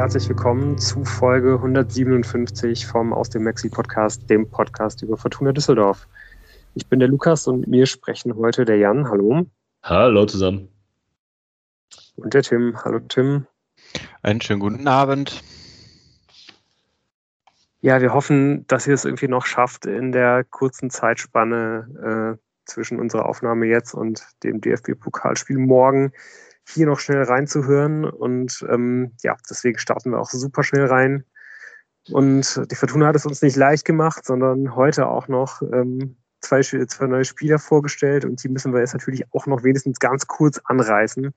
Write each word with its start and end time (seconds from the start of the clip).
herzlich 0.00 0.30
willkommen 0.30 0.78
zu 0.78 1.04
Folge 1.04 1.56
157 1.56 2.86
vom 2.86 3.12
Aus 3.12 3.28
dem 3.28 3.44
Maxi 3.44 3.68
Podcast, 3.68 4.30
dem 4.30 4.48
Podcast 4.48 5.02
über 5.02 5.18
Fortuna 5.18 5.52
Düsseldorf. 5.52 6.08
Ich 6.72 6.86
bin 6.86 7.00
der 7.00 7.08
Lukas 7.08 7.46
und 7.46 7.60
mit 7.60 7.68
mir 7.68 7.84
sprechen 7.84 8.34
heute 8.34 8.64
der 8.64 8.78
Jan. 8.78 9.10
Hallo. 9.10 9.44
Hallo 9.82 10.24
zusammen. 10.24 10.70
Und 12.16 12.32
der 12.32 12.42
Tim. 12.42 12.82
Hallo 12.82 13.00
Tim. 13.00 13.46
Einen 14.22 14.40
schönen 14.40 14.60
guten 14.60 14.88
Abend. 14.88 15.42
Ja, 17.82 18.00
wir 18.00 18.14
hoffen, 18.14 18.66
dass 18.68 18.86
ihr 18.86 18.94
es 18.94 19.04
irgendwie 19.04 19.28
noch 19.28 19.44
schafft, 19.44 19.84
in 19.84 20.12
der 20.12 20.44
kurzen 20.44 20.88
Zeitspanne 20.88 22.38
äh, 22.38 22.40
zwischen 22.64 22.98
unserer 22.98 23.26
Aufnahme 23.26 23.66
jetzt 23.66 23.92
und 23.92 24.26
dem 24.44 24.62
DFB-Pokalspiel 24.62 25.58
morgen 25.58 26.14
hier 26.70 26.86
noch 26.86 27.00
schnell 27.00 27.22
reinzuhören. 27.22 28.04
Und 28.04 28.64
ähm, 28.68 29.12
ja, 29.22 29.36
deswegen 29.48 29.78
starten 29.78 30.10
wir 30.10 30.20
auch 30.20 30.30
super 30.30 30.62
schnell 30.62 30.86
rein. 30.86 31.24
Und 32.10 32.70
die 32.70 32.74
Fortuna 32.74 33.06
hat 33.06 33.16
es 33.16 33.26
uns 33.26 33.42
nicht 33.42 33.56
leicht 33.56 33.84
gemacht, 33.84 34.24
sondern 34.24 34.74
heute 34.74 35.06
auch 35.06 35.28
noch 35.28 35.62
ähm, 35.62 36.16
zwei, 36.40 36.62
zwei 36.62 37.06
neue 37.06 37.24
Spieler 37.24 37.58
vorgestellt. 37.58 38.24
Und 38.24 38.42
die 38.42 38.48
müssen 38.48 38.72
wir 38.72 38.80
jetzt 38.80 38.94
natürlich 38.94 39.24
auch 39.32 39.46
noch 39.46 39.62
wenigstens 39.62 39.98
ganz 39.98 40.26
kurz 40.26 40.60
anreißen, 40.64 41.34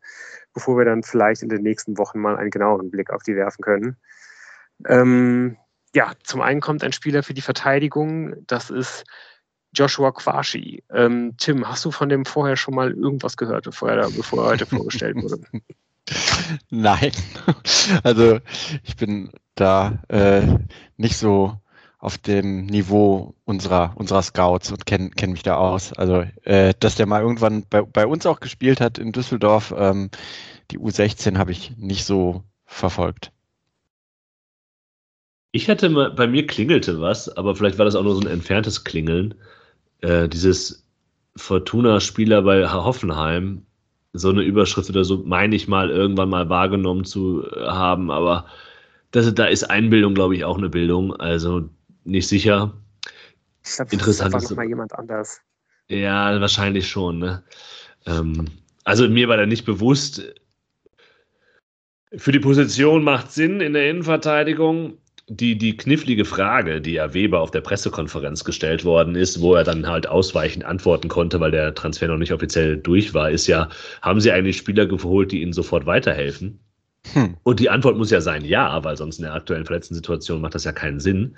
bevor 0.54 0.78
wir 0.78 0.86
dann 0.86 1.04
vielleicht 1.04 1.44
in 1.44 1.50
den 1.50 1.62
nächsten 1.62 1.98
Wochen 1.98 2.20
mal 2.20 2.38
einen 2.38 2.52
genaueren 2.52 2.90
Blick 2.90 3.12
auf 3.12 3.24
die 3.24 3.36
werfen 3.36 3.62
können. 3.62 3.98
Ähm, 4.88 5.58
ja, 5.94 6.14
zum 6.24 6.42
einen 6.42 6.62
kommt 6.62 6.84
ein 6.84 6.94
Spieler 6.94 7.24
für 7.24 7.34
die 7.34 7.42
Verteidigung. 7.42 8.36
Das 8.48 8.70
ist 8.70 9.04
Joshua 9.74 10.12
Quashi. 10.12 10.84
Ähm, 10.92 11.34
Tim, 11.38 11.68
hast 11.68 11.84
du 11.86 11.92
von 11.92 12.10
dem 12.10 12.26
vorher 12.26 12.56
schon 12.56 12.76
mal 12.76 12.92
irgendwas 12.92 13.38
gehört, 13.38 13.66
bevor 13.66 13.90
er, 13.90 14.10
bevor 14.10 14.44
er 14.44 14.52
heute 14.52 14.66
vorgestellt 14.66 15.16
wurde? 15.16 15.40
Nein. 16.70 17.12
Also 18.04 18.40
ich 18.84 18.96
bin 18.96 19.30
da 19.56 20.02
äh, 20.08 20.42
nicht 20.96 21.18
so 21.18 21.58
auf 21.98 22.18
dem 22.18 22.66
Niveau 22.66 23.34
unserer, 23.46 23.94
unserer 23.96 24.22
Scouts 24.22 24.72
und 24.72 24.86
kenne 24.86 25.10
kenn 25.10 25.32
mich 25.32 25.44
da 25.44 25.56
aus. 25.56 25.92
Also, 25.94 26.26
äh, 26.44 26.74
dass 26.80 26.96
der 26.96 27.06
mal 27.06 27.22
irgendwann 27.22 27.66
bei, 27.70 27.82
bei 27.82 28.06
uns 28.08 28.26
auch 28.26 28.40
gespielt 28.40 28.80
hat 28.80 28.98
in 28.98 29.12
Düsseldorf, 29.12 29.74
ähm, 29.78 30.10
die 30.72 30.80
U16 30.80 31.38
habe 31.38 31.52
ich 31.52 31.78
nicht 31.78 32.06
so 32.06 32.44
verfolgt. 32.66 33.32
Ich 35.52 35.70
hatte 35.70 35.90
mal, 35.90 36.12
bei 36.12 36.28
mir 36.28 36.48
klingelte 36.48 37.00
was, 37.00 37.30
aber 37.30 37.56
vielleicht 37.56 37.78
war 37.78 37.86
das 37.86 37.96
auch 37.96 38.04
nur 38.04 38.16
so 38.16 38.22
ein 38.22 38.28
entferntes 38.28 38.84
Klingeln. 38.84 39.36
Äh, 40.04 40.28
dieses 40.28 40.86
Fortuna-Spieler 41.38 42.42
bei 42.42 42.68
Hoffenheim, 42.70 43.66
so 44.12 44.30
eine 44.30 44.44
Überschrift 44.44 44.90
oder 44.90 45.06
so, 45.06 45.24
meine 45.26 45.56
ich 45.56 45.70
mal 45.70 45.90
irgendwann 45.90 46.30
mal 46.30 46.50
wahrgenommen 46.50 47.06
zu 47.06 47.48
äh, 47.48 47.66
haben, 47.68 48.12
aber 48.12 48.46
das, 49.12 49.34
da 49.34 49.46
ist 49.46 49.64
Einbildung, 49.64 50.14
glaube 50.14 50.36
ich, 50.36 50.44
auch 50.44 50.58
eine 50.58 50.70
Bildung, 50.70 51.16
also 51.16 51.70
nicht 52.04 52.28
sicher. 52.28 52.74
Ich 53.64 53.76
glaube, 53.76 53.92
Interessant 53.94 54.36
ist 54.36 54.54
mal 54.54 54.68
jemand 54.68 54.94
anders. 54.94 55.40
Ja, 55.88 56.40
wahrscheinlich 56.42 56.90
schon. 56.90 57.20
Ne? 57.20 57.44
Ähm, 58.06 58.48
also 58.84 59.08
mir 59.08 59.30
war 59.30 59.38
da 59.38 59.46
nicht 59.46 59.64
bewusst, 59.64 60.34
für 62.18 62.34
die 62.34 62.40
Position 62.40 63.04
macht 63.04 63.32
Sinn 63.32 63.62
in 63.62 63.72
der 63.72 63.90
Innenverteidigung 63.90 64.98
die, 65.28 65.58
die 65.58 65.78
knifflige 65.78 66.26
Frage, 66.26 66.82
die 66.82 66.94
ja 66.94 67.14
Weber 67.14 67.40
auf 67.40 67.52
der 67.52 67.62
Pressekonferenz 67.62 68.44
gestellt 68.44 68.84
worden 68.84 69.16
ist, 69.16 69.40
wo 69.40 69.56
er 69.56 69.64
dann 69.64 69.88
halt 69.88 70.08
ausweichend 70.08 70.66
antworten 70.66 71.08
konnte, 71.08 71.40
weil 71.40 71.52
der 71.52 71.74
Transfer 71.74 72.08
noch 72.08 72.18
nicht 72.18 72.34
offiziell 72.34 72.78
durch 72.78 73.14
war, 73.14 73.32
ist 73.32 73.48
ja, 73.48 73.70
haben 74.02 74.20
Sie 74.20 74.32
eigentlich 74.32 74.58
Spieler 74.58 74.86
geholt, 74.86 75.32
die 75.32 75.42
Ihnen 75.42 75.54
sofort 75.54 75.86
weiterhelfen? 75.86 76.60
Hm. 77.14 77.38
Und 77.44 77.60
die 77.60 77.70
Antwort 77.70 77.98
muss 77.98 78.12
ja 78.12 78.22
sein, 78.22 78.44
ja, 78.44 78.84
weil 78.84 78.98
sonst 78.98 79.18
in 79.18 79.24
der 79.24 79.34
aktuellen 79.34 79.66
verletzten 79.66 79.96
Situation 79.96 80.42
macht 80.42 80.56
das 80.56 80.66
ja 80.66 80.72
keinen 80.72 81.00
Sinn. 81.00 81.36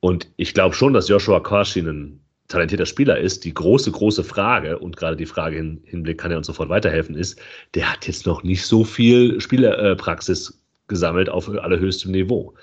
Und 0.00 0.28
ich 0.36 0.54
glaube 0.54 0.74
schon, 0.74 0.92
dass 0.92 1.08
Joshua 1.08 1.40
Korshi 1.40 1.80
ein 1.80 2.20
talentierter 2.48 2.86
Spieler 2.86 3.18
ist. 3.18 3.44
Die 3.44 3.54
große, 3.54 3.90
große 3.90 4.22
Frage 4.22 4.78
und 4.78 4.96
gerade 4.96 5.16
die 5.16 5.26
Frage 5.26 5.56
im 5.56 5.80
Hinblick, 5.84 6.18
kann 6.18 6.30
er 6.30 6.38
uns 6.38 6.46
sofort 6.46 6.68
weiterhelfen, 6.68 7.16
ist, 7.16 7.40
der 7.74 7.90
hat 7.90 8.06
jetzt 8.06 8.26
noch 8.26 8.42
nicht 8.42 8.66
so 8.66 8.84
viel 8.84 9.40
Spielerpraxis 9.40 10.60
gesammelt 10.86 11.28
auf 11.28 11.48
allerhöchstem 11.48 12.12
Niveau. 12.12 12.54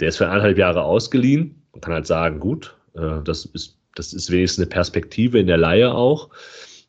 Der 0.00 0.08
ist 0.08 0.18
für 0.18 0.28
eineinhalb 0.28 0.58
Jahre 0.58 0.82
ausgeliehen. 0.82 1.62
Man 1.72 1.80
kann 1.80 1.94
halt 1.94 2.06
sagen, 2.06 2.40
gut, 2.40 2.76
äh, 2.94 3.22
das, 3.24 3.46
ist, 3.46 3.78
das 3.94 4.12
ist 4.12 4.30
wenigstens 4.30 4.64
eine 4.64 4.70
Perspektive 4.70 5.38
in 5.38 5.46
der 5.46 5.58
Laie 5.58 5.92
auch. 5.92 6.30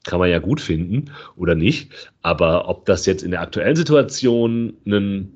Kann 0.03 0.20
man 0.20 0.30
ja 0.30 0.40
gut 0.40 0.62
finden 0.62 1.12
oder 1.36 1.56
nicht. 1.56 1.92
Aber 2.22 2.68
ob 2.69 2.86
das 2.86 3.06
jetzt 3.06 3.24
in 3.24 3.31
der 3.31 3.42
aktuellen 3.42 3.75
Situation 3.75 4.78
ein 4.86 5.34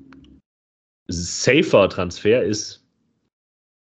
safer 1.08 1.88
Transfer 1.88 2.42
ist, 2.42 2.82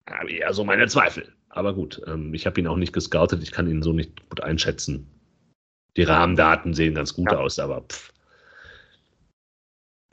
habe 0.09 0.31
ich 0.31 0.39
eher 0.39 0.53
so 0.53 0.63
meine 0.63 0.87
Zweifel. 0.87 1.27
Aber 1.49 1.73
gut, 1.73 2.01
ähm, 2.07 2.33
ich 2.33 2.45
habe 2.45 2.59
ihn 2.59 2.67
auch 2.67 2.77
nicht 2.77 2.93
gescoutet. 2.93 3.43
Ich 3.43 3.51
kann 3.51 3.67
ihn 3.67 3.83
so 3.83 3.91
nicht 3.91 4.29
gut 4.29 4.41
einschätzen. 4.41 5.07
Die 5.97 6.03
Rahmendaten 6.03 6.73
sehen 6.73 6.95
ganz 6.95 7.13
gut 7.13 7.31
ja. 7.31 7.37
aus, 7.37 7.59
aber 7.59 7.81
pff. 7.81 8.13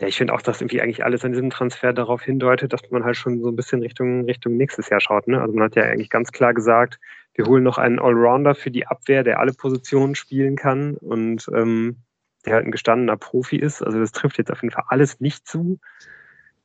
Ja, 0.00 0.06
ich 0.06 0.16
finde 0.16 0.32
auch, 0.32 0.42
dass 0.42 0.60
irgendwie 0.60 0.80
eigentlich 0.80 1.04
alles 1.04 1.24
an 1.24 1.32
diesem 1.32 1.50
Transfer 1.50 1.92
darauf 1.92 2.22
hindeutet, 2.22 2.72
dass 2.72 2.88
man 2.90 3.04
halt 3.04 3.16
schon 3.16 3.42
so 3.42 3.48
ein 3.48 3.56
bisschen 3.56 3.82
Richtung, 3.82 4.24
Richtung 4.26 4.56
nächstes 4.56 4.88
Jahr 4.90 5.00
schaut. 5.00 5.26
Ne? 5.26 5.40
Also 5.40 5.52
man 5.54 5.64
hat 5.64 5.76
ja 5.76 5.82
eigentlich 5.82 6.10
ganz 6.10 6.30
klar 6.30 6.54
gesagt, 6.54 7.00
wir 7.34 7.46
holen 7.46 7.64
noch 7.64 7.78
einen 7.78 7.98
Allrounder 7.98 8.54
für 8.54 8.70
die 8.70 8.86
Abwehr, 8.86 9.24
der 9.24 9.40
alle 9.40 9.52
Positionen 9.52 10.14
spielen 10.14 10.56
kann 10.56 10.96
und 10.96 11.48
ähm, 11.52 11.96
der 12.46 12.54
halt 12.54 12.66
ein 12.66 12.72
gestandener 12.72 13.16
Profi 13.16 13.56
ist. 13.56 13.82
Also 13.82 13.98
das 13.98 14.12
trifft 14.12 14.38
jetzt 14.38 14.52
auf 14.52 14.62
jeden 14.62 14.72
Fall 14.72 14.84
alles 14.88 15.20
nicht 15.20 15.48
zu. 15.48 15.80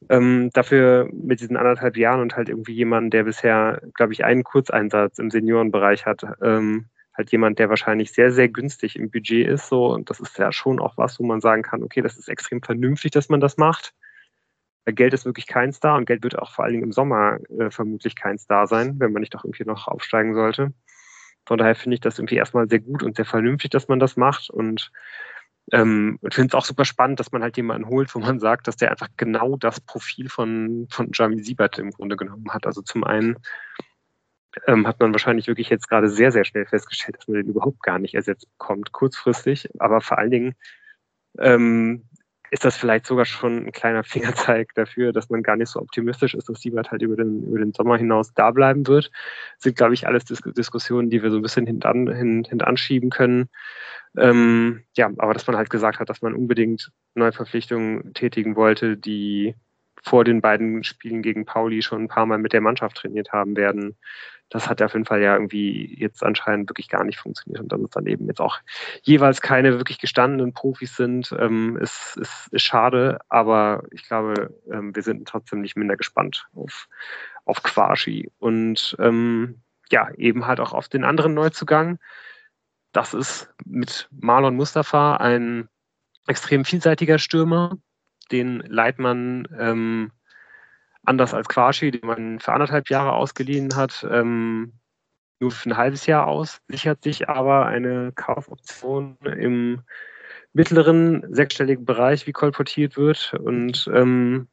Ähm, 0.10 0.50
dafür 0.54 1.10
mit 1.12 1.40
diesen 1.40 1.58
anderthalb 1.58 1.98
Jahren 1.98 2.22
und 2.22 2.36
halt 2.36 2.50
irgendwie 2.50 2.74
jemanden, 2.74 3.10
der 3.10 3.24
bisher, 3.24 3.82
glaube 3.94 4.14
ich, 4.14 4.26
einen 4.26 4.44
Kurzeinsatz 4.44 5.18
im 5.18 5.32
Seniorenbereich 5.32 6.06
hat, 6.06 6.24
ähm, 6.42 6.86
halt 7.16 7.32
jemand, 7.32 7.60
der 7.60 7.70
wahrscheinlich 7.70 8.12
sehr, 8.12 8.32
sehr 8.32 8.50
günstig 8.50 8.96
im 8.96 9.12
Budget 9.12 9.48
ist. 9.48 9.68
So, 9.68 9.94
und 9.94 10.10
das 10.10 10.20
ist 10.20 10.38
ja 10.38 10.52
schon 10.52 10.80
auch 10.80 10.98
was, 10.98 11.20
wo 11.20 11.24
man 11.26 11.42
sagen 11.42 11.62
kann, 11.62 11.84
okay, 11.84 12.02
das 12.02 12.18
ist 12.18 12.28
extrem 12.28 12.62
vernünftig, 12.62 13.12
dass 13.12 13.30
man 13.30 13.40
das 13.40 13.58
macht. 13.58 13.94
Geld 14.86 15.14
ist 15.14 15.26
wirklich 15.26 15.48
kein 15.48 15.72
Star 15.72 15.98
und 15.98 16.06
Geld 16.06 16.24
wird 16.24 16.38
auch 16.38 16.52
vor 16.52 16.66
allen 16.66 16.74
Dingen 16.74 16.84
im 16.84 16.92
Sommer 16.92 17.40
äh, 17.58 17.70
vermutlich 17.70 18.16
kein 18.16 18.38
Star 18.38 18.68
sein, 18.68 19.00
wenn 19.00 19.14
man 19.14 19.22
nicht 19.22 19.34
doch 19.34 19.46
irgendwie 19.46 19.64
noch 19.64 19.88
aufsteigen 19.88 20.34
sollte. 20.34 20.74
Von 21.46 21.58
daher 21.58 21.76
finde 21.76 21.96
ich 21.96 22.02
das 22.02 22.20
irgendwie 22.20 22.36
erstmal 22.36 22.68
sehr 22.68 22.80
gut 22.80 23.04
und 23.04 23.16
sehr 23.16 23.26
vernünftig, 23.26 23.72
dass 23.72 23.88
man 23.88 24.00
das 24.00 24.18
macht. 24.18 24.50
Und 24.50 24.92
ähm, 25.72 26.20
finde 26.32 26.50
es 26.50 26.54
auch 26.54 26.66
super 26.66 26.84
spannend, 26.84 27.20
dass 27.20 27.32
man 27.32 27.44
halt 27.44 27.56
jemanden 27.56 27.88
holt, 27.88 28.14
wo 28.14 28.20
man 28.20 28.40
sagt, 28.40 28.68
dass 28.68 28.76
der 28.76 28.92
einfach 28.92 29.10
genau 29.16 29.56
das 29.56 29.80
Profil 29.80 30.30
von, 30.30 30.88
von 30.90 31.10
Jamie 31.14 31.42
Siebert 31.42 31.80
im 31.80 31.92
Grunde 31.92 32.18
genommen 32.18 32.50
hat. 32.54 32.66
Also 32.66 32.82
zum 32.82 33.04
einen 33.04 33.38
ähm, 34.68 34.88
hat 34.88 35.00
man 35.00 35.14
wahrscheinlich 35.14 35.48
wirklich 35.48 35.70
jetzt 35.70 35.90
gerade 35.90 36.10
sehr, 36.10 36.32
sehr 36.32 36.46
schnell 36.46 36.66
festgestellt, 36.66 37.18
dass 37.18 37.28
man 37.28 37.38
den 37.38 37.48
überhaupt 37.48 37.82
gar 37.82 38.00
nicht 38.00 38.14
ersetzt 38.14 38.48
bekommt, 38.58 38.92
kurzfristig. 38.92 39.70
Aber 39.80 40.02
vor 40.02 40.18
allen 40.18 40.32
Dingen 40.32 40.56
ähm, 41.40 42.04
ist 42.52 42.66
das 42.66 42.78
vielleicht 42.78 43.08
sogar 43.08 43.26
schon 43.26 43.66
ein 43.66 43.72
kleiner 43.72 44.04
Fingerzeig 44.04 44.70
dafür, 44.76 45.12
dass 45.12 45.30
man 45.30 45.42
gar 45.42 45.56
nicht 45.56 45.70
so 45.70 45.80
optimistisch 45.80 46.36
ist, 46.36 46.50
dass 46.50 46.62
Siebert 46.62 46.92
halt 46.92 47.02
über 47.02 47.16
den, 47.16 47.44
über 47.44 47.58
den 47.58 47.74
Sommer 47.74 47.98
hinaus 47.98 48.34
da 48.34 48.52
bleiben 48.52 48.86
wird. 48.88 49.10
Das 49.56 49.64
sind, 49.64 49.76
glaube 49.76 49.96
ich, 49.96 50.08
alles 50.08 50.26
Dis 50.26 50.42
Diskussionen, 50.46 51.10
die 51.10 51.24
wir 51.24 51.32
so 51.32 51.38
ein 51.38 51.42
bisschen 51.42 51.66
hintan, 51.66 52.08
hin, 52.14 52.46
hintanschieben 52.48 53.10
können. 53.10 53.50
Ähm, 54.16 54.84
ja, 54.96 55.10
aber 55.18 55.34
dass 55.34 55.48
man 55.48 55.58
halt 55.58 55.72
gesagt 55.72 56.00
hat, 56.00 56.10
dass 56.10 56.22
man 56.22 56.36
unbedingt 56.36 56.92
Neuverpflichtungen 57.16 58.14
tätigen 58.14 58.56
wollte, 58.56 58.98
die 58.98 59.56
vor 60.04 60.24
den 60.24 60.42
beiden 60.42 60.84
Spielen 60.84 61.24
gegen 61.24 61.46
Pauli 61.46 61.82
schon 61.82 62.04
ein 62.04 62.08
paar 62.08 62.28
Mal 62.28 62.38
mit 62.38 62.54
der 62.54 62.62
Mannschaft 62.62 62.98
trainiert 62.98 63.32
haben 63.32 63.58
werden 63.58 63.96
das 64.54 64.70
hat 64.70 64.84
auf 64.84 64.94
jeden 64.94 65.06
Fall 65.06 65.20
ja 65.22 65.34
irgendwie 65.34 65.96
jetzt 66.00 66.24
anscheinend 66.24 66.70
wirklich 66.70 66.88
gar 66.88 67.04
nicht 67.04 67.20
funktioniert. 67.20 67.60
Und 67.60 67.72
dass 67.72 67.82
es 67.82 67.90
dann 67.90 68.06
eben 68.06 68.28
jetzt 68.28 68.40
auch 68.40 68.60
jeweils 69.02 69.42
keine 69.42 69.80
wirklich 69.80 69.98
gestandenen 69.98 70.54
Profis 70.54 70.96
sind, 70.96 71.34
ähm, 71.40 71.76
ist, 71.78 72.18
ist, 72.18 72.50
ist 72.52 72.62
schade. 72.62 73.18
Aber 73.30 73.84
ich 73.90 74.04
glaube, 74.04 74.54
ähm, 74.72 74.96
wir 74.96 75.02
sind 75.02 75.28
trotzdem 75.28 75.62
nicht 75.62 75.76
minder 75.76 75.98
gespannt 75.98 76.46
auf, 76.54 76.88
auf 77.46 77.64
Quashi. 77.64 78.32
Und 78.38 78.96
ähm, 79.00 79.64
ja, 79.90 80.12
eben 80.18 80.46
halt 80.46 80.60
auch 80.60 80.74
auf 80.74 80.88
den 80.88 81.04
anderen 81.04 81.34
Neuzugang. 81.34 81.98
Das 82.92 83.16
ist 83.16 83.52
mit 83.66 84.08
Marlon 84.12 84.56
Mustafa 84.56 85.16
ein 85.16 85.68
extrem 86.28 86.64
vielseitiger 86.64 87.18
Stürmer, 87.18 87.80
den 88.32 88.60
Leitmann 88.60 89.48
ähm, 89.58 90.12
anders 91.06 91.34
als 91.34 91.48
Quashi, 91.48 91.92
den 91.92 92.06
man 92.06 92.40
für 92.40 92.54
anderthalb 92.54 92.90
Jahre 92.90 93.14
ausgeliehen 93.14 93.76
hat, 93.76 94.06
ähm, 94.10 94.74
nur 95.40 95.52
für 95.52 95.70
ein 95.70 95.78
halbes 95.78 96.06
Jahr 96.06 96.28
aus, 96.28 96.62
sichert 96.68 97.04
sich 97.04 97.30
aber 97.30 97.66
eine 97.66 98.12
Kaufoption 98.14 99.18
im 99.26 99.82
mittleren 100.54 101.34
sechsstelligen 101.34 101.86
Bereich, 101.86 102.28
wie 102.28 102.32
kolportiert 102.32 102.96
wird. 102.96 103.34
Und 103.34 103.90
ähm, 103.94 104.48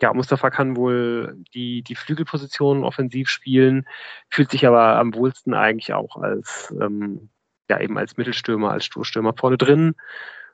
ja, 0.00 0.14
Mustafa 0.14 0.50
kann 0.50 0.76
wohl 0.76 1.36
die, 1.54 1.82
die 1.82 1.96
Flügelposition 1.96 2.84
offensiv 2.84 3.28
spielen, 3.28 3.86
fühlt 4.30 4.50
sich 4.50 4.66
aber 4.66 4.96
am 4.96 5.14
wohlsten 5.14 5.54
eigentlich 5.54 5.92
auch 5.92 6.16
als, 6.16 6.72
ähm, 6.80 7.30
ja, 7.68 7.80
eben 7.80 7.98
als 7.98 8.16
Mittelstürmer, 8.16 8.70
als 8.70 8.84
Stoßstürmer 8.86 9.34
vorne 9.36 9.58
drin 9.58 9.94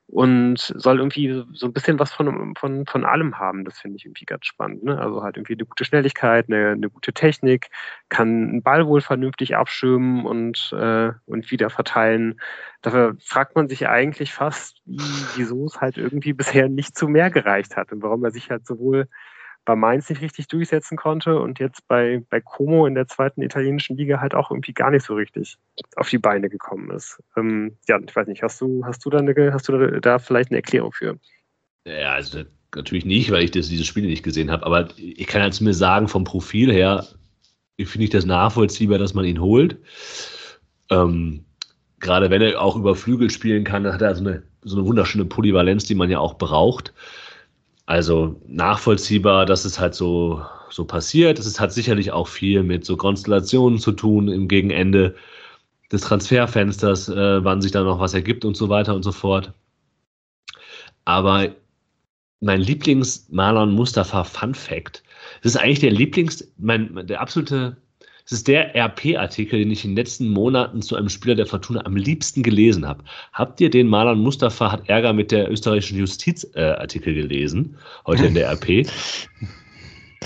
und 0.06 0.59
soll 0.59 0.99
irgendwie 0.99 1.45
so 1.53 1.67
ein 1.67 1.73
bisschen 1.73 1.99
was 1.99 2.12
von, 2.12 2.55
von, 2.56 2.87
von 2.87 3.05
allem 3.05 3.39
haben. 3.39 3.65
Das 3.65 3.79
finde 3.79 3.97
ich 3.97 4.05
irgendwie 4.05 4.27
ganz 4.27 4.47
spannend. 4.47 4.85
Ne? 4.85 4.99
Also 5.01 5.23
halt 5.23 5.37
irgendwie 5.37 5.55
eine 5.55 5.65
gute 5.65 5.85
Schnelligkeit, 5.85 6.47
eine, 6.49 6.71
eine 6.71 6.91
gute 6.91 7.12
Technik, 7.12 7.69
kann 8.11 8.29
einen 8.29 8.62
Ball 8.62 8.87
wohl 8.87 9.01
vernünftig 9.01 9.56
abschirmen 9.56 10.27
und, 10.27 10.73
äh, 10.79 11.12
und 11.25 11.51
wieder 11.51 11.71
verteilen. 11.71 12.41
Dafür 12.83 13.17
fragt 13.21 13.56
man 13.56 13.69
sich 13.69 13.89
eigentlich 13.89 14.35
fast, 14.35 14.83
wieso 14.85 15.67
es 15.67 15.81
halt 15.81 15.97
irgendwie 15.97 16.33
bisher 16.35 16.69
nicht 16.69 16.97
zu 16.97 17.09
mehr 17.09 17.31
gereicht 17.31 17.77
hat 17.77 17.91
und 17.91 18.03
warum 18.03 18.25
er 18.25 18.31
sich 18.31 18.50
halt 18.50 18.67
sowohl 18.67 19.09
bei 19.64 19.76
Mainz 19.76 20.11
nicht 20.11 20.20
richtig 20.20 20.49
durchsetzen 20.49 20.96
konnte 20.96 21.38
und 21.38 21.58
jetzt 21.58 21.87
bei, 21.88 22.22
bei 22.28 22.40
Como 22.40 22.87
in 22.87 22.94
der 22.94 23.06
zweiten 23.06 23.43
italienischen 23.43 23.96
Liga 23.96 24.20
halt 24.20 24.34
auch 24.34 24.50
irgendwie 24.50 24.75
gar 24.75 24.90
nicht 24.90 25.05
so 25.05 25.14
richtig 25.14 25.56
auf 25.96 26.08
die 26.08 26.19
Beine 26.19 26.50
gekommen 26.50 26.90
ist. 26.90 27.22
Ähm, 27.37 27.76
ja, 27.88 27.99
ich 28.06 28.14
weiß 28.14 28.26
nicht, 28.28 28.43
hast 28.43 28.61
du, 28.61 28.84
hast 28.84 29.05
du 29.05 29.11
da 29.11 29.19
eine, 29.19 29.52
hast 29.52 29.69
du 29.69 30.00
da, 30.00 30.19
vielleicht 30.19 30.50
eine 30.50 30.58
Erklärung 30.58 30.93
für? 30.93 31.19
Ja, 31.87 32.12
also 32.12 32.43
natürlich 32.75 33.05
nicht, 33.05 33.31
weil 33.31 33.44
ich 33.44 33.50
das, 33.52 33.69
diese 33.69 33.84
Spiele 33.84 34.08
nicht 34.08 34.22
gesehen 34.22 34.50
habe, 34.50 34.66
aber 34.66 34.88
ich 34.96 35.26
kann 35.26 35.43
jetzt 35.43 35.61
mir 35.61 35.75
sagen, 35.75 36.08
vom 36.08 36.25
Profil 36.25 36.72
her 36.72 37.06
finde 37.78 38.05
ich 38.05 38.11
das 38.11 38.26
nachvollziehbar, 38.26 38.99
dass 38.99 39.14
man 39.14 39.25
ihn 39.25 39.40
holt. 39.40 39.78
Ähm, 40.90 41.44
gerade 42.00 42.31
wenn 42.31 42.43
er 42.43 42.61
auch 42.61 42.76
über 42.76 42.94
Flügel 42.94 43.31
spielen 43.31 43.64
kann, 43.64 43.87
hat 43.87 44.02
er 44.02 44.14
so 44.14 44.25
eine, 44.25 44.43
so 44.62 44.76
eine 44.76 44.87
wunderschöne 44.87 45.25
Polyvalenz, 45.25 45.84
die 45.84 45.94
man 45.94 46.11
ja 46.11 46.19
auch 46.19 46.34
braucht. 46.34 46.93
Also 47.87 48.41
nachvollziehbar, 48.47 49.45
dass 49.47 49.65
es 49.65 49.79
halt 49.79 49.95
so, 49.95 50.43
so 50.71 50.85
passiert. 50.85 51.39
Es 51.39 51.61
hat 51.61 51.73
sicherlich 51.73 52.13
auch 52.13 52.29
viel 52.29 52.63
mit 52.63 52.85
so 52.85 52.97
Konstellationen 52.97 53.79
zu 53.79 53.93
tun 53.93 54.29
im 54.29 54.49
Gegenende 54.49 55.15
des 55.93 56.03
Transferfensters, 56.03 57.09
äh, 57.09 57.45
wann 57.45 57.61
sich 57.61 57.73
da 57.73 57.83
noch 57.83 58.01
was 58.01 58.15
ergibt 58.15 58.45
und 58.45 58.57
so 58.57 58.69
weiter 58.69 58.95
und 58.95 59.03
so 59.03 59.13
fort. 59.13 59.53
Aber 61.05 61.55
mein 62.41 62.61
Lieblings-Marlon 62.61 63.73
Mustafa 63.73 64.25
Fun 64.25 64.55
Fact, 64.55 65.03
das 65.43 65.55
ist 65.55 65.61
eigentlich 65.61 65.81
der 65.81 65.93
Lieblings, 65.93 66.53
mein, 66.57 67.07
der 67.07 67.21
absolute 67.21 67.77
es 68.26 68.32
ist 68.32 68.49
der 68.49 68.75
RP-Artikel, 68.75 69.59
den 69.59 69.71
ich 69.71 69.85
in 69.85 69.91
den 69.91 69.97
letzten 69.97 70.29
Monaten 70.29 70.81
zu 70.81 70.97
einem 70.97 71.11
Spieler 71.11 71.35
der 71.35 71.47
Fortuna 71.47 71.85
am 71.85 71.94
liebsten 71.94 72.43
gelesen 72.43 72.87
habe. 72.87 73.05
Habt 73.32 73.61
ihr 73.61 73.69
den 73.69 73.87
Marlon 73.87 74.21
Mustafa 74.21 74.73
hat 74.73 74.88
Ärger 74.88 75.12
mit 75.12 75.31
der 75.31 75.50
österreichischen 75.50 75.99
Justiz-Artikel 75.99 77.12
äh, 77.12 77.23
gelesen, 77.23 77.76
heute 78.06 78.26
in 78.26 78.35
der 78.35 78.50
RP? 78.50 78.88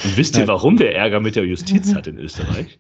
Und 0.05 0.17
wisst 0.17 0.37
ihr, 0.37 0.47
warum 0.47 0.77
der 0.77 0.95
Ärger 0.95 1.19
mit 1.19 1.35
der 1.35 1.45
Justiz 1.45 1.93
hat 1.93 2.07
in 2.07 2.19
Österreich? 2.19 2.79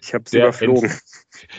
Ich 0.00 0.14
habe 0.14 0.24
es 0.24 0.32
überflogen. 0.32 0.90
Ent, 0.90 1.02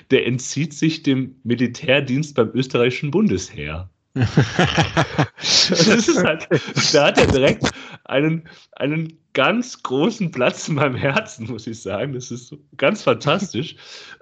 der 0.09 0.25
entzieht 0.25 0.73
sich 0.73 1.03
dem 1.03 1.35
Militärdienst 1.43 2.33
beim 2.33 2.49
österreichischen 2.53 3.11
Bundesheer. 3.11 3.89
Das 4.13 5.69
ist 5.69 6.23
halt, 6.23 6.47
da 6.93 7.07
hat 7.07 7.17
er 7.17 7.27
direkt 7.27 7.71
einen, 8.03 8.43
einen 8.73 9.17
ganz 9.33 9.81
großen 9.83 10.31
Platz 10.31 10.67
in 10.67 10.75
meinem 10.75 10.95
Herzen, 10.95 11.47
muss 11.47 11.67
ich 11.67 11.81
sagen. 11.81 12.13
Das 12.13 12.31
ist 12.31 12.53
ganz 12.77 13.03
fantastisch. 13.03 13.75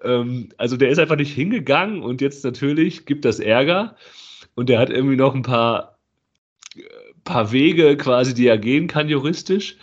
ähm, 0.03 0.49
also 0.57 0.77
der 0.77 0.89
ist 0.89 0.99
einfach 0.99 1.15
nicht 1.15 1.33
hingegangen 1.33 2.03
und 2.03 2.21
jetzt 2.21 2.43
natürlich 2.43 3.05
gibt 3.05 3.25
das 3.25 3.39
Ärger 3.39 3.95
und 4.55 4.69
der 4.69 4.79
hat 4.79 4.89
irgendwie 4.89 5.15
noch 5.15 5.33
ein 5.33 5.41
paar, 5.41 5.97
äh, 6.75 6.81
paar 7.23 7.51
Wege 7.51 7.97
quasi, 7.97 8.33
die 8.33 8.47
er 8.47 8.57
gehen 8.57 8.87
kann 8.87 9.09
juristisch, 9.09 9.77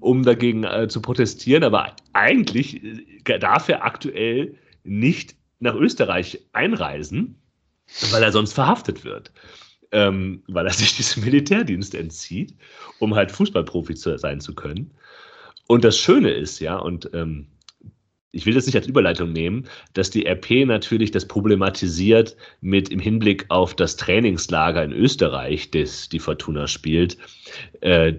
um 0.00 0.24
dagegen 0.24 0.64
äh, 0.64 0.88
zu 0.88 1.00
protestieren. 1.00 1.62
Aber 1.62 1.94
eigentlich 2.12 2.82
äh, 2.82 3.38
darf 3.38 3.68
er 3.68 3.84
aktuell 3.84 4.56
nicht 4.82 5.36
nach 5.60 5.76
Österreich 5.76 6.40
einreisen, 6.52 7.41
weil 8.10 8.22
er 8.22 8.32
sonst 8.32 8.52
verhaftet 8.52 9.04
wird 9.04 9.32
ähm, 9.92 10.42
weil 10.48 10.66
er 10.66 10.72
sich 10.72 10.96
diesem 10.96 11.24
Militärdienst 11.24 11.94
entzieht, 11.94 12.54
um 12.98 13.14
halt 13.14 13.30
Fußballprofi 13.30 13.94
zu, 13.94 14.18
sein 14.18 14.40
zu 14.40 14.54
können. 14.54 14.90
Und 15.68 15.84
das 15.84 15.98
Schöne 15.98 16.30
ist, 16.30 16.58
ja, 16.58 16.76
und 16.76 17.10
ähm, 17.14 17.46
ich 18.34 18.46
will 18.46 18.54
das 18.54 18.64
nicht 18.64 18.76
als 18.76 18.86
Überleitung 18.86 19.32
nehmen, 19.32 19.68
dass 19.92 20.10
die 20.10 20.26
RP 20.26 20.66
natürlich 20.66 21.10
das 21.10 21.28
problematisiert 21.28 22.34
mit 22.62 22.88
im 22.88 22.98
Hinblick 22.98 23.44
auf 23.50 23.76
das 23.76 23.96
Trainingslager 23.96 24.82
in 24.82 24.92
Österreich, 24.92 25.70
das 25.70 26.08
die 26.08 26.18
Fortuna 26.18 26.66
spielt. 26.66 27.18
Äh, 27.82 28.14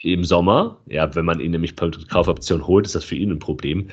Im 0.00 0.24
Sommer, 0.24 0.80
ja, 0.86 1.14
wenn 1.14 1.26
man 1.26 1.38
ihn 1.38 1.50
nämlich 1.50 1.76
per 1.76 1.90
Kaufoption 1.90 2.66
holt, 2.66 2.86
ist 2.86 2.94
das 2.94 3.04
für 3.04 3.14
ihn 3.14 3.30
ein 3.30 3.38
Problem. 3.38 3.88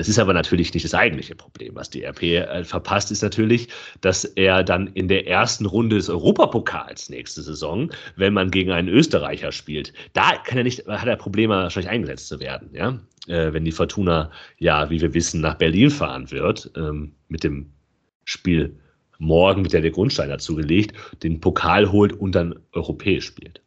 Das 0.00 0.08
ist 0.08 0.18
aber 0.18 0.32
natürlich 0.32 0.72
nicht 0.72 0.84
das 0.84 0.94
eigentliche 0.94 1.34
Problem. 1.34 1.74
Was 1.74 1.90
die 1.90 2.04
RP 2.04 2.22
äh, 2.22 2.64
verpasst, 2.64 3.10
ist 3.10 3.20
natürlich, 3.20 3.68
dass 4.00 4.24
er 4.24 4.64
dann 4.64 4.86
in 4.86 5.08
der 5.08 5.26
ersten 5.26 5.66
Runde 5.66 5.96
des 5.96 6.08
Europapokals 6.08 7.10
nächste 7.10 7.42
Saison, 7.42 7.90
wenn 8.16 8.32
man 8.32 8.50
gegen 8.50 8.70
einen 8.70 8.88
Österreicher 8.88 9.52
spielt, 9.52 9.92
da 10.14 10.38
kann 10.38 10.56
er 10.56 10.64
nicht, 10.64 10.86
hat 10.86 11.06
er 11.06 11.16
Probleme, 11.16 11.54
wahrscheinlich 11.54 11.90
eingesetzt 11.90 12.28
zu 12.28 12.40
werden. 12.40 12.70
Ja? 12.72 12.98
Äh, 13.26 13.52
wenn 13.52 13.66
die 13.66 13.72
Fortuna, 13.72 14.30
ja, 14.56 14.88
wie 14.88 15.02
wir 15.02 15.12
wissen, 15.12 15.42
nach 15.42 15.56
Berlin 15.56 15.90
fahren 15.90 16.30
wird, 16.30 16.70
ähm, 16.76 17.12
mit 17.28 17.44
dem 17.44 17.70
Spiel 18.24 18.74
morgen, 19.18 19.60
mit 19.60 19.74
der 19.74 19.82
der 19.82 19.90
Grundstein 19.90 20.30
dazu 20.30 20.56
gelegt, 20.56 20.96
den 21.22 21.40
Pokal 21.40 21.92
holt 21.92 22.14
und 22.14 22.34
dann 22.34 22.58
europäisch 22.72 23.26
spielt. 23.26 23.60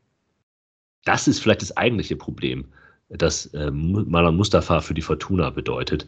Das 1.06 1.28
ist 1.28 1.42
vielleicht 1.42 1.62
das 1.62 1.78
eigentliche 1.78 2.16
Problem 2.16 2.66
das 3.18 3.48
äh, 3.54 3.72
Malan 3.72 4.36
Mustafa 4.36 4.82
für 4.82 4.94
die 4.94 5.02
Fortuna 5.02 5.50
bedeutet 5.50 6.08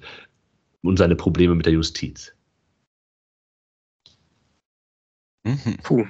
und 0.81 0.97
seine 0.97 1.15
Probleme 1.15 1.55
mit 1.55 1.65
der 1.65 1.73
Justiz. 1.73 2.33
Mhm. 5.43 5.77
Puh, 5.83 6.05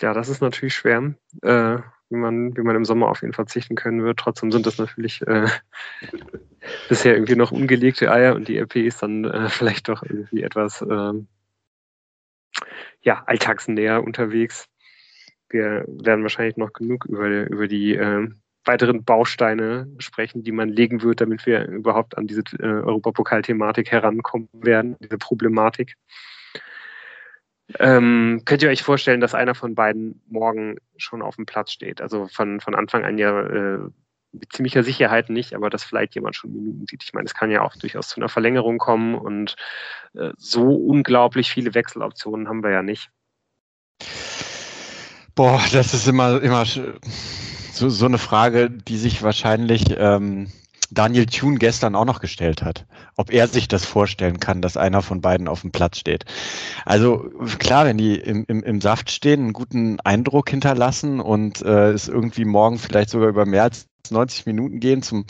ja, 0.00 0.14
das 0.14 0.28
ist 0.28 0.40
natürlich 0.40 0.74
schwer, 0.74 1.14
äh, 1.42 1.78
wie, 2.08 2.16
man, 2.16 2.56
wie 2.56 2.62
man 2.62 2.76
im 2.76 2.84
Sommer 2.84 3.08
auf 3.08 3.22
ihn 3.22 3.32
verzichten 3.32 3.76
können 3.76 4.02
wird. 4.02 4.18
Trotzdem 4.18 4.50
sind 4.50 4.66
das 4.66 4.78
natürlich 4.78 5.22
äh, 5.22 5.48
bisher 6.88 7.14
irgendwie 7.14 7.36
noch 7.36 7.52
ungelegte 7.52 8.10
Eier 8.10 8.34
und 8.34 8.48
die 8.48 8.58
RP 8.58 8.76
ist 8.76 9.02
dann 9.02 9.24
äh, 9.24 9.48
vielleicht 9.48 9.88
doch 9.88 10.02
irgendwie 10.02 10.42
etwas 10.42 10.82
ähm, 10.82 11.28
ja, 13.02 13.22
alltagsnäher 13.26 14.02
unterwegs. 14.02 14.68
Wir 15.48 15.84
werden 15.86 16.22
wahrscheinlich 16.22 16.56
noch 16.56 16.72
genug 16.72 17.06
über, 17.06 17.28
über 17.28 17.68
die 17.68 17.94
äh, 17.94 18.28
weiteren 18.64 19.04
Bausteine 19.04 19.88
sprechen, 19.98 20.42
die 20.42 20.52
man 20.52 20.68
legen 20.68 21.02
wird, 21.02 21.20
damit 21.20 21.46
wir 21.46 21.66
überhaupt 21.66 22.18
an 22.18 22.26
diese 22.26 22.42
äh, 22.58 22.66
Europapokal-Thematik 22.66 23.90
herankommen 23.90 24.48
werden, 24.52 24.96
diese 25.00 25.18
Problematik. 25.18 25.96
Ähm, 27.78 28.42
könnt 28.44 28.62
ihr 28.62 28.68
euch 28.68 28.82
vorstellen, 28.82 29.20
dass 29.20 29.34
einer 29.34 29.54
von 29.54 29.74
beiden 29.74 30.22
morgen 30.28 30.76
schon 30.96 31.22
auf 31.22 31.36
dem 31.36 31.46
Platz 31.46 31.72
steht? 31.72 32.00
Also 32.00 32.26
von, 32.26 32.60
von 32.60 32.74
Anfang 32.74 33.04
an 33.04 33.16
ja 33.16 33.40
äh, 33.42 33.78
mit 34.32 34.52
ziemlicher 34.52 34.82
Sicherheit 34.82 35.30
nicht, 35.30 35.54
aber 35.54 35.70
dass 35.70 35.84
vielleicht 35.84 36.14
jemand 36.14 36.36
schon 36.36 36.52
Minuten 36.52 36.86
sieht. 36.86 37.02
Ich 37.02 37.12
meine, 37.12 37.26
es 37.26 37.34
kann 37.34 37.50
ja 37.50 37.62
auch 37.62 37.74
durchaus 37.76 38.08
zu 38.08 38.16
einer 38.20 38.28
Verlängerung 38.28 38.78
kommen 38.78 39.14
und 39.14 39.56
äh, 40.14 40.30
so 40.36 40.74
unglaublich 40.74 41.50
viele 41.50 41.74
Wechseloptionen 41.74 42.48
haben 42.48 42.62
wir 42.62 42.70
ja 42.70 42.82
nicht. 42.82 43.10
Boah, 45.34 45.62
das 45.72 45.94
ist 45.94 46.06
immer, 46.06 46.42
immer 46.42 46.64
so, 47.80 47.88
so 47.88 48.06
eine 48.06 48.18
Frage, 48.18 48.70
die 48.70 48.96
sich 48.96 49.22
wahrscheinlich 49.22 49.84
ähm, 49.96 50.48
Daniel 50.90 51.26
Thune 51.26 51.58
gestern 51.58 51.94
auch 51.94 52.04
noch 52.04 52.20
gestellt 52.20 52.62
hat, 52.62 52.84
ob 53.16 53.32
er 53.32 53.48
sich 53.48 53.68
das 53.68 53.84
vorstellen 53.84 54.40
kann, 54.40 54.60
dass 54.60 54.76
einer 54.76 55.02
von 55.02 55.20
beiden 55.20 55.48
auf 55.48 55.62
dem 55.62 55.72
Platz 55.72 55.98
steht. 55.98 56.24
Also 56.84 57.30
klar, 57.58 57.86
wenn 57.86 57.96
die 57.96 58.16
im, 58.16 58.44
im, 58.48 58.62
im 58.62 58.80
Saft 58.80 59.10
stehen, 59.10 59.40
einen 59.40 59.52
guten 59.52 59.98
Eindruck 60.00 60.50
hinterlassen 60.50 61.20
und 61.20 61.62
äh, 61.62 61.90
es 61.90 62.08
irgendwie 62.08 62.44
morgen 62.44 62.78
vielleicht 62.78 63.10
sogar 63.10 63.28
über 63.28 63.46
mehr 63.46 63.62
als 63.62 63.86
90 64.10 64.46
Minuten 64.46 64.80
gehen 64.80 65.02
zum 65.02 65.24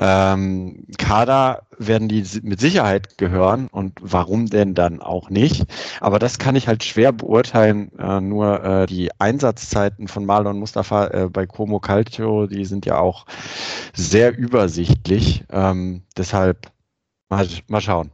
ähm, 0.00 0.86
Kader, 0.98 1.66
werden 1.78 2.08
die 2.08 2.24
mit 2.42 2.60
Sicherheit 2.60 3.18
gehören 3.18 3.68
und 3.68 3.92
warum 4.00 4.46
denn 4.46 4.74
dann 4.74 5.00
auch 5.00 5.30
nicht. 5.30 5.64
Aber 6.00 6.18
das 6.18 6.38
kann 6.38 6.56
ich 6.56 6.68
halt 6.68 6.84
schwer 6.84 7.12
beurteilen. 7.12 7.90
Äh, 7.98 8.20
nur 8.20 8.62
äh, 8.64 8.86
die 8.86 9.10
Einsatzzeiten 9.18 10.08
von 10.08 10.24
Marlon 10.24 10.58
Mustafa 10.58 11.06
äh, 11.08 11.28
bei 11.28 11.46
Como 11.46 11.80
Calcio, 11.80 12.46
die 12.46 12.64
sind 12.64 12.86
ja 12.86 12.98
auch 12.98 13.26
sehr 13.94 14.36
übersichtlich. 14.36 15.44
Ähm, 15.50 16.02
deshalb 16.16 16.70
mal, 17.28 17.46
mal 17.68 17.80
schauen. 17.80 18.10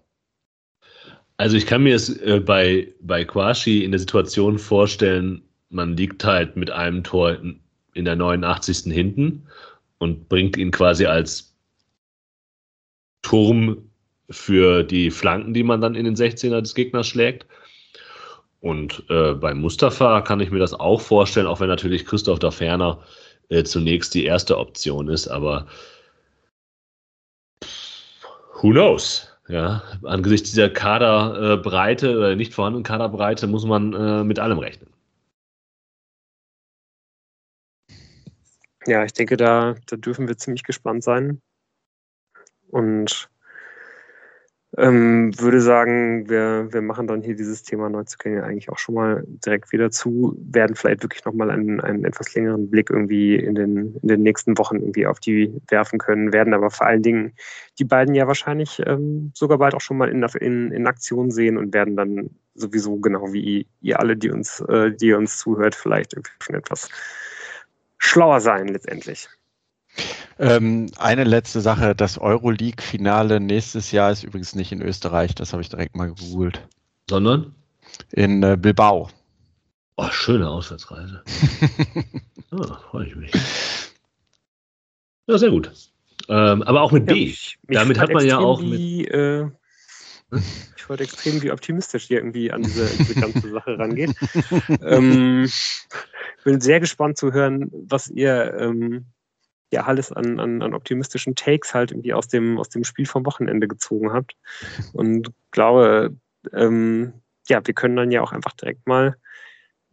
Also 1.37 1.57
ich 1.57 1.67
kann 1.67 1.83
mir 1.83 1.97
es 1.97 2.09
äh, 2.21 2.41
bei, 2.41 2.89
bei 3.01 3.25
Quashi 3.25 3.85
in 3.85 3.91
der 3.91 4.01
Situation 4.01 4.59
vorstellen, 4.59 5.43
man 5.71 5.97
liegt 5.97 6.25
halt 6.25 6.57
mit 6.57 6.71
einem 6.71 7.03
Tor 7.03 7.33
in, 7.33 7.61
in 7.95 8.05
der 8.05 8.17
89. 8.17 8.93
hinten 8.93 9.47
und 10.03 10.29
bringt 10.29 10.57
ihn 10.57 10.73
quasi 10.73 11.07
als 11.07 11.57
Turm 13.23 13.89
für 14.29 14.83
die 14.83 15.13
Flanken, 15.13 15.55
die 15.55 15.63
man 15.63 15.81
dann 15.81 15.95
in 15.95 16.05
den 16.05 16.17
16er 16.17 16.61
des 16.61 16.75
Gegners 16.75 17.07
schlägt. 17.07 17.47
Und 18.59 19.05
äh, 19.11 19.35
bei 19.35 19.55
Mustafa 19.55 20.21
kann 20.23 20.41
ich 20.41 20.51
mir 20.51 20.59
das 20.59 20.75
auch 20.75 21.01
vorstellen, 21.01 21.47
auch 21.47 21.61
wenn 21.61 21.69
natürlich 21.69 22.05
Christoph 22.05 22.41
da 22.41 22.51
Ferner 22.51 22.99
äh, 23.49 23.63
zunächst 23.63 24.13
die 24.15 24.25
erste 24.25 24.59
Option 24.59 25.09
ist, 25.09 25.29
aber 25.29 25.69
who 28.61 28.71
knows? 28.71 29.29
Ja, 29.49 29.83
angesichts 30.03 30.51
dieser 30.51 30.71
Kaderbreite 30.71 32.17
oder 32.17 32.35
nicht 32.35 32.55
vorhandenen 32.55 32.85
Kaderbreite 32.85 33.47
muss 33.47 33.65
man 33.65 33.93
äh, 33.93 34.25
mit 34.25 34.41
allem 34.41 34.59
rechnen. 34.59 34.92
Ja, 38.87 39.05
ich 39.05 39.13
denke, 39.13 39.37
da, 39.37 39.77
da 39.87 39.97
dürfen 39.97 40.29
wir 40.29 40.37
ziemlich 40.37 40.65
gespannt 40.65 41.05
sein. 41.05 41.41
Und 42.69 43.31
ähm, 44.79 45.39
würde 45.39 45.61
sagen, 45.61 46.31
wir, 46.31 46.73
wir 46.73 46.81
machen 46.81 47.07
dann 47.07 47.21
hier 47.21 47.37
dieses 47.37 47.63
Thema 47.63 47.91
Neuzugänge 47.91 48.43
eigentlich 48.43 48.71
auch 48.71 48.79
schon 48.79 48.95
mal 48.95 49.23
direkt 49.27 49.71
wieder 49.71 49.91
zu, 49.91 50.35
werden 50.39 50.77
vielleicht 50.77 51.03
wirklich 51.03 51.25
nochmal 51.27 51.51
einen, 51.51 51.81
einen 51.81 52.05
etwas 52.07 52.35
längeren 52.35 52.71
Blick 52.71 52.89
irgendwie 52.89 53.37
in 53.37 53.55
den, 53.55 53.97
in 53.97 54.09
den 54.09 54.23
nächsten 54.23 54.57
Wochen 54.57 54.77
irgendwie 54.77 55.07
auf 55.07 55.21
die 55.21 55.55
werfen 55.69 55.99
können, 55.99 56.33
werden 56.33 56.55
aber 56.55 56.71
vor 56.71 56.87
allen 56.87 57.03
Dingen 57.03 57.35
die 57.79 57.85
beiden 57.85 58.15
ja 58.15 58.27
wahrscheinlich 58.27 58.81
ähm, 58.87 59.33
sogar 59.35 59.59
bald 59.59 59.75
auch 59.75 59.83
schon 59.83 59.99
mal 59.99 60.09
in, 60.09 60.23
in, 60.41 60.73
in 60.73 60.87
Aktion 60.87 61.31
sehen 61.31 61.59
und 61.59 61.75
werden 61.75 61.95
dann 61.95 62.31
sowieso 62.55 62.97
genau 62.97 63.31
wie 63.35 63.67
ihr 63.83 64.01
alle, 64.01 64.17
die 64.17 64.31
uns, 64.31 64.61
äh, 64.69 64.91
die 64.91 65.13
uns 65.13 65.37
zuhört, 65.37 65.75
vielleicht 65.75 66.15
irgendwie 66.15 66.33
schon 66.41 66.57
etwas 66.57 66.89
schlauer 68.03 68.41
sein 68.41 68.69
letztendlich. 68.69 69.29
Ähm, 70.39 70.91
eine 70.99 71.25
letzte 71.25 71.61
Sache, 71.61 71.95
das 71.95 72.19
Euroleague-Finale 72.19 73.39
nächstes 73.39 73.93
Jahr 73.93 74.11
ist 74.11 74.25
übrigens 74.25 74.55
nicht 74.55 74.73
in 74.73 74.83
Österreich, 74.83 75.35
das 75.35 75.53
habe 75.53 75.63
ich 75.63 75.69
direkt 75.69 75.95
mal 75.95 76.13
gegoogelt. 76.13 76.67
Sondern? 77.09 77.55
In 78.11 78.43
äh, 78.43 78.57
Bilbao. 78.59 79.09
Oh, 79.97 80.09
schöne 80.11 80.49
Auswärtsreise. 80.49 81.23
oh, 82.51 82.75
freue 82.91 83.07
ich 83.07 83.15
mich. 83.15 83.33
Ja, 85.27 85.39
sehr 85.39 85.51
gut. 85.51 85.71
Ähm, 86.29 86.63
aber 86.63 86.83
auch 86.83 86.93
mit 86.93 87.07
B. 87.07 87.13
Ja, 87.13 87.21
mich, 87.21 87.59
mich 87.67 87.79
Damit 87.79 88.01
hat 88.01 88.13
man 88.13 88.27
ja 88.27 88.39
auch 88.39 88.61
mit. 88.61 88.79
Wie, 88.79 89.05
äh, 89.07 89.49
ich 90.77 90.89
wollte 90.89 91.05
extrem, 91.05 91.43
wie 91.43 91.53
optimistisch 91.53 92.05
hier 92.05 92.19
irgendwie 92.19 92.51
an 92.51 92.63
diese, 92.63 92.87
diese 92.97 93.15
ganze 93.15 93.51
Sache 93.51 93.79
rangeht. 93.79 94.15
ähm, 94.83 95.49
bin 96.45 96.61
sehr 96.61 96.81
gespannt 96.81 97.19
zu 97.19 97.33
hören, 97.33 97.71
was 97.73 98.09
ihr 98.09 98.55
ähm, 98.59 99.07
ja 99.73 99.85
alles 99.85 100.13
an, 100.13 100.39
an, 100.39 100.63
an 100.63 100.75
optimistischen 100.75 101.35
Takes 101.35 101.75
halt 101.75 101.91
irgendwie 101.91 102.15
aus 102.15 102.29
dem, 102.29 102.59
aus 102.59 102.69
dem 102.69 102.85
Spiel 102.85 103.07
vom 103.07 103.25
Wochenende 103.27 103.69
gezogen 103.69 104.13
habt. 104.13 104.37
Und 104.93 105.33
glaube, 105.51 106.15
ähm, 106.53 107.15
ja, 107.49 107.67
wir 107.67 107.75
können 107.75 107.97
dann 107.97 108.11
ja 108.11 108.21
auch 108.23 108.33
einfach 108.33 108.53
direkt 108.53 108.87
mal 108.87 109.17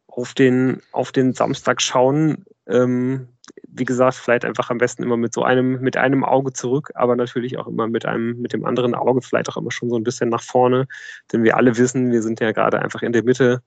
auf 0.08 0.34
den, 0.34 0.82
auf 0.92 1.12
den 1.12 1.34
Samstag 1.34 1.82
schauen. 1.82 2.46
Ähm, 2.68 3.30
wie 3.68 3.86
gesagt, 3.86 4.16
vielleicht 4.16 4.46
einfach 4.46 4.70
am 4.70 4.78
besten 4.78 5.04
immer 5.04 5.18
mit 5.18 5.34
so 5.34 5.44
einem, 5.44 5.80
mit 5.82 5.98
einem 5.98 6.24
Auge 6.24 6.54
zurück, 6.54 6.92
aber 6.96 7.16
natürlich 7.16 7.58
auch 7.58 7.68
immer 7.68 7.88
mit 7.88 8.06
einem, 8.06 8.40
mit 8.42 8.54
dem 8.54 8.66
anderen 8.66 8.96
Auge 8.96 9.22
vielleicht 9.22 9.50
auch 9.50 9.58
immer 9.58 9.72
schon 9.72 9.90
so 9.90 9.96
ein 9.96 10.04
bisschen 10.04 10.30
nach 10.30 10.44
vorne. 10.44 10.88
Denn 11.32 11.44
wir 11.44 11.56
alle 11.56 11.78
wissen, 11.78 12.12
wir 12.12 12.22
sind 12.22 12.40
ja 12.40 12.52
gerade 12.52 12.80
einfach 12.80 13.02
in 13.02 13.14
der 13.14 13.24
Mitte 13.24 13.62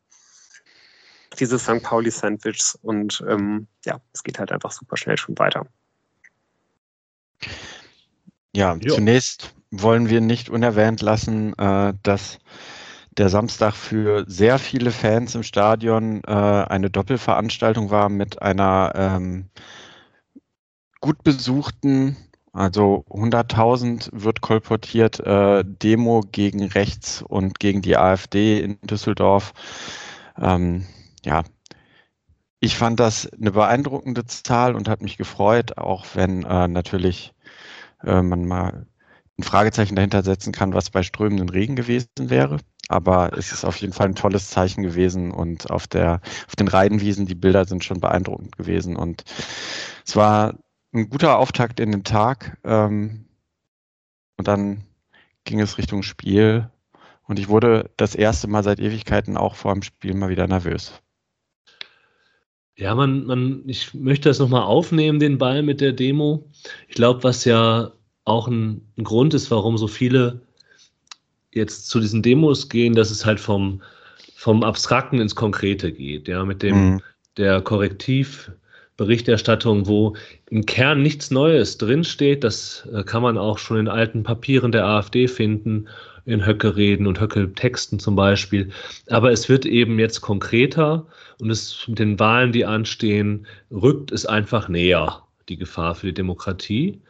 dieses 1.35 1.63
St. 1.63 1.83
Pauli-Sandwichs 1.83 2.79
und 2.83 3.25
ähm, 3.29 3.67
ja, 3.85 4.01
es 4.13 4.23
geht 4.23 4.39
halt 4.39 4.53
einfach 4.53 4.73
super 4.73 4.97
schnell 4.97 5.17
schon 5.17 5.39
weiter. 5.39 5.67
Ja, 8.55 8.75
jo. 8.75 8.95
zunächst 8.95 9.55
wollen 9.71 10.09
wir 10.09 10.21
nicht 10.21 10.51
unerwähnt 10.51 11.01
lassen, 11.01 11.59
äh, 11.59 11.95
dass 12.03 12.39
der 13.17 13.29
Samstag 13.29 13.75
für 13.75 14.25
sehr 14.27 14.59
viele 14.59 14.91
Fans 14.91 15.35
im 15.35 15.43
Stadion 15.43 16.23
äh, 16.27 16.31
eine 16.31 16.91
Doppelveranstaltung 16.91 17.91
war 17.91 18.09
mit 18.09 18.41
einer 18.41 18.93
ähm, 18.95 19.51
gut 21.01 21.23
besuchten, 21.23 22.17
also 22.53 23.05
100.000 23.11 24.11
wird 24.13 24.43
kolportiert, 24.43 25.21
äh, 25.21 25.65
Demo 25.65 26.23
gegen 26.33 26.65
rechts 26.65 27.23
und 27.23 27.59
gegen 27.59 27.81
die 27.81 27.97
AfD 27.97 28.61
in 28.61 28.79
Düsseldorf. 28.83 29.53
Ähm, 30.39 30.87
ja, 31.25 31.45
ich 32.61 32.77
fand 32.77 33.01
das 33.01 33.29
eine 33.33 33.51
beeindruckende 33.51 34.25
Zahl 34.25 34.77
und 34.77 34.89
hat 34.89 35.03
mich 35.03 35.17
gefreut, 35.17 35.79
auch 35.79 36.07
wenn 36.15 36.45
äh, 36.45 36.69
natürlich 36.69 37.35
äh, 38.05 38.23
man 38.23 38.47
mal 38.47 38.87
ein 39.39 39.43
Fragezeichen 39.43 39.97
dahinter 39.97 40.23
setzen 40.23 40.53
kann, 40.53 40.75
was 40.75 40.91
bei 40.91 41.03
strömenden 41.03 41.49
Regen 41.49 41.75
gewesen 41.77 42.09
wäre. 42.17 42.59
Aber 42.89 43.37
es 43.37 43.53
ist 43.53 43.65
auf 43.65 43.77
jeden 43.77 43.93
Fall 43.93 44.09
ein 44.09 44.15
tolles 44.15 44.51
Zeichen 44.51 44.83
gewesen 44.83 45.33
und 45.33 45.71
auf 45.71 45.87
der, 45.87 46.21
auf 46.47 46.57
den 46.57 46.69
Reidenwiesen, 46.69 47.27
die 47.27 47.35
Bilder 47.35 47.65
sind 47.65 47.85
schon 47.85 48.01
beeindruckend 48.01 48.57
gewesen 48.57 48.97
und 48.97 49.25
es 50.07 50.15
war 50.15 50.55
ein 50.93 51.09
guter 51.09 51.39
Auftakt 51.39 51.81
in 51.81 51.91
den 51.91 52.05
Tag. 52.05 52.59
Ähm, 52.65 53.27
und 54.37 54.49
dann 54.49 54.85
ging 55.45 55.61
es 55.61 55.79
Richtung 55.79 56.03
Spiel 56.03 56.71
und 57.25 57.39
ich 57.39 57.49
wurde 57.49 57.91
das 57.97 58.15
erste 58.15 58.49
Mal 58.49 58.63
seit 58.63 58.79
Ewigkeiten 58.79 59.37
auch 59.37 59.57
vor 59.57 59.73
dem 59.73 59.83
Spiel 59.83 60.15
mal 60.15 60.29
wieder 60.29 60.47
nervös. 60.47 61.03
Ja, 62.77 62.95
man, 62.95 63.27
man, 63.27 63.63
ich 63.67 63.93
möchte 63.93 64.29
das 64.29 64.39
nochmal 64.39 64.63
aufnehmen, 64.63 65.21
den 65.21 65.39
Ball 65.39 65.63
mit 65.63 65.81
der 65.81 65.93
Demo. 65.93 66.49
Ich 66.89 66.95
glaube, 66.95 67.23
was 67.23 67.45
ja 67.45 67.93
auch 68.25 68.49
ein, 68.49 68.87
ein, 68.97 69.05
Grund 69.05 69.35
ist, 69.35 69.51
warum 69.51 69.77
so 69.77 69.89
viele 69.89 70.41
jetzt 71.53 71.89
zu 71.89 72.01
diesen 72.01 72.23
Demos 72.23 72.69
gehen, 72.69 72.95
dass 72.95 73.11
es 73.11 73.27
halt 73.27 73.41
vom, 73.41 73.83
vom 74.35 74.63
Abstrakten 74.63 75.21
ins 75.21 75.35
Konkrete 75.35 75.93
geht, 75.93 76.29
ja, 76.29 76.45
mit 76.45 76.63
dem 76.63 76.95
mhm. 76.95 77.03
der 77.37 77.61
Korrektivberichterstattung, 78.97 79.87
wo 79.87 80.17
im 80.51 80.67
Kern 80.67 81.03
nichts 81.03 81.31
Neues 81.31 81.79
drinsteht. 81.79 82.45
Das 82.45 82.89
äh, 82.93 83.03
kann 83.05 83.23
man 83.23 83.39
auch 83.39 83.59
schon 83.59 83.79
in 83.79 83.89
alten 83.89 84.23
Papieren 84.23 84.73
der 84.73 84.87
AfD 84.87 85.29
finden 85.29 85.89
in 86.25 86.47
Höcke-Reden 86.47 87.07
und 87.07 87.21
Höcke-Texten 87.21 87.99
zum 87.99 88.15
Beispiel. 88.15 88.71
Aber 89.09 89.33
es 89.33 89.49
wird 89.49 89.67
eben 89.67 89.99
jetzt 89.99 90.21
konkreter 90.21 91.07
und 91.41 91.51
es 91.51 91.85
mit 91.89 91.99
den 91.99 92.19
Wahlen, 92.21 92.53
die 92.53 92.65
anstehen, 92.65 93.47
rückt 93.73 94.13
es 94.13 94.25
einfach 94.25 94.69
näher, 94.69 95.23
die 95.49 95.57
Gefahr 95.57 95.95
für 95.97 96.07
die 96.07 96.15
Demokratie. 96.15 97.01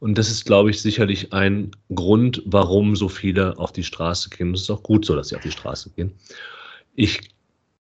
Und 0.00 0.18
das 0.18 0.30
ist, 0.30 0.46
glaube 0.46 0.70
ich, 0.70 0.82
sicherlich 0.82 1.32
ein 1.32 1.70
Grund, 1.94 2.42
warum 2.44 2.96
so 2.96 3.08
viele 3.08 3.56
auf 3.58 3.72
die 3.72 3.84
Straße 3.84 4.30
gehen. 4.30 4.52
Es 4.52 4.62
ist 4.62 4.70
auch 4.70 4.82
gut 4.82 5.04
so, 5.04 5.14
dass 5.14 5.28
sie 5.28 5.36
auf 5.36 5.42
die 5.42 5.52
Straße 5.52 5.90
gehen. 5.90 6.12
Ich 6.96 7.20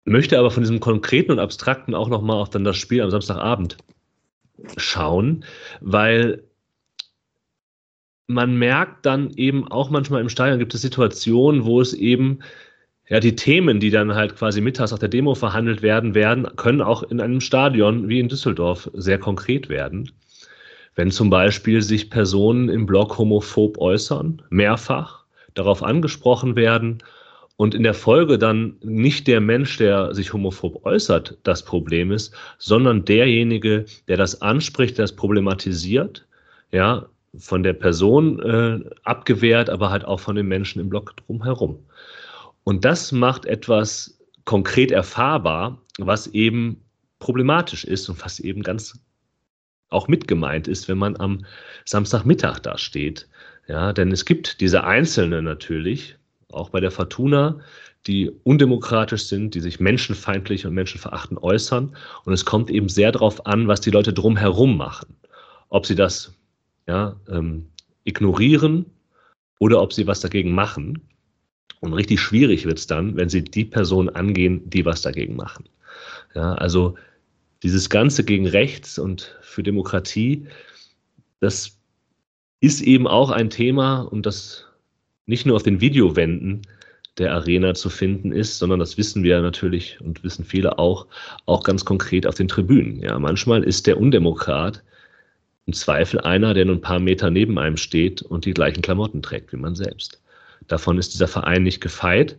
möchte 0.06 0.38
aber 0.38 0.50
von 0.50 0.62
diesem 0.62 0.80
Konkreten 0.80 1.32
und 1.32 1.38
Abstrakten 1.38 1.94
auch 1.94 2.08
nochmal 2.08 2.38
auf 2.40 2.50
dann 2.50 2.64
das 2.64 2.76
Spiel 2.76 3.02
am 3.02 3.10
Samstagabend 3.10 3.76
schauen, 4.76 5.44
weil 5.80 6.42
man 8.26 8.56
merkt 8.56 9.04
dann 9.04 9.30
eben 9.36 9.68
auch 9.68 9.90
manchmal 9.90 10.20
im 10.20 10.28
Stadion 10.28 10.58
gibt 10.58 10.74
es 10.74 10.82
Situationen, 10.82 11.64
wo 11.64 11.80
es 11.80 11.92
eben 11.92 12.40
ja, 13.08 13.20
die 13.20 13.36
Themen, 13.36 13.78
die 13.78 13.90
dann 13.90 14.14
halt 14.14 14.36
quasi 14.36 14.60
mittags 14.60 14.92
auf 14.92 14.98
der 14.98 15.08
Demo 15.08 15.34
verhandelt 15.34 15.82
werden, 15.82 16.14
werden, 16.14 16.48
können 16.56 16.80
auch 16.80 17.04
in 17.04 17.20
einem 17.20 17.40
Stadion 17.40 18.08
wie 18.08 18.18
in 18.18 18.28
Düsseldorf 18.28 18.90
sehr 18.94 19.18
konkret 19.18 19.68
werden. 19.68 20.10
Wenn 20.96 21.10
zum 21.10 21.30
Beispiel 21.30 21.82
sich 21.82 22.10
Personen 22.10 22.68
im 22.68 22.86
Blog 22.86 23.18
homophob 23.18 23.78
äußern, 23.78 24.42
mehrfach 24.50 25.24
darauf 25.54 25.82
angesprochen 25.82 26.56
werden 26.56 26.98
und 27.56 27.74
in 27.74 27.82
der 27.82 27.94
Folge 27.94 28.38
dann 28.38 28.76
nicht 28.82 29.26
der 29.26 29.40
Mensch, 29.40 29.78
der 29.78 30.14
sich 30.14 30.32
homophob 30.32 30.84
äußert, 30.84 31.38
das 31.42 31.64
Problem 31.64 32.12
ist, 32.12 32.34
sondern 32.58 33.04
derjenige, 33.04 33.86
der 34.08 34.16
das 34.16 34.42
anspricht, 34.42 34.98
das 34.98 35.16
problematisiert, 35.16 36.26
ja, 36.70 37.06
von 37.38 37.62
der 37.62 37.74
Person 37.74 38.40
äh, 38.40 38.80
abgewehrt, 39.04 39.70
aber 39.70 39.90
halt 39.90 40.04
auch 40.04 40.20
von 40.20 40.36
den 40.36 40.46
Menschen 40.46 40.80
im 40.80 40.88
Block 40.88 41.16
drumherum. 41.16 41.78
Und 42.64 42.84
das 42.84 43.12
macht 43.12 43.46
etwas 43.46 44.18
konkret 44.44 44.90
erfahrbar, 44.90 45.82
was 45.98 46.26
eben 46.28 46.82
problematisch 47.18 47.84
ist 47.84 48.08
und 48.08 48.24
was 48.24 48.40
eben 48.40 48.62
ganz 48.62 48.98
auch 49.88 50.08
mitgemeint 50.08 50.68
ist, 50.68 50.88
wenn 50.88 50.98
man 50.98 51.16
am 51.16 51.44
Samstagmittag 51.84 52.60
da 52.60 52.76
steht. 52.76 53.28
Ja, 53.68 53.92
denn 53.92 54.12
es 54.12 54.24
gibt 54.24 54.60
diese 54.60 54.84
Einzelnen 54.84 55.44
natürlich, 55.44 56.16
auch 56.52 56.70
bei 56.70 56.80
der 56.80 56.90
Fortuna, 56.90 57.60
die 58.06 58.30
undemokratisch 58.44 59.24
sind, 59.24 59.54
die 59.54 59.60
sich 59.60 59.80
menschenfeindlich 59.80 60.66
und 60.66 60.74
menschenverachtend 60.74 61.42
äußern. 61.42 61.96
Und 62.24 62.32
es 62.32 62.44
kommt 62.44 62.70
eben 62.70 62.88
sehr 62.88 63.12
darauf 63.12 63.44
an, 63.46 63.66
was 63.68 63.80
die 63.80 63.90
Leute 63.90 64.12
drumherum 64.12 64.76
machen. 64.76 65.16
Ob 65.68 65.86
sie 65.86 65.96
das 65.96 66.32
ja, 66.86 67.16
ähm, 67.28 67.68
ignorieren 68.04 68.86
oder 69.58 69.82
ob 69.82 69.92
sie 69.92 70.06
was 70.06 70.20
dagegen 70.20 70.52
machen. 70.52 71.02
Und 71.80 71.92
richtig 71.92 72.20
schwierig 72.20 72.64
wird 72.64 72.78
es 72.78 72.86
dann, 72.86 73.16
wenn 73.16 73.28
sie 73.28 73.42
die 73.42 73.64
Personen 73.64 74.08
angehen, 74.08 74.68
die 74.70 74.84
was 74.84 75.02
dagegen 75.02 75.36
machen. 75.36 75.68
Ja, 76.34 76.54
also 76.54 76.94
dieses 77.62 77.90
Ganze 77.90 78.24
gegen 78.24 78.46
Rechts 78.46 78.98
und 78.98 79.36
für 79.40 79.62
Demokratie, 79.62 80.46
das 81.40 81.78
ist 82.60 82.80
eben 82.80 83.06
auch 83.06 83.30
ein 83.30 83.50
Thema 83.50 84.02
und 84.02 84.26
das 84.26 84.65
nicht 85.26 85.46
nur 85.46 85.56
auf 85.56 85.62
den 85.62 85.80
Videowänden 85.80 86.62
der 87.18 87.32
Arena 87.32 87.74
zu 87.74 87.88
finden 87.88 88.32
ist, 88.32 88.58
sondern 88.58 88.78
das 88.78 88.98
wissen 88.98 89.22
wir 89.22 89.40
natürlich 89.40 90.00
und 90.00 90.22
wissen 90.22 90.44
viele 90.44 90.78
auch, 90.78 91.06
auch 91.46 91.62
ganz 91.64 91.84
konkret 91.84 92.26
auf 92.26 92.34
den 92.34 92.48
Tribünen. 92.48 93.00
Ja, 93.02 93.18
manchmal 93.18 93.62
ist 93.64 93.86
der 93.86 93.98
Undemokrat 93.98 94.82
im 95.66 95.72
Zweifel 95.72 96.20
einer, 96.20 96.54
der 96.54 96.66
nur 96.66 96.76
ein 96.76 96.80
paar 96.80 97.00
Meter 97.00 97.30
neben 97.30 97.58
einem 97.58 97.76
steht 97.76 98.22
und 98.22 98.44
die 98.44 98.54
gleichen 98.54 98.82
Klamotten 98.82 99.22
trägt 99.22 99.52
wie 99.52 99.56
man 99.56 99.74
selbst. 99.74 100.20
Davon 100.68 100.98
ist 100.98 101.14
dieser 101.14 101.28
Verein 101.28 101.62
nicht 101.62 101.80
gefeit, 101.80 102.36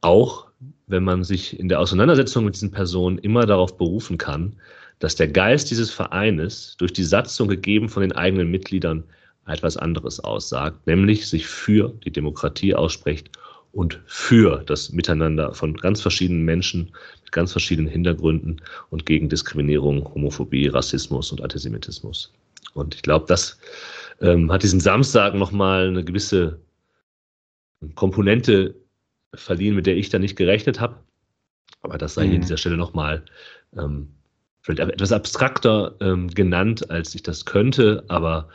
auch 0.00 0.46
wenn 0.86 1.04
man 1.04 1.24
sich 1.24 1.58
in 1.58 1.68
der 1.68 1.80
Auseinandersetzung 1.80 2.44
mit 2.44 2.54
diesen 2.54 2.70
Personen 2.70 3.18
immer 3.18 3.46
darauf 3.46 3.76
berufen 3.76 4.16
kann, 4.16 4.54
dass 4.98 5.16
der 5.16 5.28
Geist 5.28 5.70
dieses 5.70 5.90
Vereines 5.90 6.76
durch 6.78 6.92
die 6.92 7.04
Satzung 7.04 7.48
gegeben 7.48 7.88
von 7.88 8.02
den 8.02 8.12
eigenen 8.12 8.50
Mitgliedern 8.50 9.04
etwas 9.50 9.76
anderes 9.76 10.20
aussagt, 10.20 10.86
nämlich 10.86 11.28
sich 11.28 11.46
für 11.46 11.92
die 12.04 12.10
Demokratie 12.10 12.74
ausspricht 12.74 13.30
und 13.72 14.00
für 14.06 14.62
das 14.66 14.92
Miteinander 14.92 15.54
von 15.54 15.74
ganz 15.76 16.00
verschiedenen 16.00 16.44
Menschen 16.44 16.90
mit 17.22 17.32
ganz 17.32 17.52
verschiedenen 17.52 17.90
Hintergründen 17.90 18.60
und 18.90 19.06
gegen 19.06 19.28
Diskriminierung, 19.28 20.12
Homophobie, 20.14 20.68
Rassismus 20.68 21.30
und 21.30 21.42
Antisemitismus. 21.42 22.32
Und 22.74 22.94
ich 22.94 23.02
glaube, 23.02 23.26
das 23.28 23.58
ähm, 24.20 24.50
hat 24.50 24.62
diesen 24.62 24.80
Samstag 24.80 25.34
nochmal 25.34 25.88
eine 25.88 26.04
gewisse 26.04 26.60
Komponente 27.94 28.74
verliehen, 29.34 29.74
mit 29.74 29.86
der 29.86 29.96
ich 29.96 30.08
da 30.10 30.18
nicht 30.18 30.36
gerechnet 30.36 30.80
habe. 30.80 30.96
Aber 31.82 31.98
das 31.98 32.14
sei 32.14 32.24
mhm. 32.24 32.28
hier 32.28 32.34
an 32.36 32.42
dieser 32.42 32.56
Stelle 32.56 32.76
nochmal 32.76 33.24
ähm, 33.76 34.08
vielleicht 34.62 34.80
etwas 34.80 35.12
abstrakter 35.12 35.96
ähm, 36.00 36.28
genannt, 36.28 36.90
als 36.90 37.14
ich 37.14 37.22
das 37.22 37.44
könnte, 37.44 38.04
aber 38.08 38.48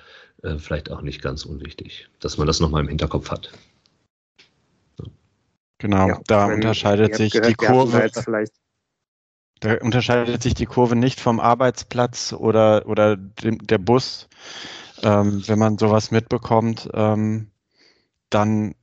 äh, 0.45 0.59
vielleicht 0.59 0.91
auch 0.91 1.01
nicht 1.01 1.21
ganz 1.21 1.45
unwichtig, 1.45 2.09
dass 2.19 2.37
man 2.37 2.47
das 2.47 2.59
nochmal 2.59 2.81
im 2.81 2.87
Hinterkopf 2.87 3.31
hat. 3.31 3.51
Genau, 5.77 6.07
ja, 6.07 6.21
da 6.27 6.45
unterscheidet 6.45 7.15
sich 7.15 7.33
gehört, 7.33 7.49
die 7.49 7.55
Kurve. 7.55 8.09
Da 9.59 9.77
unterscheidet 9.81 10.41
sich 10.41 10.53
die 10.53 10.65
Kurve 10.65 10.95
nicht 10.95 11.19
vom 11.19 11.39
Arbeitsplatz 11.39 12.33
oder, 12.33 12.87
oder 12.87 13.17
dem, 13.17 13.65
der 13.65 13.77
Bus. 13.77 14.27
Ähm, 15.01 15.43
wenn 15.47 15.59
man 15.59 15.77
sowas 15.77 16.11
mitbekommt, 16.11 16.89
ähm, 16.93 17.51
dann 18.29 18.75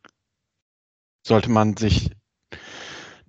sollte 1.27 1.51
man 1.51 1.77
sich 1.77 2.11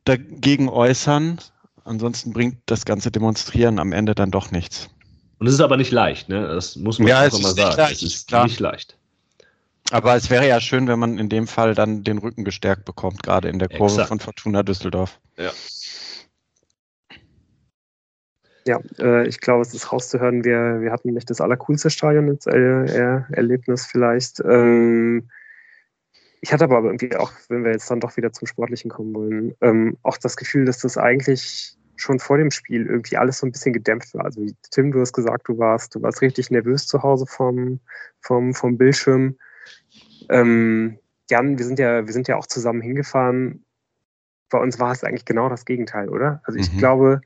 dagegen 0.03 0.69
äußern. 0.69 1.39
Ansonsten 1.85 2.33
bringt 2.33 2.59
das 2.65 2.85
ganze 2.85 3.11
Demonstrieren 3.11 3.79
am 3.79 3.91
Ende 3.91 4.15
dann 4.15 4.31
doch 4.31 4.51
nichts. 4.51 4.89
Und 5.43 5.47
es 5.47 5.55
ist 5.55 5.59
aber 5.59 5.75
nicht 5.75 5.91
leicht, 5.91 6.29
ne? 6.29 6.47
Das 6.47 6.77
muss 6.77 6.99
man 6.99 7.09
ja, 7.09 7.27
auch 7.27 7.41
mal 7.41 7.53
sagen. 7.53 7.75
Leicht, 7.75 8.01
es 8.01 8.15
ist 8.15 8.27
klar. 8.29 8.45
nicht 8.45 8.61
leicht. 8.61 8.97
Aber 9.91 10.15
es 10.15 10.29
wäre 10.29 10.47
ja 10.47 10.61
schön, 10.61 10.87
wenn 10.87 10.99
man 10.99 11.17
in 11.17 11.27
dem 11.27 11.47
Fall 11.47 11.75
dann 11.75 12.01
den 12.01 12.19
Rücken 12.19 12.45
gestärkt 12.45 12.85
bekommt, 12.85 13.23
gerade 13.23 13.49
in 13.49 13.59
der 13.59 13.67
Kurve 13.67 13.91
Exakt. 13.91 14.07
von 14.07 14.21
Fortuna 14.21 14.63
Düsseldorf. 14.63 15.19
Ja. 15.35 15.51
Ja, 18.65 18.79
äh, 18.99 19.27
ich 19.27 19.41
glaube, 19.41 19.63
es 19.63 19.73
ist 19.73 19.91
rauszuhören, 19.91 20.45
wir, 20.45 20.79
wir 20.79 20.93
hatten 20.93 21.11
nicht 21.11 21.29
das 21.29 21.41
allercoolste 21.41 21.89
Stadion 21.89 22.39
äh, 22.45 23.23
Erlebnis 23.33 23.85
vielleicht. 23.85 24.39
Ähm, 24.39 25.29
ich 26.39 26.53
hatte 26.53 26.63
aber 26.63 26.81
irgendwie 26.85 27.17
auch, 27.17 27.33
wenn 27.49 27.65
wir 27.65 27.73
jetzt 27.73 27.91
dann 27.91 27.99
doch 27.99 28.15
wieder 28.15 28.31
zum 28.31 28.47
Sportlichen 28.47 28.89
kommen 28.89 29.13
wollen, 29.13 29.55
ähm, 29.59 29.97
auch 30.03 30.17
das 30.17 30.37
Gefühl, 30.37 30.63
dass 30.63 30.77
das 30.77 30.97
eigentlich 30.97 31.75
schon 32.03 32.19
vor 32.19 32.37
dem 32.37 32.51
Spiel 32.51 32.85
irgendwie 32.85 33.17
alles 33.17 33.39
so 33.39 33.47
ein 33.47 33.51
bisschen 33.51 33.73
gedämpft 33.73 34.13
war. 34.13 34.25
Also 34.25 34.45
Tim, 34.69 34.91
du 34.91 34.99
hast 34.99 35.13
gesagt, 35.13 35.47
du 35.47 35.57
warst, 35.57 35.95
du 35.95 36.01
warst 36.01 36.21
richtig 36.21 36.51
nervös 36.51 36.85
zu 36.85 37.01
Hause 37.01 37.25
vom, 37.25 37.79
vom, 38.19 38.53
vom 38.53 38.77
Bildschirm. 38.77 39.37
Ähm, 40.29 40.99
Jan, 41.29 41.57
wir 41.57 41.65
sind 41.65 41.79
ja, 41.79 42.05
wir 42.05 42.13
sind 42.13 42.27
ja 42.27 42.35
auch 42.35 42.45
zusammen 42.45 42.81
hingefahren. 42.81 43.63
Bei 44.49 44.59
uns 44.59 44.79
war 44.79 44.91
es 44.91 45.03
eigentlich 45.03 45.25
genau 45.25 45.49
das 45.49 45.65
Gegenteil, 45.65 46.09
oder? 46.09 46.41
Also 46.43 46.59
ich 46.59 46.71
mhm. 46.73 46.77
glaube, 46.77 47.21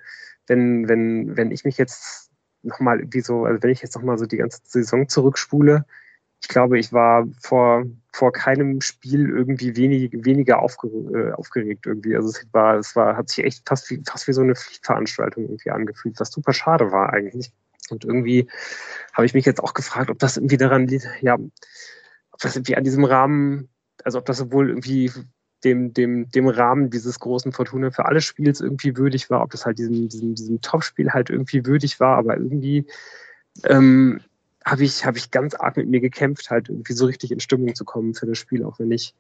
wenn, 0.46 0.88
wenn, 0.88 1.36
wenn 1.36 1.52
ich 1.52 1.66
mich 1.66 1.78
jetzt 1.78 2.32
nochmal 2.62 3.00
irgendwie 3.00 3.22
so, 3.22 3.46
also 3.46 3.62
wenn 3.64 3.72
ich 3.72 3.82
jetzt 3.82 3.96
nochmal 3.96 4.18
so 4.18 4.26
die 4.26 4.38
ganze 4.38 4.62
Saison 4.64 5.10
zurückspule, 5.10 5.86
ich 6.42 6.48
glaube, 6.48 6.78
ich 6.78 6.94
war 6.94 7.28
vor, 7.42 7.86
vor 8.14 8.32
keinem 8.32 8.82
Spiel 8.82 9.30
irgendwie 9.30 9.76
wenig, 9.76 10.12
weniger 10.14 10.60
aufge, 10.60 10.88
äh, 10.88 11.32
aufgeregt 11.34 11.86
irgendwie. 11.86 12.16
Also 12.16 12.30
es 12.30 12.48
war, 12.52 12.78
es 12.78 12.96
war, 12.96 13.18
hat 13.18 13.30
sich 13.30 13.44
echt 13.44 13.68
fast 13.68 13.90
wie, 13.90 14.02
fast 14.06 14.28
wie 14.28 14.34
so 14.34 14.42
eine 14.42 14.56
Pflichtveranstaltung 14.56 15.44
irgendwie 15.44 15.72
angefühlt, 15.72 16.20
was 16.20 16.32
super 16.32 16.54
schade 16.54 16.92
war 16.92 17.12
eigentlich. 17.12 17.52
Und 17.90 18.06
irgendwie 18.06 18.48
habe 19.14 19.26
ich 19.26 19.34
mich 19.34 19.46
jetzt 19.46 19.64
auch 19.64 19.74
gefragt, 19.74 20.10
ob 20.10 20.20
das 20.20 20.38
irgendwie 20.38 20.58
daran 20.58 20.88
liegt, 20.88 21.08
ja, 21.22 21.36
ob 21.36 22.40
das 22.40 22.56
irgendwie 22.56 22.76
an 22.76 22.84
diesem 22.84 23.04
Rahmen, 23.04 23.70
also 24.04 24.20
ob 24.20 24.26
das 24.26 24.52
wohl 24.52 24.70
irgendwie 24.70 25.12
dem, 25.64 25.94
dem, 25.94 26.30
dem 26.30 26.48
Rahmen 26.48 26.92
dieses 26.92 27.20
großen 27.20 27.52
Fortuna 27.52 27.90
für 27.90 28.06
alle 28.06 28.22
Spiels 28.22 28.62
irgendwie 28.62 28.96
würdig 28.96 29.30
war, 29.30 29.42
ob 29.42 29.52
das 29.52 29.66
halt 29.66 29.80
diesem, 29.80 30.08
diesem, 30.08 30.36
diesem 30.36 30.62
Topspiel 30.62 31.12
halt 31.12 31.30
irgendwie 31.30 31.66
würdig 31.66 32.00
war, 32.00 32.18
aber 32.18 32.38
irgendwie 32.38 32.86
ähm, 33.64 34.22
habe 34.68 34.84
ich, 34.84 35.06
hab 35.06 35.16
ich 35.16 35.32
ganz 35.32 35.56
arg 35.56 35.78
mit 35.78 35.88
mir 35.88 36.02
gekämpft, 36.02 36.50
halt 36.50 36.70
irgendwie 36.70 36.94
so 36.94 37.06
richtig 37.06 37.32
in 37.32 37.40
Stimmung 37.40 37.74
zu 37.74 37.86
kommen 37.86 38.14
für 38.14 38.26
das 38.26 38.38
Spiel, 38.38 38.64
auch 38.66 38.80
wenn 38.80 38.92
ich 38.92 39.16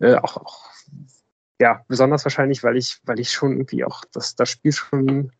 äh, 0.00 0.16
auch, 0.16 0.36
auch, 0.36 0.66
ja, 1.60 1.84
besonders 1.88 2.24
wahrscheinlich, 2.24 2.62
weil 2.64 2.76
ich, 2.76 2.98
weil 3.04 3.20
ich 3.20 3.30
schon 3.30 3.52
irgendwie 3.52 3.84
auch 3.84 4.04
das, 4.12 4.34
das 4.34 4.48
Spiel 4.48 4.72
schon 4.72 5.32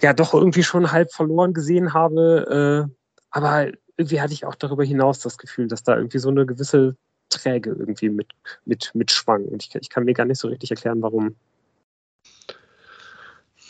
ja 0.00 0.12
doch 0.12 0.34
irgendwie 0.34 0.62
schon 0.62 0.90
halb 0.90 1.12
verloren 1.12 1.52
gesehen 1.52 1.92
habe. 1.92 2.88
Äh, 2.88 2.94
aber 3.30 3.70
irgendwie 3.96 4.20
hatte 4.20 4.32
ich 4.32 4.46
auch 4.46 4.54
darüber 4.54 4.84
hinaus 4.84 5.20
das 5.20 5.38
Gefühl, 5.38 5.68
dass 5.68 5.82
da 5.82 5.96
irgendwie 5.96 6.18
so 6.18 6.30
eine 6.30 6.46
gewisse 6.46 6.96
Träge 7.28 7.70
irgendwie 7.70 8.08
mit, 8.08 8.28
mit, 8.64 8.90
mitschwang. 8.94 9.44
Und 9.44 9.62
ich, 9.62 9.74
ich 9.74 9.90
kann 9.90 10.04
mir 10.04 10.14
gar 10.14 10.24
nicht 10.24 10.40
so 10.40 10.48
richtig 10.48 10.70
erklären, 10.70 11.02
warum. 11.02 11.36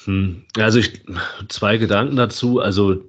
Hm. 0.04 0.44
Also 0.56 0.78
ich 0.78 1.04
zwei 1.48 1.76
Gedanken 1.76 2.16
dazu. 2.16 2.60
Also 2.60 3.04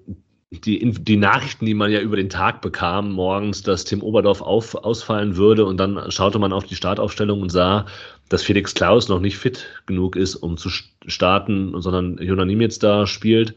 die, 0.51 0.91
die 0.91 1.17
Nachrichten, 1.17 1.65
die 1.65 1.73
man 1.73 1.91
ja 1.91 2.01
über 2.01 2.17
den 2.17 2.29
Tag 2.29 2.61
bekam, 2.61 3.13
morgens, 3.13 3.63
dass 3.63 3.85
Tim 3.85 4.03
Oberdorf 4.03 4.41
auf, 4.41 4.75
ausfallen 4.75 5.37
würde 5.37 5.65
und 5.65 5.77
dann 5.77 6.11
schaute 6.11 6.39
man 6.39 6.51
auf 6.51 6.65
die 6.65 6.75
Startaufstellung 6.75 7.41
und 7.41 7.49
sah, 7.49 7.85
dass 8.27 8.43
Felix 8.43 8.73
Klaus 8.73 9.07
noch 9.07 9.21
nicht 9.21 9.37
fit 9.37 9.67
genug 9.85 10.17
ist, 10.17 10.35
um 10.35 10.57
zu 10.57 10.69
starten, 11.07 11.73
sondern 11.81 12.17
Jonanim 12.17 12.59
jetzt 12.59 12.83
da 12.83 13.07
spielt 13.07 13.55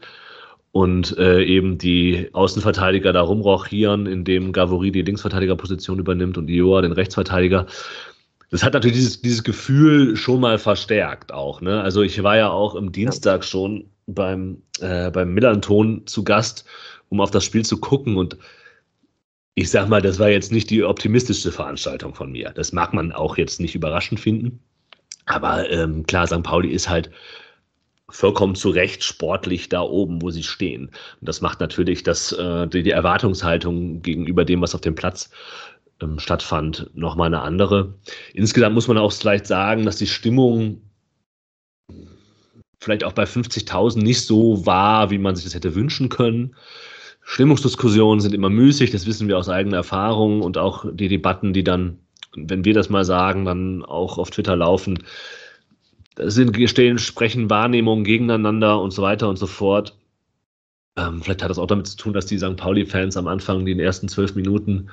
und 0.71 1.17
äh, 1.17 1.43
eben 1.43 1.77
die 1.77 2.29
Außenverteidiger 2.31 3.11
da 3.11 3.21
rumrochieren, 3.21 4.05
indem 4.05 4.53
Gavori 4.53 4.91
die 4.91 5.01
Linksverteidigerposition 5.01 5.99
übernimmt 5.99 6.37
und 6.37 6.49
Ioa 6.49 6.81
den 6.81 6.93
Rechtsverteidiger. 6.93 7.65
Das 8.51 8.63
hat 8.63 8.73
natürlich 8.73 8.97
dieses, 8.97 9.21
dieses 9.21 9.43
Gefühl 9.43 10.15
schon 10.15 10.39
mal 10.39 10.57
verstärkt 10.57 11.33
auch. 11.33 11.61
Ne? 11.61 11.81
Also 11.81 12.01
ich 12.01 12.21
war 12.23 12.37
ja 12.37 12.49
auch 12.49 12.75
im 12.75 12.91
Dienstag 12.91 13.43
schon 13.43 13.89
beim, 14.07 14.61
äh, 14.79 15.09
beim 15.11 15.33
Millanton 15.33 16.05
zu 16.05 16.23
Gast, 16.23 16.65
um 17.09 17.21
auf 17.21 17.31
das 17.31 17.43
Spiel 17.43 17.65
zu 17.65 17.79
gucken. 17.79 18.17
Und 18.17 18.37
ich 19.55 19.69
sag 19.71 19.87
mal, 19.87 20.01
das 20.01 20.19
war 20.19 20.29
jetzt 20.29 20.51
nicht 20.51 20.69
die 20.69 20.83
optimistischste 20.83 21.51
Veranstaltung 21.51 22.13
von 22.13 22.31
mir. 22.31 22.51
Das 22.51 22.71
mag 22.71 22.93
man 22.93 23.11
auch 23.11 23.37
jetzt 23.37 23.59
nicht 23.59 23.75
überraschend 23.75 24.19
finden. 24.19 24.59
Aber 25.25 25.69
ähm, 25.71 26.05
klar, 26.05 26.27
St. 26.27 26.43
Pauli 26.43 26.69
ist 26.69 26.87
halt 26.87 27.09
vollkommen 28.09 28.55
zu 28.55 28.69
Recht 28.69 29.03
sportlich 29.03 29.69
da 29.69 29.81
oben, 29.81 30.21
wo 30.21 30.29
sie 30.29 30.43
stehen. 30.43 30.87
Und 31.19 31.27
das 31.27 31.41
macht 31.41 31.59
natürlich 31.59 32.03
das, 32.03 32.31
äh, 32.31 32.67
die, 32.67 32.83
die 32.83 32.91
Erwartungshaltung 32.91 34.01
gegenüber 34.03 34.45
dem, 34.45 34.61
was 34.61 34.75
auf 34.75 34.81
dem 34.81 34.93
Platz 34.93 35.31
ähm, 36.01 36.19
stattfand, 36.19 36.89
nochmal 36.93 37.27
eine 37.27 37.41
andere. 37.41 37.93
Insgesamt 38.33 38.75
muss 38.75 38.87
man 38.87 38.97
auch 38.97 39.11
vielleicht 39.11 39.47
sagen, 39.47 39.85
dass 39.85 39.97
die 39.97 40.07
Stimmung 40.07 40.81
vielleicht 42.79 43.03
auch 43.03 43.13
bei 43.13 43.23
50.000 43.23 43.99
nicht 43.99 44.21
so 44.25 44.65
war, 44.65 45.09
wie 45.09 45.17
man 45.17 45.35
sich 45.35 45.45
das 45.45 45.55
hätte 45.55 45.75
wünschen 45.75 46.09
können. 46.09 46.55
Stimmungsdiskussionen 47.21 48.19
sind 48.19 48.35
immer 48.35 48.49
müßig, 48.49 48.91
das 48.91 49.07
wissen 49.07 49.27
wir 49.27 49.37
aus 49.37 49.49
eigener 49.49 49.77
Erfahrung 49.77 50.41
und 50.41 50.57
auch 50.57 50.85
die 50.93 51.07
Debatten, 51.07 51.53
die 51.53 51.63
dann, 51.63 51.97
wenn 52.35 52.63
wir 52.65 52.75
das 52.75 52.89
mal 52.89 53.03
sagen, 53.03 53.45
dann 53.45 53.83
auch 53.83 54.19
auf 54.19 54.29
Twitter 54.29 54.55
laufen, 54.55 55.03
sind 56.17 56.57
stehen, 56.69 56.99
sprechen 56.99 57.49
Wahrnehmungen 57.49 58.03
gegeneinander 58.03 58.79
und 58.79 58.91
so 58.91 59.01
weiter 59.01 59.27
und 59.27 59.37
so 59.37 59.47
fort. 59.47 59.97
Ähm, 60.97 61.21
vielleicht 61.21 61.41
hat 61.41 61.49
das 61.49 61.57
auch 61.57 61.67
damit 61.67 61.87
zu 61.87 61.97
tun, 61.97 62.13
dass 62.13 62.27
die 62.27 62.37
St. 62.37 62.55
Pauli-Fans 62.55 63.17
am 63.17 63.27
Anfang 63.27 63.65
die 63.65 63.77
ersten 63.77 64.07
zwölf 64.07 64.35
Minuten 64.35 64.89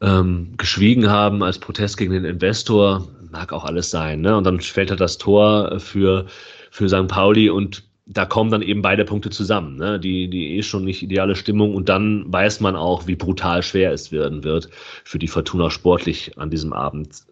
ähm, 0.00 0.54
geschwiegen 0.56 1.08
haben 1.08 1.42
als 1.42 1.58
Protest 1.58 1.96
gegen 1.96 2.12
den 2.12 2.24
Investor. 2.24 3.08
Mag 3.30 3.52
auch 3.52 3.64
alles 3.64 3.90
sein. 3.90 4.20
Ne? 4.20 4.36
Und 4.36 4.44
dann 4.44 4.60
fällt 4.60 4.90
halt 4.90 5.00
das 5.00 5.18
Tor 5.18 5.80
für 5.80 6.26
für 6.74 6.88
St. 6.88 7.06
Pauli 7.06 7.50
und 7.50 7.84
da 8.06 8.26
kommen 8.26 8.50
dann 8.50 8.62
eben 8.62 8.82
beide 8.82 9.04
Punkte 9.04 9.30
zusammen. 9.30 9.76
Ne? 9.76 10.00
Die, 10.00 10.28
die 10.28 10.56
eh 10.56 10.62
schon 10.62 10.84
nicht 10.84 11.02
ideale 11.02 11.36
Stimmung 11.36 11.74
und 11.74 11.88
dann 11.88 12.24
weiß 12.32 12.58
man 12.58 12.74
auch, 12.74 13.06
wie 13.06 13.14
brutal 13.14 13.62
schwer 13.62 13.92
es 13.92 14.10
werden 14.10 14.42
wird, 14.42 14.68
für 15.04 15.20
die 15.20 15.28
Fortuna 15.28 15.70
sportlich 15.70 16.36
an 16.36 16.50
diesem 16.50 16.72
Abend 16.72 17.22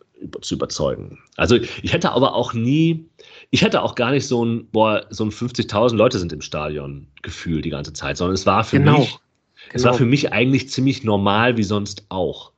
zu 0.41 0.55
überzeugen. 0.55 1.19
Also 1.37 1.57
ich 1.57 1.93
hätte 1.93 2.13
aber 2.13 2.35
auch 2.35 2.55
nie, 2.55 3.05
ich 3.51 3.63
hätte 3.63 3.83
auch 3.83 3.97
gar 3.97 4.13
nicht 4.13 4.29
so 4.29 4.45
ein, 4.45 4.69
boah, 4.71 5.05
so 5.11 5.25
ein 5.25 5.31
50.000 5.31 5.97
Leute 5.97 6.21
sind 6.21 6.33
im 6.33 6.41
Stadion 6.41 7.09
Gefühl 7.23 7.63
die 7.63 7.71
ganze 7.71 7.93
Zeit, 7.93 8.17
sondern 8.17 8.35
es 8.35 8.47
war 8.47 8.63
für 8.63 8.79
genau. 8.79 9.01
mich, 9.01 9.09
genau. 9.11 9.21
es 9.73 9.85
war 9.85 9.95
für 9.95 10.07
mich 10.07 10.33
eigentlich 10.33 10.69
ziemlich 10.69 11.03
normal 11.03 11.57
wie 11.57 11.65
sonst 11.65 12.07
auch. 12.09 12.52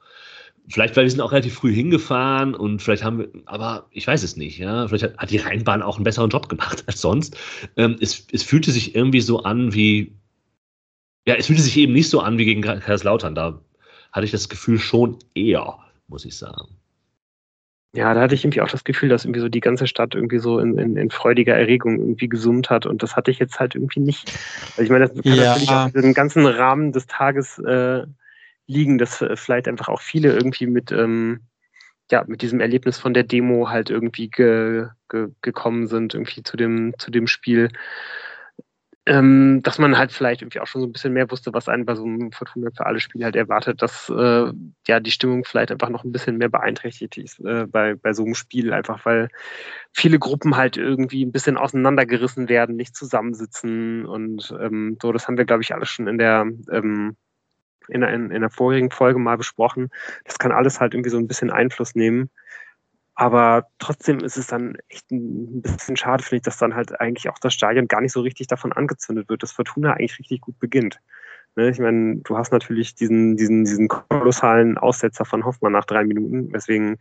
Vielleicht, 0.69 0.97
weil 0.97 1.05
wir 1.05 1.11
sind 1.11 1.21
auch 1.21 1.33
relativ 1.33 1.55
früh 1.55 1.75
hingefahren 1.75 2.55
und 2.55 2.81
vielleicht 2.81 3.05
haben 3.05 3.19
wir, 3.19 3.29
aber 3.45 3.87
ich 3.91 4.07
weiß 4.07 4.23
es 4.23 4.37
nicht, 4.37 4.59
ja. 4.59 4.89
Vielleicht 4.89 5.05
hat, 5.05 5.19
hat 5.19 5.31
die 5.31 5.37
Rheinbahn 5.37 5.83
auch 5.83 5.97
einen 5.97 6.05
besseren 6.05 6.31
Job 6.31 6.49
gemacht 6.49 6.85
als 6.87 7.01
sonst. 7.01 7.37
Ähm, 7.77 7.97
es, 8.01 8.27
es 8.33 8.43
fühlte 8.43 8.71
sich 8.71 8.95
irgendwie 8.95 9.21
so 9.21 9.43
an 9.43 9.75
wie, 9.75 10.13
ja, 11.27 11.35
es 11.35 11.47
fühlte 11.47 11.63
sich 11.63 11.77
eben 11.77 11.93
nicht 11.93 12.09
so 12.09 12.21
an 12.21 12.39
wie 12.39 12.47
gegen 12.47 12.63
Kaiserslautern. 12.63 13.35
Da 13.35 13.61
hatte 14.13 14.25
ich 14.25 14.33
das 14.33 14.49
Gefühl 14.49 14.79
schon 14.79 15.19
eher, 15.35 15.79
muss 16.09 16.25
ich 16.25 16.37
sagen. 16.37 16.69
Ja, 17.95 18.13
da 18.13 18.23
hatte 18.23 18.35
ich 18.35 18.45
irgendwie 18.45 18.61
auch 18.61 18.69
das 18.69 18.85
Gefühl, 18.85 19.09
dass 19.09 19.25
irgendwie 19.25 19.41
so 19.41 19.49
die 19.49 19.61
ganze 19.61 19.87
Stadt 19.87 20.15
irgendwie 20.15 20.39
so 20.39 20.59
in, 20.59 20.79
in, 20.79 20.97
in 20.97 21.11
freudiger 21.11 21.55
Erregung 21.55 22.01
irgendwie 22.01 22.29
gesummt 22.29 22.69
hat 22.69 22.87
und 22.87 23.03
das 23.03 23.15
hatte 23.15 23.31
ich 23.31 23.39
jetzt 23.39 23.61
halt 23.61 23.77
irgendwie 23.77 24.01
nicht. 24.01 24.33
Also 24.71 24.83
ich 24.83 24.91
meine, 24.91 25.07
das 25.07 25.23
kann 25.23 25.35
ja. 25.35 25.53
natürlich 25.53 25.71
auch 25.71 25.91
den 25.91 26.15
ganzen 26.15 26.45
Rahmen 26.45 26.91
des 26.91 27.07
Tages 27.07 27.59
äh, 27.61 28.05
liegen, 28.67 28.99
dass 28.99 29.25
vielleicht 29.35 29.69
einfach 29.69 29.89
auch 29.89 30.01
viele 30.01 30.33
irgendwie 30.33 30.67
mit, 30.67 30.93
ähm, 30.93 31.41
ja, 32.11 32.25
mit 32.27 32.43
diesem 32.43 32.61
Erlebnis 32.61 32.99
von 32.99 33.15
der 33.15 33.25
Demo 33.25 33.69
halt 33.69 33.91
irgendwie 33.91 34.29
ge, 34.29 34.87
ge, 35.09 35.29
gekommen 35.43 35.87
sind, 35.87 36.15
irgendwie 36.15 36.43
zu 36.43 36.57
dem, 36.57 36.95
zu 36.99 37.11
dem 37.11 37.27
Spiel. 37.27 37.71
Ähm, 39.07 39.61
dass 39.63 39.79
man 39.79 39.99
halt 39.99 40.13
vielleicht 40.13 40.41
irgendwie 40.41 40.61
auch 40.61 40.67
schon 40.67 40.81
so 40.81 40.87
ein 40.87 40.93
bisschen 40.93 41.13
mehr 41.13 41.31
wusste, 41.31 41.53
was 41.53 41.69
einen 41.69 41.85
bei 41.85 41.95
so 41.95 42.05
einem 42.05 42.33
Fortuna 42.33 42.71
für 42.75 42.87
alle 42.87 43.01
Spiel 43.01 43.23
halt 43.23 43.37
erwartet, 43.37 43.83
dass 43.83 44.09
äh, 44.09 44.51
ja 44.89 44.99
die 45.01 45.11
Stimmung 45.11 45.45
vielleicht 45.45 45.71
einfach 45.71 45.91
noch 45.91 46.05
ein 46.05 46.13
bisschen 46.13 46.39
mehr 46.39 46.49
beeinträchtigt 46.49 47.19
ist 47.19 47.39
äh, 47.41 47.67
bei, 47.67 47.97
bei 47.97 48.15
so 48.15 48.25
einem 48.25 48.35
Spiel, 48.35 48.73
einfach 48.73 49.05
weil 49.05 49.29
viele 49.93 50.19
Gruppen 50.19 50.57
halt 50.57 50.79
irgendwie 50.79 51.23
ein 51.23 51.33
bisschen 51.33 51.59
auseinandergerissen 51.59 52.49
werden, 52.49 52.77
nicht 52.77 52.97
zusammensitzen 52.97 54.07
und 54.07 54.55
ähm, 54.59 54.97
so, 55.03 55.13
das 55.13 55.29
haben 55.29 55.37
wir, 55.37 55.45
glaube 55.45 55.63
ich, 55.63 55.75
alles 55.75 55.91
schon 55.91 56.07
in 56.07 56.17
der 56.17 56.47
ähm, 56.73 57.17
in, 57.89 58.03
in, 58.03 58.31
in 58.31 58.41
der 58.41 58.51
vorigen 58.51 58.91
Folge 58.91 59.19
mal 59.19 59.37
besprochen. 59.37 59.91
Das 60.25 60.39
kann 60.39 60.53
alles 60.53 60.81
halt 60.81 60.95
irgendwie 60.95 61.11
so 61.11 61.19
ein 61.19 61.29
bisschen 61.29 61.51
Einfluss 61.51 61.95
nehmen. 61.95 62.31
Aber 63.17 63.69
trotzdem 63.79 64.19
ist 64.19 64.37
es 64.37 64.49
dann 64.49 64.77
echt 64.89 65.11
ein 65.13 65.63
bisschen 65.63 65.97
schade, 65.97 66.25
finde 66.25 66.37
ich, 66.37 66.43
dass 66.43 66.59
dann 66.59 66.75
halt 66.75 67.01
eigentlich 67.01 67.29
auch 67.29 67.39
das 67.39 67.55
Stadion 67.55 67.87
gar 67.87 68.01
nicht 68.01 68.13
so 68.13 68.21
richtig 68.21 68.49
davon 68.49 68.73
angezündet 68.73 69.29
wird, 69.29 69.43
dass 69.43 69.53
Fortuna 69.53 69.93
eigentlich 69.93 70.19
richtig 70.19 70.41
gut 70.41 70.59
beginnt. 70.59 71.01
Ne, 71.57 71.69
ich 71.69 71.79
meine, 71.79 72.17
du 72.17 72.37
hast 72.37 72.51
natürlich 72.51 72.97
diesen, 72.97 73.37
diesen, 73.37 73.65
diesen 73.65 73.87
kolossalen 73.87 74.77
Aussetzer 74.77 75.25
von 75.25 75.45
Hoffmann 75.45 75.73
nach 75.73 75.85
drei 75.85 76.03
Minuten, 76.05 76.53
weswegen 76.53 76.99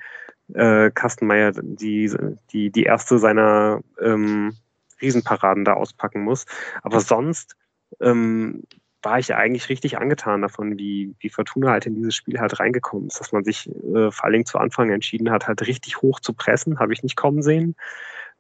äh, 0.54 0.92
Kastenmeier 0.92 1.54
die, 1.56 2.12
die, 2.52 2.70
die 2.70 2.84
erste 2.84 3.18
seiner 3.18 3.82
ähm, 4.00 4.56
Riesenparaden 5.02 5.66
da 5.66 5.74
auspacken 5.74 6.22
muss. 6.24 6.46
Aber 6.84 7.00
sonst 7.00 7.56
ähm, 8.00 8.64
war 9.04 9.20
ich 9.20 9.34
eigentlich 9.36 9.70
richtig 9.70 9.98
angetan 9.98 10.42
davon, 10.42 10.78
wie, 10.78 11.14
wie 11.20 11.30
Fortuna 11.30 11.72
halt 11.72 11.86
in 11.86 11.96
dieses 11.96 12.16
Spiel 12.16 12.40
halt 12.40 12.60
reingekommen 12.60 13.08
ist, 13.08 13.20
dass 13.20 13.32
man 13.32 13.44
sich 13.44 13.70
äh, 13.70 14.12
vor 14.12 14.24
allen 14.24 14.34
Dingen 14.34 14.46
zu 14.46 14.58
Anfang 14.58 14.90
entschieden 14.90 15.30
hat, 15.30 15.48
halt 15.48 15.62
richtig 15.68 16.02
hoch 16.02 16.20
zu 16.20 16.34
pressen, 16.34 16.80
habe 16.80 16.94
ich 16.94 17.04
nicht 17.04 17.16
kommen 17.16 17.42
sehen, 17.42 17.76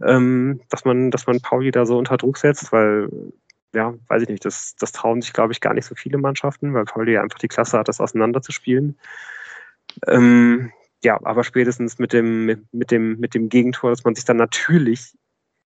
ähm, 0.01 0.61
dass 0.69 0.85
man, 0.85 1.11
dass 1.11 1.27
man 1.27 1.41
Pauli 1.41 1.71
da 1.71 1.85
so 1.85 1.97
unter 1.97 2.17
Druck 2.17 2.37
setzt, 2.37 2.71
weil 2.71 3.09
ja, 3.75 3.93
weiß 4.07 4.21
ich 4.23 4.29
nicht, 4.29 4.45
das, 4.45 4.75
das 4.77 4.91
trauen 4.91 5.21
sich, 5.21 5.33
glaube 5.33 5.51
ich, 5.51 5.59
gar 5.59 5.73
nicht 5.73 5.85
so 5.85 5.95
viele 5.95 6.17
Mannschaften, 6.17 6.73
weil 6.73 6.85
Pauli 6.85 7.17
einfach 7.17 7.39
die 7.39 7.47
Klasse 7.47 7.79
hat, 7.79 7.87
das 7.87 7.99
auseinanderzuspielen. 7.99 8.99
Ähm, 10.07 10.71
ja, 11.03 11.19
aber 11.23 11.43
spätestens 11.43 11.99
mit 11.99 12.13
dem, 12.13 12.65
mit 12.71 12.91
dem, 12.91 13.19
mit 13.19 13.33
dem 13.33 13.49
Gegentor, 13.49 13.89
dass 13.89 14.03
man 14.03 14.15
sich 14.15 14.25
dann 14.25 14.37
natürlich 14.37 15.17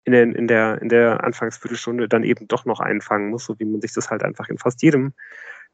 in 0.06 0.12
der, 0.12 0.22
in 0.22 0.46
der, 0.46 0.80
in 0.80 0.88
der 0.88 1.24
Anfangsviertelstunde 1.24 2.08
dann 2.08 2.22
eben 2.22 2.46
doch 2.46 2.64
noch 2.64 2.78
einfangen 2.78 3.30
muss, 3.30 3.44
so 3.44 3.58
wie 3.58 3.64
man 3.64 3.80
sich 3.80 3.92
das 3.92 4.08
halt 4.08 4.22
einfach 4.22 4.48
in 4.48 4.56
fast 4.56 4.80
jedem 4.82 5.12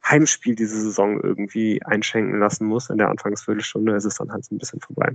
Heimspiel 0.04 0.54
diese 0.54 0.80
Saison 0.80 1.20
irgendwie 1.20 1.82
einschenken 1.84 2.40
lassen 2.40 2.66
muss. 2.66 2.88
In 2.88 2.96
der 2.96 3.10
Anfangsviertelstunde 3.10 3.94
ist 3.94 4.06
es 4.06 4.16
dann 4.16 4.32
halt 4.32 4.44
so 4.44 4.54
ein 4.54 4.58
bisschen 4.58 4.80
vorbei. 4.80 5.12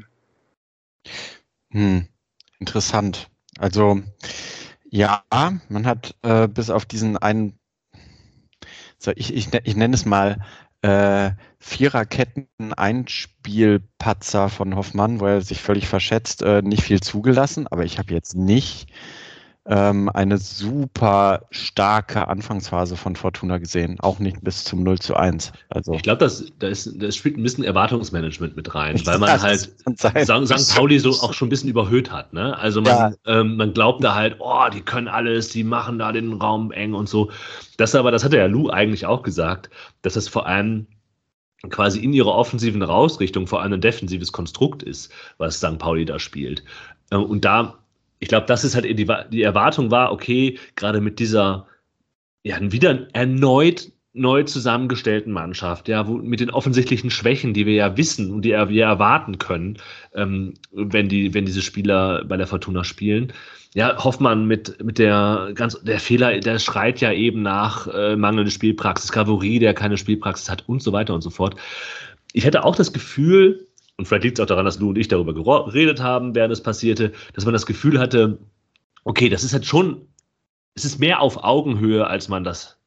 Hm, 1.71 2.07
interessant. 2.59 3.29
Also 3.57 4.01
ja, 4.89 5.23
man 5.67 5.87
hat 5.87 6.15
äh, 6.21 6.47
bis 6.47 6.69
auf 6.69 6.85
diesen 6.85 7.17
einen, 7.17 7.57
so 8.99 9.11
ich, 9.15 9.33
ich, 9.33 9.49
ich 9.51 9.75
nenne 9.75 9.95
es 9.95 10.05
mal 10.05 10.37
äh, 10.81 11.31
Viererketten-Einspielpatzer 11.59 14.49
von 14.49 14.75
Hoffmann, 14.75 15.19
wo 15.19 15.25
er 15.25 15.41
sich 15.41 15.61
völlig 15.61 15.87
verschätzt, 15.87 16.41
äh, 16.43 16.61
nicht 16.61 16.83
viel 16.83 17.01
zugelassen. 17.01 17.67
Aber 17.67 17.83
ich 17.85 17.97
habe 17.99 18.13
jetzt 18.13 18.35
nicht 18.35 18.89
ähm, 19.69 20.09
eine 20.09 20.37
super 20.37 21.45
starke 21.51 22.27
Anfangsphase 22.27 22.95
von 22.95 23.15
Fortuna 23.15 23.57
gesehen. 23.57 23.97
Auch 23.99 24.19
nicht 24.19 24.41
bis 24.41 24.63
zum 24.63 24.83
0 24.83 24.99
zu 24.99 25.15
1. 25.15 25.51
Also 25.69 25.93
ich 25.93 26.03
glaube, 26.03 26.19
das, 26.19 26.45
das, 26.59 26.89
das 26.95 27.15
spielt 27.15 27.37
ein 27.37 27.43
bisschen 27.43 27.63
Erwartungsmanagement 27.63 28.55
mit 28.55 28.73
rein, 28.73 28.99
weil 29.05 29.19
man 29.19 29.41
halt 29.41 29.59
St. 29.59 30.75
Pauli 30.75 30.99
so 30.99 31.09
auch 31.09 31.33
schon 31.33 31.47
ein 31.47 31.49
bisschen 31.49 31.69
überhöht 31.69 32.11
hat. 32.11 32.33
Ne? 32.33 32.57
Also 32.57 32.81
man, 32.81 33.13
ja. 33.25 33.39
ähm, 33.39 33.57
man 33.57 33.73
glaubt 33.73 34.03
da 34.03 34.15
halt, 34.15 34.37
oh, 34.39 34.67
die 34.73 34.81
können 34.81 35.09
alles, 35.09 35.49
die 35.49 35.63
machen 35.63 35.99
da 35.99 36.11
den 36.11 36.33
Raum 36.33 36.71
eng 36.71 36.93
und 36.93 37.09
so. 37.09 37.29
Das 37.77 37.93
aber, 37.93 38.11
das 38.11 38.23
hat 38.23 38.31
der 38.33 38.41
ja 38.41 38.47
Lou 38.47 38.69
eigentlich 38.69 39.05
auch 39.05 39.21
gesagt, 39.21 39.69
dass 40.01 40.13
das 40.13 40.29
vor 40.29 40.47
allem 40.47 40.87
quasi 41.69 41.99
in 41.99 42.13
ihrer 42.13 42.33
offensiven 42.33 42.83
Rausrichtung 42.83 43.47
vor 43.47 43.61
allem 43.61 43.73
ein 43.73 43.81
defensives 43.81 44.31
Konstrukt 44.31 44.83
ist, 44.83 45.11
was 45.37 45.57
St. 45.57 45.77
Pauli 45.77 46.05
da 46.05 46.19
spielt. 46.19 46.63
Äh, 47.11 47.17
und 47.17 47.43
da 47.43 47.79
ich 48.19 48.27
glaube, 48.27 48.45
das 48.47 48.63
ist 48.63 48.75
halt 48.75 48.85
die, 48.85 49.07
die 49.31 49.41
Erwartung 49.41 49.91
war, 49.91 50.11
okay, 50.11 50.59
gerade 50.75 51.01
mit 51.01 51.19
dieser, 51.19 51.67
ja, 52.43 52.57
wieder 52.59 53.07
erneut 53.13 53.91
neu 54.17 54.43
zusammengestellten 54.43 55.31
Mannschaft, 55.31 55.87
ja, 55.87 56.07
wo, 56.07 56.17
mit 56.17 56.39
den 56.39 56.49
offensichtlichen 56.49 57.11
Schwächen, 57.11 57.53
die 57.53 57.65
wir 57.65 57.75
ja 57.75 57.97
wissen 57.97 58.31
und 58.33 58.43
die 58.43 58.51
wir 58.51 58.85
erwarten 58.85 59.37
können, 59.37 59.77
ähm, 60.13 60.55
wenn 60.71 61.07
die, 61.07 61.33
wenn 61.33 61.45
diese 61.45 61.61
Spieler 61.61 62.25
bei 62.25 62.35
der 62.35 62.47
Fortuna 62.47 62.83
spielen. 62.83 63.31
Ja, 63.75 64.03
Hoffmann 64.03 64.47
mit, 64.47 64.83
mit 64.83 64.97
der 64.97 65.51
ganz, 65.53 65.79
der 65.83 65.99
Fehler, 65.99 66.39
der 66.39 66.57
schreit 66.57 66.99
ja 66.99 67.11
eben 67.11 67.43
nach 67.43 67.87
äh, 67.87 68.15
mangelnde 68.15 68.49
Spielpraxis, 68.49 69.11
Gavory, 69.11 69.59
der 69.59 69.75
keine 69.75 69.97
Spielpraxis 69.97 70.49
hat 70.49 70.67
und 70.67 70.81
so 70.81 70.93
weiter 70.93 71.13
und 71.13 71.21
so 71.21 71.29
fort. 71.29 71.55
Ich 72.33 72.45
hätte 72.45 72.63
auch 72.63 72.75
das 72.75 72.93
Gefühl, 72.93 73.66
und 73.97 74.07
vielleicht 74.07 74.23
liegt 74.23 74.39
es 74.39 74.43
auch 74.43 74.47
daran, 74.47 74.65
dass 74.65 74.79
Lou 74.79 74.89
und 74.89 74.97
ich 74.97 75.07
darüber 75.07 75.33
geredet 75.33 76.01
haben, 76.01 76.35
während 76.35 76.53
es 76.53 76.61
passierte, 76.61 77.13
dass 77.33 77.45
man 77.45 77.53
das 77.53 77.65
Gefühl 77.65 77.99
hatte, 77.99 78.37
okay, 79.03 79.27
das 79.27 79.43
ist 79.43 79.53
halt 79.53 79.65
schon, 79.65 80.07
es 80.75 80.85
ist 80.85 80.99
mehr 80.99 81.19
auf 81.19 81.43
Augenhöhe, 81.43 82.05
als 82.05 82.29
man 82.29 82.43
das 82.43 82.77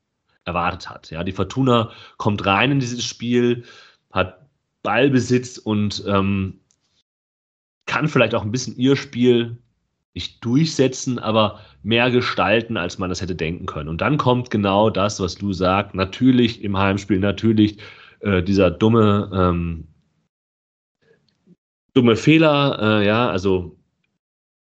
erwartet 0.44 0.88
hat. 0.88 1.10
Ja, 1.10 1.24
die 1.24 1.32
Fortuna 1.32 1.90
kommt 2.16 2.46
rein 2.46 2.70
in 2.70 2.80
dieses 2.80 3.04
Spiel, 3.04 3.64
hat 4.12 4.46
Ballbesitz 4.82 5.58
und 5.58 6.04
ähm, 6.06 6.60
kann 7.86 8.08
vielleicht 8.08 8.36
auch 8.36 8.42
ein 8.42 8.52
bisschen 8.52 8.76
ihr 8.76 8.94
Spiel 8.94 9.58
nicht 10.14 10.44
durchsetzen, 10.44 11.18
aber 11.18 11.60
mehr 11.82 12.10
gestalten, 12.12 12.76
als 12.76 12.98
man 12.98 13.08
das 13.08 13.20
hätte 13.20 13.34
denken 13.34 13.66
können. 13.66 13.88
Und 13.88 14.00
dann 14.00 14.16
kommt 14.16 14.50
genau 14.50 14.90
das, 14.90 15.18
was 15.18 15.40
Lou 15.40 15.52
sagt. 15.52 15.94
Natürlich 15.94 16.62
im 16.62 16.76
Heimspiel, 16.76 17.18
natürlich 17.18 17.78
äh, 18.20 18.42
dieser 18.42 18.70
dumme 18.70 19.30
ähm, 19.32 19.88
dumme 21.94 22.16
Fehler, 22.16 22.78
äh, 22.80 23.06
ja, 23.06 23.30
also 23.30 23.76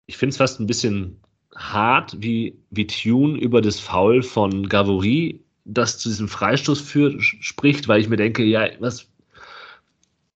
ich 0.06 0.18
finde 0.18 0.32
es 0.32 0.38
fast 0.38 0.60
ein 0.60 0.68
bisschen 0.68 1.22
hart, 1.56 2.16
wie, 2.22 2.58
wie 2.72 2.88
Tune 2.88 3.38
über 3.40 3.62
das 3.62 3.80
Foul 3.80 4.24
von 4.24 4.68
Gavory, 4.68 5.44
das 5.66 6.00
zu 6.00 6.10
diesem 6.10 6.28
Freistoß 6.28 6.82
führt, 6.82 7.22
spricht, 7.22 7.88
weil 7.88 8.02
ich 8.02 8.10
mir 8.10 8.18
denke, 8.18 8.44
ja, 8.44 8.68
was, 8.80 9.08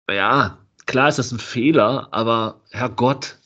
ja, 0.09 0.57
klar 0.85 1.09
ist 1.09 1.19
das 1.19 1.31
ein 1.31 1.39
Fehler, 1.39 2.07
aber 2.11 2.61
Herrgott, 2.71 3.37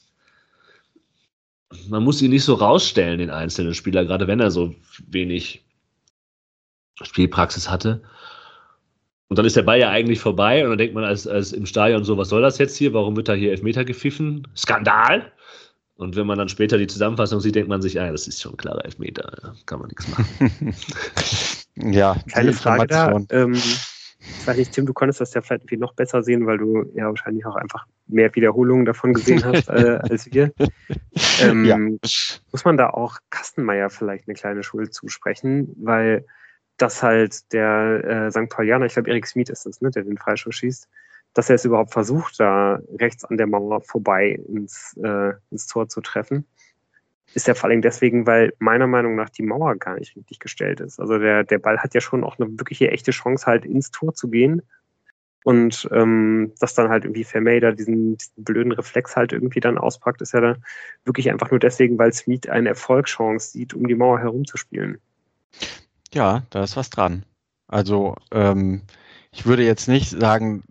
man 1.87 2.03
muss 2.03 2.21
ihn 2.21 2.31
nicht 2.31 2.43
so 2.43 2.53
rausstellen, 2.55 3.19
den 3.19 3.29
einzelnen 3.29 3.73
Spieler, 3.73 4.05
gerade 4.05 4.27
wenn 4.27 4.39
er 4.39 4.51
so 4.51 4.75
wenig 5.07 5.63
Spielpraxis 7.01 7.69
hatte. 7.69 8.03
Und 9.31 9.37
dann 9.37 9.45
ist 9.45 9.55
der 9.55 9.61
Ball 9.61 9.79
ja 9.79 9.89
eigentlich 9.89 10.19
vorbei 10.19 10.61
und 10.61 10.71
dann 10.71 10.77
denkt 10.77 10.93
man 10.93 11.05
als, 11.05 11.25
als 11.25 11.53
im 11.53 11.65
Stadion 11.65 12.03
so, 12.03 12.17
was 12.17 12.27
soll 12.27 12.41
das 12.41 12.57
jetzt 12.57 12.75
hier? 12.75 12.93
Warum 12.93 13.15
wird 13.15 13.29
da 13.29 13.33
hier 13.33 13.51
Elfmeter 13.51 13.85
gepfiffen? 13.85 14.45
Skandal! 14.57 15.31
Und 15.95 16.17
wenn 16.17 16.27
man 16.27 16.37
dann 16.37 16.49
später 16.49 16.77
die 16.77 16.87
Zusammenfassung 16.87 17.39
sieht, 17.39 17.55
denkt 17.55 17.69
man 17.69 17.81
sich, 17.81 17.97
ah, 17.97 18.11
das 18.11 18.27
ist 18.27 18.41
schon 18.41 18.55
ein 18.55 18.57
klarer 18.57 18.83
Elfmeter, 18.83 19.31
ja, 19.41 19.53
kann 19.65 19.79
man 19.79 19.87
nichts 19.87 20.05
machen. 20.09 20.75
ja, 21.93 22.17
keine 22.29 22.51
Frage 22.51 22.87
da. 22.87 23.21
Ähm, 23.29 23.53
ich 23.53 24.45
weiß 24.45 24.57
nicht, 24.57 24.73
Tim, 24.73 24.85
du 24.85 24.91
konntest 24.91 25.21
das 25.21 25.33
ja 25.33 25.39
vielleicht 25.39 25.61
irgendwie 25.61 25.77
noch 25.77 25.93
besser 25.93 26.23
sehen, 26.23 26.45
weil 26.45 26.57
du 26.57 26.91
ja 26.93 27.05
wahrscheinlich 27.05 27.45
auch 27.45 27.55
einfach 27.55 27.85
mehr 28.07 28.35
Wiederholungen 28.35 28.83
davon 28.83 29.13
gesehen 29.13 29.45
hast 29.45 29.69
äh, 29.69 29.97
als 30.09 30.29
wir. 30.29 30.51
Ähm, 31.41 31.63
ja. 31.63 31.77
Muss 31.77 32.65
man 32.65 32.75
da 32.75 32.89
auch 32.89 33.15
Kastenmeier 33.29 33.89
vielleicht 33.89 34.27
eine 34.27 34.35
kleine 34.35 34.61
Schuld 34.61 34.93
zusprechen, 34.93 35.73
weil 35.77 36.25
dass 36.81 37.03
halt 37.03 37.51
der 37.53 38.03
äh, 38.03 38.31
St. 38.31 38.49
Paulianer, 38.49 38.85
ich 38.85 38.93
glaube 38.93 39.09
Erik 39.09 39.27
Smith 39.27 39.49
ist 39.49 39.65
es, 39.65 39.81
ne, 39.81 39.91
der 39.91 40.03
den 40.03 40.17
Freischuss 40.17 40.55
schießt, 40.55 40.89
dass 41.33 41.49
er 41.49 41.55
es 41.55 41.65
überhaupt 41.65 41.93
versucht, 41.93 42.39
da 42.39 42.79
rechts 42.99 43.23
an 43.23 43.37
der 43.37 43.47
Mauer 43.47 43.81
vorbei 43.81 44.39
ins, 44.47 44.97
äh, 45.03 45.33
ins 45.49 45.67
Tor 45.67 45.87
zu 45.87 46.01
treffen, 46.01 46.45
ist 47.33 47.47
ja 47.47 47.53
vor 47.53 47.69
allem 47.69 47.81
deswegen, 47.81 48.25
weil 48.27 48.53
meiner 48.59 48.87
Meinung 48.87 49.15
nach 49.15 49.29
die 49.29 49.43
Mauer 49.43 49.75
gar 49.75 49.95
nicht 49.95 50.15
richtig 50.15 50.39
gestellt 50.39 50.81
ist. 50.81 50.99
Also 50.99 51.17
der, 51.17 51.43
der 51.43 51.59
Ball 51.59 51.77
hat 51.77 51.93
ja 51.93 52.01
schon 52.01 52.23
auch 52.23 52.37
eine 52.37 52.49
wirkliche 52.59 52.91
echte 52.91 53.11
Chance, 53.11 53.45
halt 53.45 53.65
ins 53.65 53.91
Tor 53.91 54.13
zu 54.13 54.29
gehen. 54.29 54.61
Und 55.43 55.89
ähm, 55.91 56.53
dass 56.59 56.75
dann 56.75 56.89
halt 56.89 57.05
irgendwie 57.05 57.23
Vermeida 57.23 57.71
diesen, 57.71 58.17
diesen 58.17 58.43
blöden 58.43 58.71
Reflex 58.73 59.15
halt 59.15 59.33
irgendwie 59.33 59.59
dann 59.59 59.77
auspackt, 59.77 60.21
ist 60.21 60.33
ja 60.33 60.41
da 60.41 60.55
wirklich 61.05 61.31
einfach 61.31 61.49
nur 61.49 61.59
deswegen, 61.59 61.97
weil 61.97 62.13
Smith 62.13 62.47
eine 62.49 62.69
Erfolgschance 62.69 63.51
sieht, 63.51 63.73
um 63.73 63.87
die 63.87 63.95
Mauer 63.95 64.19
herumzuspielen. 64.19 64.99
Ja, 66.13 66.43
da 66.49 66.63
ist 66.63 66.75
was 66.75 66.89
dran. 66.89 67.25
Also 67.67 68.15
ähm, 68.31 68.81
ich 69.31 69.45
würde 69.45 69.63
jetzt 69.63 69.87
nicht 69.87 70.09
sagen, 70.09 70.63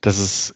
dass 0.00 0.18
es 0.18 0.54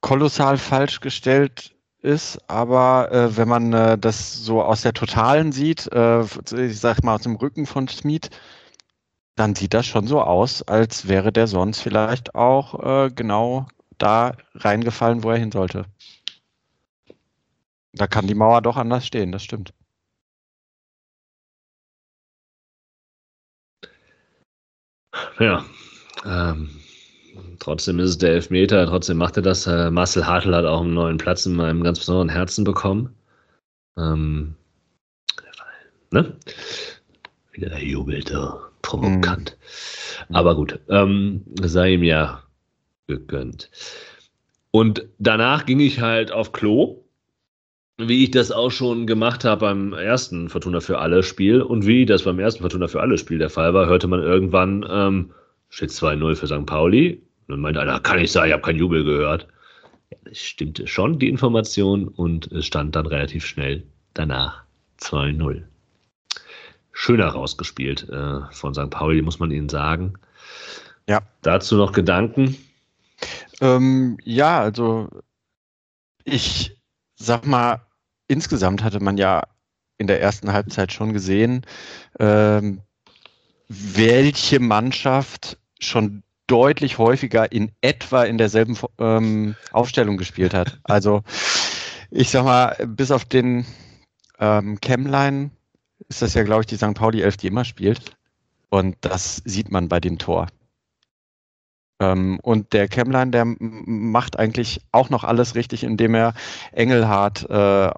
kolossal 0.00 0.56
falsch 0.58 1.00
gestellt 1.00 1.74
ist, 2.02 2.38
aber 2.48 3.12
äh, 3.12 3.36
wenn 3.36 3.48
man 3.48 3.72
äh, 3.74 3.98
das 3.98 4.42
so 4.42 4.62
aus 4.62 4.82
der 4.82 4.94
Totalen 4.94 5.52
sieht, 5.52 5.86
äh, 5.92 6.22
ich 6.22 6.80
sag 6.80 7.04
mal 7.04 7.16
aus 7.16 7.22
dem 7.22 7.36
Rücken 7.36 7.66
von 7.66 7.88
Smith, 7.88 8.30
dann 9.36 9.54
sieht 9.54 9.74
das 9.74 9.86
schon 9.86 10.06
so 10.06 10.22
aus, 10.22 10.62
als 10.62 11.08
wäre 11.08 11.32
der 11.32 11.46
sonst 11.46 11.80
vielleicht 11.80 12.34
auch 12.34 13.06
äh, 13.06 13.10
genau 13.10 13.66
da 13.98 14.36
reingefallen, 14.54 15.22
wo 15.22 15.30
er 15.30 15.38
hin 15.38 15.52
sollte. 15.52 15.84
Da 17.92 18.06
kann 18.06 18.26
die 18.26 18.34
Mauer 18.34 18.62
doch 18.62 18.76
anders 18.76 19.06
stehen, 19.06 19.32
das 19.32 19.42
stimmt. 19.42 19.74
Ja, 25.38 25.64
ähm, 26.24 26.70
trotzdem 27.58 27.98
ist 27.98 28.10
es 28.10 28.18
der 28.18 28.32
Elfmeter, 28.32 28.86
trotzdem 28.86 29.18
macht 29.18 29.36
er 29.36 29.42
das. 29.42 29.66
Äh, 29.66 29.90
Marcel 29.90 30.26
Hartl 30.26 30.54
hat 30.54 30.64
auch 30.64 30.82
einen 30.82 30.94
neuen 30.94 31.18
Platz 31.18 31.46
in 31.46 31.54
meinem 31.54 31.82
ganz 31.82 31.98
besonderen 31.98 32.28
Herzen 32.28 32.64
bekommen. 32.64 33.14
Ähm, 33.96 34.54
ne? 36.10 36.36
Wieder 37.52 37.70
der 37.70 37.84
jubelte, 37.84 38.60
provokant. 38.82 39.56
Mhm. 40.28 40.36
Aber 40.36 40.54
gut, 40.54 40.78
ähm, 40.88 41.44
sei 41.62 41.94
ihm 41.94 42.02
ja 42.02 42.42
gegönnt. 43.06 43.70
Und 44.70 45.06
danach 45.18 45.66
ging 45.66 45.80
ich 45.80 46.00
halt 46.00 46.30
auf 46.30 46.52
Klo, 46.52 47.02
wie 48.08 48.24
ich 48.24 48.30
das 48.30 48.50
auch 48.50 48.70
schon 48.70 49.06
gemacht 49.06 49.44
habe 49.44 49.66
beim 49.66 49.92
ersten 49.92 50.48
Fortuna 50.48 50.80
für 50.80 50.98
alle 50.98 51.22
Spiel 51.22 51.62
und 51.62 51.86
wie 51.86 52.06
das 52.06 52.22
beim 52.22 52.38
ersten 52.38 52.62
Fortuna 52.62 52.88
für 52.88 53.00
alle 53.00 53.18
Spiel 53.18 53.38
der 53.38 53.50
Fall 53.50 53.74
war, 53.74 53.86
hörte 53.86 54.06
man 54.06 54.22
irgendwann, 54.22 54.86
ähm, 54.88 55.32
steht 55.68 55.90
2-0 55.90 56.34
für 56.34 56.46
St. 56.46 56.66
Pauli. 56.66 57.22
Und 57.46 57.54
dann 57.54 57.60
meinte 57.60 57.80
einer, 57.80 58.00
kann 58.00 58.18
ich 58.18 58.32
sagen, 58.32 58.48
ich 58.48 58.52
habe 58.52 58.62
keinen 58.62 58.78
Jubel 58.78 59.04
gehört. 59.04 59.46
Ja, 60.10 60.18
das 60.24 60.38
stimmte 60.38 60.86
schon, 60.86 61.18
die 61.18 61.28
Information, 61.28 62.08
und 62.08 62.50
es 62.52 62.66
stand 62.66 62.96
dann 62.96 63.06
relativ 63.06 63.44
schnell 63.44 63.84
danach 64.14 64.62
2-0. 65.00 65.62
Schöner 66.92 67.28
rausgespielt 67.28 68.08
äh, 68.08 68.40
von 68.50 68.74
St. 68.74 68.90
Pauli, 68.90 69.22
muss 69.22 69.38
man 69.38 69.50
Ihnen 69.50 69.68
sagen. 69.68 70.14
Ja. 71.08 71.20
Dazu 71.42 71.76
noch 71.76 71.92
Gedanken? 71.92 72.56
Ähm, 73.60 74.18
ja, 74.24 74.60
also 74.60 75.08
ich 76.24 76.76
sag 77.14 77.46
mal, 77.46 77.80
insgesamt 78.30 78.84
hatte 78.84 79.00
man 79.00 79.18
ja 79.18 79.42
in 79.98 80.06
der 80.06 80.20
ersten 80.22 80.52
Halbzeit 80.52 80.92
schon 80.92 81.12
gesehen, 81.12 81.66
ähm, 82.18 82.80
welche 83.68 84.60
Mannschaft 84.60 85.58
schon 85.80 86.22
deutlich 86.46 86.98
häufiger 86.98 87.52
in 87.52 87.70
etwa 87.80 88.24
in 88.24 88.38
derselben 88.38 88.78
ähm, 88.98 89.56
Aufstellung 89.72 90.16
gespielt 90.16 90.54
hat. 90.54 90.80
Also 90.84 91.22
ich 92.10 92.30
sag 92.30 92.44
mal, 92.44 92.76
bis 92.86 93.10
auf 93.10 93.24
den 93.24 93.66
ähm, 94.38 94.80
Chemline 94.80 95.50
ist 96.08 96.22
das 96.22 96.34
ja, 96.34 96.42
glaube 96.42 96.62
ich, 96.62 96.66
die 96.66 96.76
St. 96.76 96.94
Pauli 96.94 97.22
11, 97.22 97.36
die 97.36 97.46
immer 97.48 97.64
spielt. 97.64 98.16
Und 98.68 98.96
das 99.02 99.42
sieht 99.44 99.70
man 99.70 99.88
bei 99.88 100.00
dem 100.00 100.18
Tor. 100.18 100.48
Ähm, 102.00 102.40
und 102.42 102.72
der 102.72 102.88
Chemline, 102.88 103.30
der 103.30 103.44
macht 103.44 104.38
eigentlich 104.38 104.80
auch 104.90 105.10
noch 105.10 105.22
alles 105.22 105.54
richtig, 105.54 105.84
indem 105.84 106.14
er 106.14 106.34
Engelhardt 106.72 107.48
äh, 107.48 107.90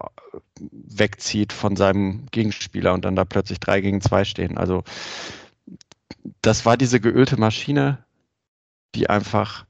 wegzieht 0.71 1.53
von 1.53 1.77
seinem 1.77 2.27
Gegenspieler 2.31 2.93
und 2.93 3.05
dann 3.05 3.17
da 3.17 3.25
plötzlich 3.25 3.61
drei 3.61 3.81
gegen 3.81 4.01
zwei 4.01 4.25
stehen. 4.25 4.59
Also 4.59 4.85
das 6.41 6.65
war 6.67 6.77
diese 6.77 7.01
geölte 7.01 7.39
Maschine, 7.39 8.05
die 8.95 9.09
einfach 9.09 9.67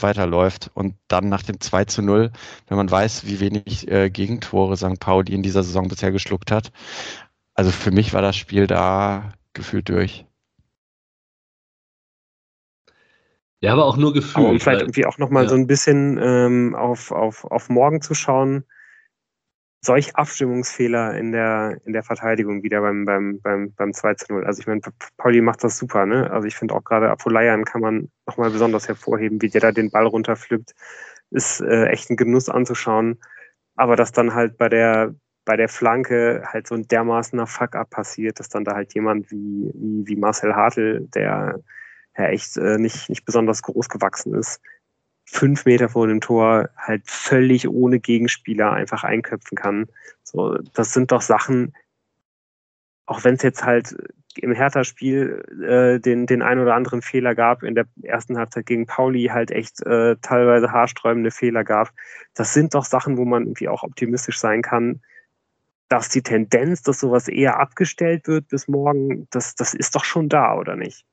weiterläuft 0.00 0.70
und 0.74 0.96
dann 1.08 1.28
nach 1.28 1.42
dem 1.42 1.60
2 1.60 1.84
zu 1.84 2.02
0, 2.02 2.32
wenn 2.66 2.76
man 2.76 2.90
weiß, 2.90 3.26
wie 3.26 3.40
wenig 3.40 3.88
äh, 3.88 4.10
Gegentore 4.10 4.76
St. 4.76 4.98
Pauli 4.98 5.32
in 5.32 5.42
dieser 5.42 5.62
Saison 5.62 5.88
bisher 5.88 6.10
geschluckt 6.10 6.50
hat. 6.50 6.72
Also 7.54 7.70
für 7.70 7.92
mich 7.92 8.12
war 8.12 8.22
das 8.22 8.36
Spiel 8.36 8.66
da 8.66 9.32
gefühlt 9.52 9.88
durch. 9.88 10.26
Ja, 13.60 13.72
aber 13.72 13.86
auch 13.86 13.96
nur 13.96 14.12
gefühlt. 14.12 14.36
Aber 14.36 14.48
um 14.48 14.60
vielleicht 14.60 14.82
irgendwie 14.82 15.06
auch 15.06 15.18
nochmal 15.18 15.44
ja. 15.44 15.48
so 15.48 15.54
ein 15.54 15.66
bisschen 15.66 16.18
ähm, 16.20 16.74
auf, 16.74 17.12
auf, 17.12 17.44
auf 17.44 17.70
morgen 17.70 18.02
zu 18.02 18.14
schauen, 18.14 18.64
solch 19.84 20.16
Abstimmungsfehler 20.16 21.16
in 21.18 21.32
der, 21.32 21.78
in 21.84 21.92
der 21.92 22.02
Verteidigung 22.02 22.62
wieder 22.62 22.80
beim, 22.80 23.04
beim, 23.04 23.40
beim, 23.40 23.72
beim 23.74 23.92
2 23.92 24.14
zu 24.14 24.32
0. 24.32 24.44
Also 24.44 24.60
ich 24.60 24.66
meine, 24.66 24.80
Pauli 25.16 25.40
macht 25.40 25.62
das 25.62 25.78
super, 25.78 26.06
ne? 26.06 26.30
Also 26.30 26.46
ich 26.46 26.56
finde 26.56 26.74
auch 26.74 26.84
gerade 26.84 27.10
Apolayan 27.10 27.64
kann 27.64 27.80
man 27.80 28.10
nochmal 28.26 28.50
besonders 28.50 28.88
hervorheben, 28.88 29.42
wie 29.42 29.48
der 29.48 29.60
da 29.60 29.72
den 29.72 29.90
Ball 29.90 30.06
runterpflückt. 30.06 30.74
Ist 31.30 31.60
äh, 31.60 31.86
echt 31.86 32.10
ein 32.10 32.16
Genuss 32.16 32.48
anzuschauen. 32.48 33.20
Aber 33.76 33.96
dass 33.96 34.12
dann 34.12 34.34
halt 34.34 34.56
bei 34.56 34.68
der, 34.68 35.14
bei 35.44 35.56
der 35.56 35.68
Flanke 35.68 36.44
halt 36.46 36.66
so 36.66 36.74
ein 36.74 36.86
dermaßener 36.88 37.46
Fuck-up 37.46 37.90
passiert, 37.90 38.40
dass 38.40 38.48
dann 38.48 38.64
da 38.64 38.74
halt 38.74 38.94
jemand 38.94 39.30
wie, 39.30 39.70
wie, 39.74 40.06
wie 40.06 40.16
Marcel 40.16 40.54
Hartl, 40.54 41.06
der 41.14 41.60
ja 42.16 42.28
echt 42.28 42.56
äh, 42.56 42.78
nicht, 42.78 43.08
nicht 43.08 43.24
besonders 43.24 43.62
groß 43.62 43.88
gewachsen 43.88 44.34
ist, 44.34 44.60
fünf 45.24 45.64
Meter 45.64 45.88
vor 45.88 46.06
dem 46.06 46.20
Tor 46.20 46.70
halt 46.76 47.02
völlig 47.06 47.68
ohne 47.68 47.98
Gegenspieler 47.98 48.72
einfach 48.72 49.04
einköpfen 49.04 49.56
kann. 49.56 49.86
So, 50.22 50.58
das 50.74 50.92
sind 50.92 51.12
doch 51.12 51.22
Sachen, 51.22 51.74
auch 53.06 53.24
wenn 53.24 53.34
es 53.34 53.42
jetzt 53.42 53.64
halt 53.64 53.96
im 54.36 54.52
Hertha-Spiel 54.52 55.44
äh, 55.62 56.00
den, 56.00 56.26
den 56.26 56.42
ein 56.42 56.58
oder 56.58 56.74
anderen 56.74 57.02
Fehler 57.02 57.34
gab, 57.34 57.62
in 57.62 57.74
der 57.74 57.86
ersten 58.02 58.36
Halbzeit 58.36 58.66
gegen 58.66 58.86
Pauli 58.86 59.26
halt 59.26 59.50
echt 59.50 59.80
äh, 59.86 60.16
teilweise 60.22 60.72
haarsträubende 60.72 61.30
Fehler 61.30 61.64
gab. 61.64 61.90
Das 62.34 62.52
sind 62.52 62.74
doch 62.74 62.84
Sachen, 62.84 63.16
wo 63.16 63.24
man 63.24 63.44
irgendwie 63.44 63.68
auch 63.68 63.82
optimistisch 63.82 64.38
sein 64.38 64.62
kann, 64.62 65.00
dass 65.88 66.08
die 66.08 66.22
Tendenz, 66.22 66.82
dass 66.82 67.00
sowas 67.00 67.28
eher 67.28 67.60
abgestellt 67.60 68.26
wird 68.26 68.48
bis 68.48 68.66
morgen, 68.68 69.28
das, 69.30 69.54
das 69.54 69.74
ist 69.74 69.94
doch 69.94 70.04
schon 70.04 70.28
da, 70.28 70.56
oder 70.56 70.76
nicht? 70.76 71.04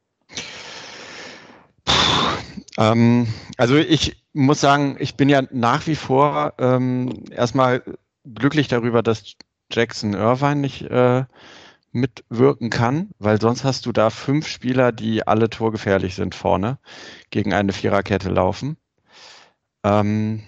Ähm, 2.77 3.27
also 3.57 3.75
ich 3.75 4.23
muss 4.33 4.61
sagen, 4.61 4.97
ich 4.99 5.15
bin 5.15 5.29
ja 5.29 5.41
nach 5.51 5.87
wie 5.87 5.95
vor 5.95 6.53
ähm, 6.57 7.25
erstmal 7.31 7.83
glücklich 8.25 8.67
darüber, 8.67 9.03
dass 9.03 9.35
Jackson 9.71 10.13
Irvine 10.13 10.55
nicht 10.55 10.83
äh, 10.83 11.25
mitwirken 11.91 12.69
kann, 12.69 13.09
weil 13.19 13.41
sonst 13.41 13.63
hast 13.63 13.85
du 13.85 13.91
da 13.91 14.09
fünf 14.09 14.47
Spieler, 14.47 14.91
die 14.91 15.27
alle 15.27 15.49
torgefährlich 15.49 16.15
sind 16.15 16.35
vorne, 16.35 16.77
gegen 17.29 17.53
eine 17.53 17.73
Viererkette 17.73 18.29
laufen. 18.29 18.77
Ähm, 19.83 20.43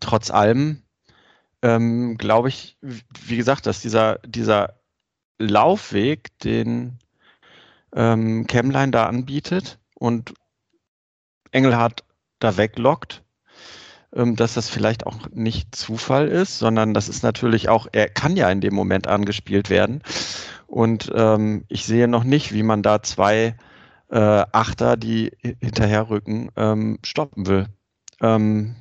trotz 0.00 0.30
allem 0.30 0.82
ähm, 1.62 2.18
glaube 2.18 2.48
ich, 2.48 2.76
wie 2.80 3.36
gesagt, 3.36 3.66
dass 3.66 3.80
dieser, 3.80 4.18
dieser 4.26 4.74
Laufweg, 5.38 6.38
den 6.40 6.98
ähm, 7.94 8.46
Chemline 8.46 8.92
da 8.92 9.06
anbietet 9.06 9.78
und 9.94 10.34
Engelhardt 11.52 12.04
da 12.40 12.56
weglockt, 12.56 13.22
ähm, 14.14 14.36
dass 14.36 14.54
das 14.54 14.68
vielleicht 14.68 15.06
auch 15.06 15.28
nicht 15.32 15.74
Zufall 15.74 16.28
ist, 16.28 16.58
sondern 16.58 16.94
das 16.94 17.08
ist 17.08 17.22
natürlich 17.22 17.68
auch, 17.68 17.86
er 17.92 18.08
kann 18.08 18.36
ja 18.36 18.50
in 18.50 18.60
dem 18.60 18.74
Moment 18.74 19.06
angespielt 19.06 19.70
werden. 19.70 20.02
Und 20.66 21.12
ähm, 21.14 21.64
ich 21.68 21.84
sehe 21.84 22.08
noch 22.08 22.24
nicht, 22.24 22.52
wie 22.52 22.62
man 22.62 22.82
da 22.82 23.02
zwei 23.02 23.54
äh, 24.10 24.44
Achter, 24.52 24.96
die 24.96 25.32
hinterherrücken, 25.60 26.50
ähm, 26.56 26.98
stoppen 27.04 27.46
will. 27.46 27.66
Ähm, 28.20 28.74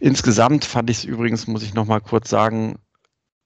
insgesamt 0.00 0.64
fand 0.64 0.90
ich 0.90 0.98
es 0.98 1.04
übrigens, 1.04 1.46
muss 1.46 1.62
ich 1.62 1.74
noch 1.74 1.86
mal 1.86 2.00
kurz 2.00 2.30
sagen, 2.30 2.78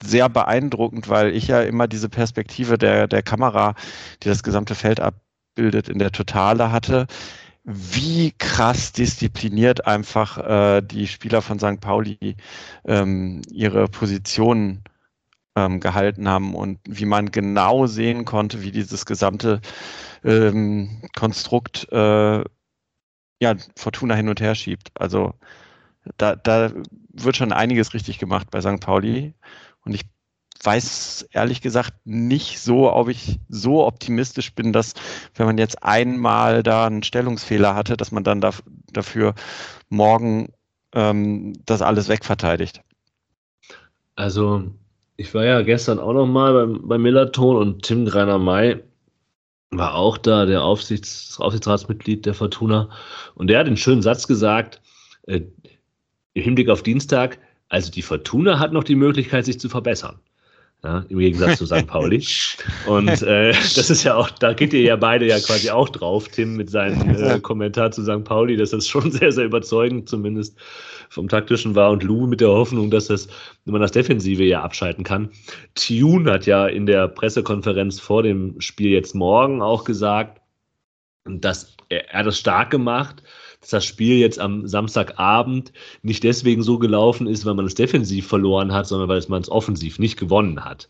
sehr 0.01 0.27
beeindruckend, 0.27 1.07
weil 1.07 1.33
ich 1.35 1.47
ja 1.47 1.61
immer 1.61 1.87
diese 1.87 2.09
Perspektive 2.09 2.77
der, 2.77 3.07
der 3.07 3.23
Kamera, 3.23 3.75
die 4.21 4.27
das 4.27 4.43
gesamte 4.43 4.75
Feld 4.75 4.99
abbildet, 4.99 5.87
in 5.87 5.99
der 5.99 6.11
Totale 6.11 6.71
hatte 6.71 7.07
wie 7.63 8.31
krass 8.37 8.91
diszipliniert 8.91 9.87
einfach 9.87 10.37
äh, 10.37 10.81
die 10.81 11.07
Spieler 11.07 11.41
von 11.41 11.59
St. 11.59 11.79
Pauli 11.79 12.35
ähm, 12.85 13.41
ihre 13.49 13.87
Positionen 13.87 14.83
ähm, 15.55 15.79
gehalten 15.79 16.27
haben 16.27 16.55
und 16.55 16.79
wie 16.85 17.05
man 17.05 17.31
genau 17.31 17.85
sehen 17.87 18.25
konnte, 18.25 18.61
wie 18.63 18.71
dieses 18.71 19.05
gesamte 19.05 19.61
ähm, 20.23 21.01
Konstrukt 21.15 21.87
äh, 21.91 22.43
ja, 23.41 23.55
Fortuna 23.75 24.15
hin 24.15 24.29
und 24.29 24.41
her 24.41 24.55
schiebt. 24.55 24.91
Also 24.95 25.33
da, 26.17 26.35
da 26.35 26.71
wird 27.09 27.37
schon 27.37 27.51
einiges 27.51 27.93
richtig 27.93 28.19
gemacht 28.19 28.47
bei 28.51 28.61
St. 28.61 28.79
Pauli. 28.79 29.33
Und 29.85 29.93
ich 29.93 30.01
weiß 30.63 31.27
ehrlich 31.31 31.61
gesagt 31.61 31.93
nicht 32.05 32.59
so, 32.59 32.91
ob 32.91 33.09
ich 33.09 33.39
so 33.49 33.85
optimistisch 33.85 34.53
bin, 34.53 34.73
dass 34.73 34.93
wenn 35.35 35.45
man 35.45 35.57
jetzt 35.57 35.83
einmal 35.83 36.63
da 36.63 36.85
einen 36.85 37.03
Stellungsfehler 37.03 37.75
hatte, 37.75 37.97
dass 37.97 38.11
man 38.11 38.23
dann 38.23 38.41
da, 38.41 38.51
dafür 38.91 39.35
morgen 39.89 40.53
ähm, 40.93 41.53
das 41.65 41.81
alles 41.81 42.07
wegverteidigt. 42.07 42.81
Also 44.15 44.63
ich 45.17 45.33
war 45.33 45.45
ja 45.45 45.61
gestern 45.61 45.99
auch 45.99 46.13
noch 46.13 46.27
mal 46.27 46.53
beim, 46.53 46.87
beim 46.87 47.01
Millerton 47.01 47.57
und 47.57 47.83
Tim 47.83 48.05
Greiner-May 48.05 48.81
war 49.71 49.95
auch 49.95 50.17
da, 50.17 50.45
der 50.45 50.63
Aufsichts, 50.63 51.39
Aufsichtsratsmitglied 51.39 52.25
der 52.25 52.33
Fortuna. 52.33 52.89
Und 53.35 53.47
der 53.47 53.59
hat 53.59 53.67
einen 53.67 53.77
schönen 53.77 54.01
Satz 54.01 54.27
gesagt, 54.27 54.81
äh, 55.27 55.41
im 56.33 56.43
Hinblick 56.43 56.69
auf 56.69 56.83
Dienstag, 56.83 57.39
also 57.69 57.91
die 57.91 58.01
Fortuna 58.01 58.59
hat 58.59 58.71
noch 58.71 58.83
die 58.83 58.95
Möglichkeit, 58.95 59.45
sich 59.45 59.59
zu 59.59 59.69
verbessern. 59.69 60.19
Ja, 60.83 61.05
Im 61.07 61.19
Gegensatz 61.19 61.59
zu 61.59 61.65
St. 61.65 61.87
Pauli. 61.87 62.21
Und 62.87 63.21
äh, 63.21 63.51
das 63.51 63.89
ist 63.89 64.03
ja 64.03 64.15
auch, 64.15 64.29
da 64.29 64.51
geht 64.51 64.73
ihr 64.73 64.81
ja 64.81 64.97
beide 64.97 65.25
ja 65.25 65.39
quasi 65.39 65.69
auch 65.69 65.87
drauf, 65.87 66.27
Tim, 66.27 66.57
mit 66.57 66.69
seinem 66.69 67.09
äh, 67.15 67.39
Kommentar 67.39 67.91
zu 67.91 68.03
St. 68.03 68.25
Pauli, 68.25 68.57
dass 68.57 68.71
das 68.71 68.85
schon 68.89 69.09
sehr, 69.11 69.31
sehr 69.31 69.45
überzeugend 69.45 70.09
zumindest 70.09 70.59
vom 71.07 71.29
taktischen 71.29 71.75
war 71.75 71.91
und 71.91 72.03
Lou 72.03 72.27
mit 72.27 72.41
der 72.41 72.49
Hoffnung, 72.49 72.91
dass 72.91 73.07
das, 73.07 73.29
wenn 73.63 73.71
man 73.71 73.81
das 73.81 73.93
Defensive 73.93 74.43
ja 74.43 74.61
abschalten 74.61 75.05
kann. 75.05 75.29
Tune 75.75 76.29
hat 76.29 76.45
ja 76.47 76.67
in 76.67 76.85
der 76.85 77.07
Pressekonferenz 77.07 78.01
vor 78.01 78.21
dem 78.21 78.59
Spiel 78.59 78.91
jetzt 78.91 79.15
morgen 79.15 79.61
auch 79.61 79.85
gesagt, 79.85 80.41
dass 81.23 81.77
er, 81.87 82.09
er 82.09 82.23
das 82.23 82.37
stark 82.37 82.71
gemacht 82.71 83.23
dass 83.63 83.69
das 83.69 83.85
Spiel 83.85 84.17
jetzt 84.17 84.39
am 84.39 84.67
Samstagabend 84.67 85.71
nicht 86.01 86.23
deswegen 86.23 86.63
so 86.63 86.77
gelaufen 86.77 87.27
ist, 87.27 87.45
weil 87.45 87.53
man 87.53 87.65
es 87.65 87.75
defensiv 87.75 88.27
verloren 88.27 88.73
hat, 88.73 88.87
sondern 88.87 89.07
weil 89.07 89.23
man 89.29 89.41
es 89.41 89.49
offensiv 89.49 89.99
nicht 89.99 90.19
gewonnen 90.19 90.65
hat. 90.65 90.89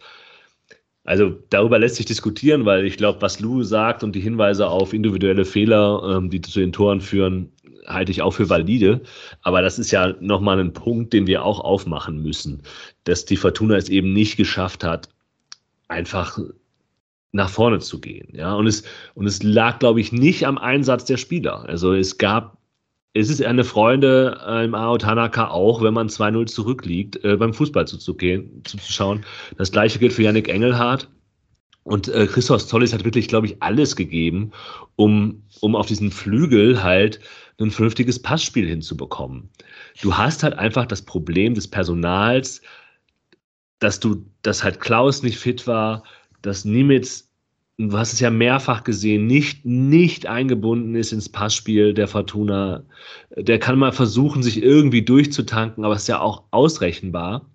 Also 1.04 1.38
darüber 1.50 1.78
lässt 1.78 1.96
sich 1.96 2.08
diskutieren, 2.08 2.66
weil 2.66 2.86
ich 2.86 2.98
glaube, 2.98 3.22
was 3.22 3.40
Lou 3.40 3.62
sagt 3.62 4.04
und 4.04 4.16
die 4.16 4.22
Hinweise 4.22 4.68
auf 4.70 4.94
individuelle 4.94 5.46
Fehler, 5.46 6.18
ähm, 6.18 6.30
die 6.30 6.42
zu 6.42 6.60
den 6.60 6.72
Toren 6.72 7.02
führen, 7.02 7.52
halte 7.86 8.12
ich 8.12 8.22
auch 8.22 8.32
für 8.32 8.50
valide. 8.50 9.02
Aber 9.44 9.62
das 9.62 9.78
ist 9.78 9.92
ja 9.92 10.16
nochmal 10.20 10.60
ein 10.60 10.74
Punkt, 10.74 11.14
den 11.14 11.28
wir 11.28 11.44
auch 11.44 11.60
aufmachen 11.60 12.24
müssen, 12.24 12.64
dass 13.04 13.26
die 13.26 13.38
Fortuna 13.38 13.76
es 13.76 13.90
eben 13.90 14.14
nicht 14.14 14.36
geschafft 14.36 14.84
hat, 14.84 15.10
einfach 15.90 16.40
nach 17.34 17.50
vorne 17.50 17.80
zu 17.80 18.00
gehen. 18.00 18.30
Ja, 18.34 18.56
und 18.56 18.66
es, 18.66 18.84
und 19.14 19.28
es 19.28 19.44
lag, 19.44 19.80
glaube 19.80 20.00
ich, 20.00 20.12
nicht 20.12 20.48
am 20.48 20.58
Einsatz 20.58 21.06
der 21.06 21.18
Spieler. 21.18 21.66
Also 21.68 21.94
es 21.94 22.18
gab 22.18 22.58
es 23.14 23.30
ist 23.30 23.44
eine 23.44 23.64
Freude 23.64 24.42
äh, 24.46 24.66
im 24.66 24.74
Ao 24.74 24.98
Tanaka 24.98 25.50
auch, 25.50 25.84
wenn 25.84 25.94
man 25.94 26.10
2-0 26.10 26.48
zurückliegt, 26.48 27.24
äh, 27.24 27.38
beim 27.38 27.54
Fußball 27.54 27.88
zuzugehen, 27.88 28.64
zuzuschauen. 28.64 29.24
Das 29.58 29.72
gleiche 29.72 30.00
gilt 30.00 30.14
für 30.14 30.24
Yannick 30.24 30.50
Engelhardt. 30.50 31.10
Und 31.84 32.08
äh, 32.08 32.28
Christoph 32.28 32.66
Zollis 32.66 32.94
hat 32.94 33.04
wirklich, 33.04 33.28
glaube 33.28 33.46
ich, 33.46 33.62
alles 33.62 33.96
gegeben, 33.96 34.52
um, 34.96 35.44
um 35.60 35.76
auf 35.76 35.86
diesen 35.86 36.12
Flügel 36.12 36.82
halt 36.82 37.20
ein 37.60 37.72
vernünftiges 37.72 38.22
Passspiel 38.22 38.68
hinzubekommen. 38.68 39.50
Du 40.02 40.16
hast 40.18 40.44
halt 40.44 40.58
einfach 40.58 40.86
das 40.86 41.02
Problem 41.02 41.54
des 41.54 41.68
Personals, 41.68 42.62
dass 43.80 44.00
du, 44.00 44.26
dass 44.42 44.64
halt 44.64 44.80
Klaus 44.80 45.24
nicht 45.24 45.38
fit 45.38 45.68
war, 45.68 46.04
dass 46.42 46.66
Nimitz 46.66 47.33
du 47.78 47.98
hast 47.98 48.14
es 48.14 48.20
ja 48.20 48.30
mehrfach 48.30 48.84
gesehen, 48.84 49.26
nicht, 49.28 49.66
nicht 49.66 50.28
eingebunden 50.28 50.96
ist 50.96 51.12
ins 51.12 51.30
Passspiel 51.30 51.94
der 51.94 52.08
Fortuna. 52.08 52.84
Der 53.36 53.60
kann 53.60 53.80
mal 53.80 53.92
versuchen, 53.92 54.44
sich 54.44 54.62
irgendwie 54.62 55.04
durchzutanken, 55.04 55.84
aber 55.84 55.96
es 55.96 56.04
ist 56.04 56.08
ja 56.08 56.20
auch 56.20 56.44
ausrechenbar. 56.52 57.50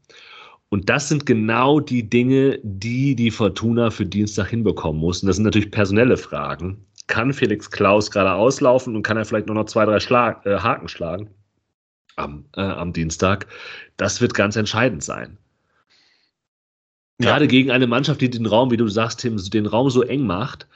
Und 0.70 0.90
das 0.90 1.08
sind 1.08 1.24
genau 1.24 1.80
die 1.80 2.08
Dinge, 2.08 2.58
die 2.62 3.14
die 3.14 3.30
Fortuna 3.30 3.90
für 3.90 4.04
Dienstag 4.04 4.48
hinbekommen 4.48 5.00
muss. 5.00 5.22
Und 5.22 5.28
das 5.28 5.36
sind 5.36 5.44
natürlich 5.44 5.70
personelle 5.70 6.16
Fragen. 6.16 6.84
Kann 7.06 7.32
Felix 7.32 7.70
Klaus 7.70 8.10
gerade 8.10 8.32
auslaufen 8.32 8.94
und 8.94 9.02
kann 9.02 9.16
er 9.16 9.24
vielleicht 9.24 9.46
nur 9.46 9.54
noch 9.54 9.64
zwei, 9.64 9.86
drei 9.86 9.98
Schlag, 9.98 10.44
äh, 10.44 10.58
Haken 10.58 10.88
schlagen 10.88 11.30
am, 12.16 12.44
äh, 12.54 12.60
am 12.60 12.92
Dienstag? 12.92 13.46
Das 13.96 14.20
wird 14.20 14.34
ganz 14.34 14.56
entscheidend 14.56 15.02
sein. 15.02 15.38
Gerade 17.18 17.46
ja. 17.46 17.50
gegen 17.50 17.70
eine 17.70 17.86
Mannschaft, 17.86 18.20
die 18.20 18.30
den 18.30 18.46
Raum, 18.46 18.70
wie 18.70 18.76
du 18.76 18.88
sagst, 18.88 19.20
Tim, 19.20 19.36
den 19.36 19.66
Raum 19.66 19.90
so 19.90 20.02
eng 20.02 20.26
macht, 20.26 20.68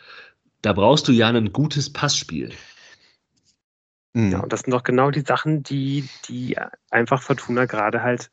da 0.60 0.72
brauchst 0.72 1.08
du 1.08 1.12
ja 1.12 1.28
ein 1.28 1.52
gutes 1.52 1.92
Passspiel. 1.92 2.52
Ja, 4.14 4.40
und 4.40 4.52
das 4.52 4.60
sind 4.60 4.72
doch 4.72 4.82
genau 4.82 5.10
die 5.10 5.22
Sachen, 5.22 5.62
die, 5.62 6.08
die 6.28 6.56
einfach 6.90 7.22
Fortuna 7.22 7.64
gerade 7.64 8.02
halt 8.02 8.30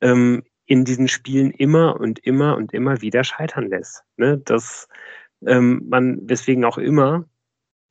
ähm, 0.00 0.42
in 0.66 0.84
diesen 0.84 1.08
Spielen 1.08 1.50
immer 1.50 2.00
und 2.00 2.18
immer 2.20 2.56
und 2.56 2.72
immer 2.72 3.02
wieder 3.02 3.24
scheitern 3.24 3.68
lässt. 3.68 4.04
Ne? 4.16 4.38
Dass 4.38 4.88
ähm, 5.46 5.82
man 5.88 6.26
deswegen 6.26 6.64
auch 6.64 6.78
immer 6.78 7.26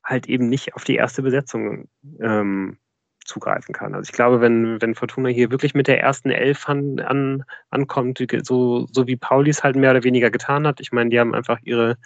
halt 0.03 0.27
eben 0.27 0.49
nicht 0.49 0.73
auf 0.73 0.83
die 0.83 0.95
erste 0.95 1.21
Besetzung 1.21 1.89
ähm, 2.19 2.77
zugreifen 3.25 3.73
kann. 3.73 3.93
Also 3.95 4.09
ich 4.09 4.13
glaube, 4.13 4.41
wenn, 4.41 4.81
wenn 4.81 4.95
Fortuna 4.95 5.29
hier 5.29 5.51
wirklich 5.51 5.73
mit 5.73 5.87
der 5.87 6.01
ersten 6.01 6.31
Elf 6.31 6.67
an, 6.67 6.99
an, 6.99 7.43
ankommt, 7.69 8.23
so, 8.43 8.87
so 8.91 9.07
wie 9.07 9.15
Pauli 9.15 9.49
es 9.49 9.63
halt 9.63 9.75
mehr 9.75 9.91
oder 9.91 10.03
weniger 10.03 10.31
getan 10.31 10.67
hat, 10.67 10.79
ich 10.79 10.91
meine, 10.91 11.09
die 11.09 11.19
haben 11.19 11.33
einfach 11.33 11.59
ihre 11.63 11.97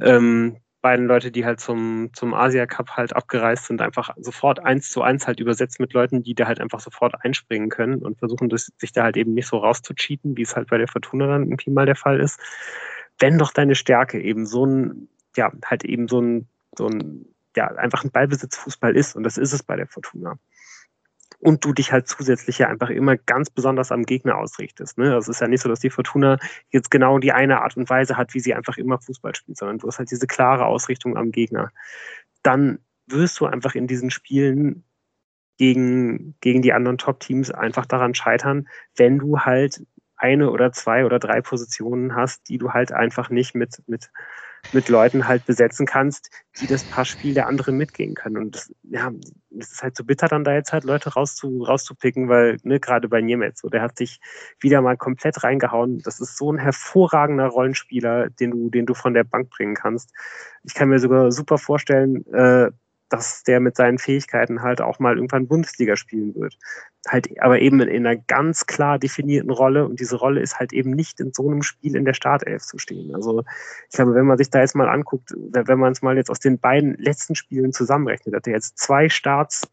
ähm, 0.00 0.56
beiden 0.80 1.06
Leute, 1.06 1.30
die 1.30 1.44
halt 1.44 1.60
zum, 1.60 2.10
zum 2.14 2.34
Asia 2.34 2.66
Cup 2.66 2.90
halt 2.96 3.14
abgereist 3.14 3.66
sind, 3.66 3.82
einfach 3.82 4.10
sofort 4.16 4.60
eins 4.60 4.90
zu 4.90 5.02
eins 5.02 5.26
halt 5.26 5.40
übersetzt 5.40 5.78
mit 5.78 5.92
Leuten, 5.92 6.22
die 6.22 6.34
da 6.34 6.46
halt 6.46 6.60
einfach 6.60 6.80
sofort 6.80 7.14
einspringen 7.24 7.68
können 7.68 8.02
und 8.02 8.18
versuchen, 8.18 8.48
das, 8.48 8.72
sich 8.78 8.92
da 8.92 9.02
halt 9.02 9.16
eben 9.16 9.34
nicht 9.34 9.46
so 9.46 9.58
rauszucheaten, 9.58 10.36
wie 10.36 10.42
es 10.42 10.56
halt 10.56 10.70
bei 10.70 10.78
der 10.78 10.88
Fortuna 10.88 11.26
dann 11.26 11.42
irgendwie 11.42 11.70
mal 11.70 11.86
der 11.86 11.96
Fall 11.96 12.18
ist. 12.18 12.40
Wenn 13.18 13.38
doch 13.38 13.52
deine 13.52 13.74
Stärke 13.74 14.20
eben 14.20 14.46
so 14.46 14.64
ein, 14.64 15.08
ja, 15.36 15.52
halt 15.64 15.84
eben 15.84 16.08
so 16.08 16.20
ein, 16.20 16.48
so 16.76 16.86
ein 16.86 17.26
ja, 17.56 17.66
einfach 17.68 18.04
ein 18.04 18.10
Ballbesitzfußball 18.10 18.96
ist 18.96 19.16
und 19.16 19.22
das 19.22 19.38
ist 19.38 19.52
es 19.52 19.62
bei 19.62 19.76
der 19.76 19.86
Fortuna. 19.86 20.38
Und 21.38 21.64
du 21.64 21.72
dich 21.72 21.90
halt 21.90 22.06
zusätzlich 22.06 22.58
ja 22.58 22.68
einfach 22.68 22.90
immer 22.90 23.16
ganz 23.16 23.48
besonders 23.48 23.92
am 23.92 24.02
Gegner 24.02 24.36
ausrichtest. 24.36 24.98
Ne? 24.98 25.10
Das 25.10 25.26
ist 25.26 25.40
ja 25.40 25.48
nicht 25.48 25.62
so, 25.62 25.70
dass 25.70 25.80
die 25.80 25.88
Fortuna 25.88 26.38
jetzt 26.68 26.90
genau 26.90 27.18
die 27.18 27.32
eine 27.32 27.62
Art 27.62 27.76
und 27.78 27.88
Weise 27.88 28.18
hat, 28.18 28.34
wie 28.34 28.40
sie 28.40 28.54
einfach 28.54 28.76
immer 28.76 29.00
Fußball 29.00 29.34
spielt, 29.34 29.56
sondern 29.56 29.78
du 29.78 29.88
hast 29.88 29.98
halt 29.98 30.10
diese 30.10 30.26
klare 30.26 30.66
Ausrichtung 30.66 31.16
am 31.16 31.32
Gegner. 31.32 31.70
Dann 32.42 32.80
wirst 33.06 33.40
du 33.40 33.46
einfach 33.46 33.74
in 33.74 33.86
diesen 33.86 34.10
Spielen 34.10 34.84
gegen, 35.56 36.36
gegen 36.40 36.62
die 36.62 36.72
anderen 36.72 36.98
Top-Teams 36.98 37.50
einfach 37.50 37.86
daran 37.86 38.14
scheitern, 38.14 38.68
wenn 38.96 39.18
du 39.18 39.40
halt 39.40 39.82
eine 40.16 40.50
oder 40.50 40.72
zwei 40.72 41.04
oder 41.04 41.18
drei 41.18 41.40
Positionen 41.40 42.14
hast, 42.14 42.48
die 42.48 42.58
du 42.58 42.72
halt 42.72 42.92
einfach 42.92 43.30
nicht 43.30 43.54
mit, 43.54 43.82
mit 43.86 44.10
mit 44.72 44.88
Leuten 44.88 45.26
halt 45.26 45.46
besetzen 45.46 45.86
kannst, 45.86 46.30
die 46.60 46.66
das 46.66 46.84
Passspiel 46.84 47.34
der 47.34 47.46
anderen 47.46 47.76
mitgehen 47.76 48.14
können. 48.14 48.36
Und 48.36 48.54
das, 48.54 48.72
ja, 48.82 49.10
das 49.50 49.72
ist 49.72 49.82
halt 49.82 49.96
so 49.96 50.04
bitter, 50.04 50.28
dann 50.28 50.44
da 50.44 50.52
jetzt 50.52 50.72
halt 50.72 50.84
Leute 50.84 51.10
rauszu, 51.10 51.62
rauszupicken, 51.62 52.28
weil, 52.28 52.58
ne, 52.62 52.78
gerade 52.80 53.08
bei 53.08 53.20
Niemetz, 53.20 53.60
so, 53.60 53.68
der 53.68 53.82
hat 53.82 53.96
sich 53.96 54.20
wieder 54.60 54.80
mal 54.82 54.96
komplett 54.96 55.42
reingehauen. 55.42 56.00
Das 56.04 56.20
ist 56.20 56.36
so 56.36 56.52
ein 56.52 56.58
hervorragender 56.58 57.46
Rollenspieler, 57.46 58.30
den 58.30 58.50
du, 58.50 58.70
den 58.70 58.86
du 58.86 58.94
von 58.94 59.14
der 59.14 59.24
Bank 59.24 59.50
bringen 59.50 59.74
kannst. 59.74 60.12
Ich 60.64 60.74
kann 60.74 60.88
mir 60.88 60.98
sogar 60.98 61.32
super 61.32 61.58
vorstellen, 61.58 62.24
äh, 62.32 62.70
dass 63.10 63.42
der 63.42 63.60
mit 63.60 63.76
seinen 63.76 63.98
Fähigkeiten 63.98 64.62
halt 64.62 64.80
auch 64.80 64.98
mal 64.98 65.16
irgendwann 65.16 65.48
Bundesliga 65.48 65.96
spielen 65.96 66.34
wird. 66.34 66.56
Halt 67.08 67.28
aber 67.40 67.60
eben 67.60 67.80
in 67.80 68.06
einer 68.06 68.16
ganz 68.16 68.66
klar 68.66 68.98
definierten 68.98 69.50
Rolle 69.50 69.84
und 69.84 70.00
diese 70.00 70.16
Rolle 70.16 70.40
ist 70.40 70.58
halt 70.58 70.72
eben 70.72 70.92
nicht 70.92 71.20
in 71.20 71.32
so 71.32 71.48
einem 71.48 71.62
Spiel 71.62 71.96
in 71.96 72.04
der 72.04 72.14
Startelf 72.14 72.62
zu 72.62 72.78
stehen. 72.78 73.14
Also 73.14 73.44
ich 73.88 73.96
glaube, 73.96 74.14
wenn 74.14 74.26
man 74.26 74.38
sich 74.38 74.50
da 74.50 74.60
jetzt 74.60 74.76
mal 74.76 74.88
anguckt, 74.88 75.34
wenn 75.36 75.78
man 75.78 75.92
es 75.92 76.02
mal 76.02 76.16
jetzt 76.16 76.30
aus 76.30 76.38
den 76.38 76.58
beiden 76.58 76.94
letzten 76.94 77.34
Spielen 77.34 77.72
zusammenrechnet, 77.72 78.34
hat 78.34 78.46
er 78.46 78.54
jetzt 78.54 78.78
zwei 78.78 79.08
Starts 79.08 79.68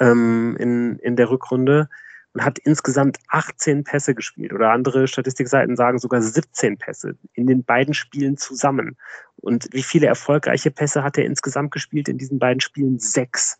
ähm, 0.00 0.56
in, 0.58 0.98
in 0.98 1.16
der 1.16 1.30
Rückrunde 1.30 1.88
und 2.34 2.44
hat 2.44 2.58
insgesamt 2.58 3.18
18 3.28 3.84
Pässe 3.84 4.14
gespielt 4.14 4.52
oder 4.52 4.70
andere 4.70 5.06
Statistikseiten 5.06 5.76
sagen 5.76 5.98
sogar 5.98 6.22
17 6.22 6.78
Pässe 6.78 7.16
in 7.34 7.46
den 7.46 7.62
beiden 7.62 7.94
Spielen 7.94 8.36
zusammen. 8.36 8.96
Und 9.42 9.68
wie 9.72 9.82
viele 9.82 10.06
erfolgreiche 10.06 10.70
Pässe 10.70 11.02
hat 11.02 11.18
er 11.18 11.24
insgesamt 11.24 11.72
gespielt 11.72 12.08
in 12.08 12.16
diesen 12.16 12.38
beiden 12.38 12.60
Spielen? 12.60 12.98
Sechs. 12.98 13.58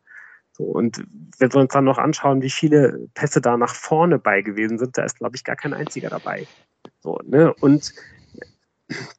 So, 0.52 0.64
und 0.64 1.04
wenn 1.38 1.52
wir 1.52 1.60
uns 1.60 1.72
dann 1.72 1.84
noch 1.84 1.98
anschauen, 1.98 2.42
wie 2.42 2.50
viele 2.50 3.08
Pässe 3.14 3.40
da 3.40 3.56
nach 3.56 3.74
vorne 3.74 4.18
bei 4.18 4.42
gewesen 4.42 4.78
sind, 4.78 4.96
da 4.96 5.04
ist, 5.04 5.18
glaube 5.18 5.36
ich, 5.36 5.44
gar 5.44 5.56
kein 5.56 5.74
einziger 5.74 6.08
dabei. 6.08 6.46
So, 7.00 7.18
ne? 7.24 7.52
Und 7.54 7.94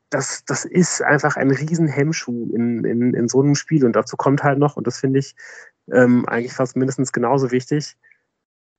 das, 0.10 0.46
das 0.46 0.66
ist 0.66 1.02
einfach 1.02 1.36
ein 1.36 1.52
Riesenhemmschuh 1.52 2.52
in, 2.56 2.84
in, 2.84 3.14
in 3.14 3.28
so 3.28 3.42
einem 3.42 3.56
Spiel. 3.56 3.86
Und 3.86 3.96
dazu 3.96 4.16
kommt 4.16 4.44
halt 4.44 4.60
noch, 4.60 4.78
und 4.78 4.88
das 4.88 5.00
finde 5.00 5.20
ich 5.20 5.36
ähm, 5.92 6.26
eigentlich 6.28 6.54
fast 6.54 6.76
mindestens 6.76 7.12
genauso 7.12 7.52
wichtig, 7.52 7.98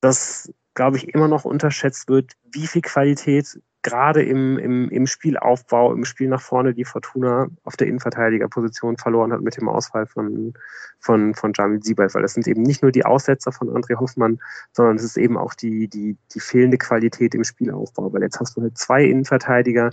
dass 0.00 0.52
glaube 0.74 0.96
ich, 0.96 1.14
immer 1.14 1.28
noch 1.28 1.44
unterschätzt 1.44 2.08
wird, 2.08 2.32
wie 2.52 2.66
viel 2.66 2.82
Qualität 2.82 3.60
gerade 3.84 4.22
im, 4.22 4.58
im, 4.58 4.88
im 4.88 5.06
Spielaufbau, 5.06 5.92
im 5.92 6.06
Spiel 6.06 6.28
nach 6.28 6.40
vorne 6.40 6.72
die 6.74 6.86
Fortuna 6.86 7.48
auf 7.64 7.76
der 7.76 7.86
Innenverteidigerposition 7.86 8.96
verloren 8.96 9.32
hat 9.32 9.42
mit 9.42 9.58
dem 9.58 9.68
Ausfall 9.68 10.06
von, 10.06 10.54
von, 10.98 11.34
von 11.34 11.52
Jamil 11.54 11.82
Siebert, 11.82 12.14
weil 12.14 12.22
das 12.22 12.32
sind 12.32 12.48
eben 12.48 12.62
nicht 12.62 12.82
nur 12.82 12.90
die 12.90 13.04
Aussetzer 13.04 13.52
von 13.52 13.68
André 13.68 14.00
Hoffmann, 14.00 14.40
sondern 14.72 14.96
es 14.96 15.04
ist 15.04 15.18
eben 15.18 15.36
auch 15.36 15.52
die, 15.52 15.86
die, 15.86 16.16
die 16.32 16.40
fehlende 16.40 16.78
Qualität 16.78 17.34
im 17.34 17.44
Spielaufbau, 17.44 18.12
weil 18.12 18.22
jetzt 18.22 18.40
hast 18.40 18.56
du 18.56 18.62
halt 18.62 18.78
zwei 18.78 19.04
Innenverteidiger, 19.04 19.90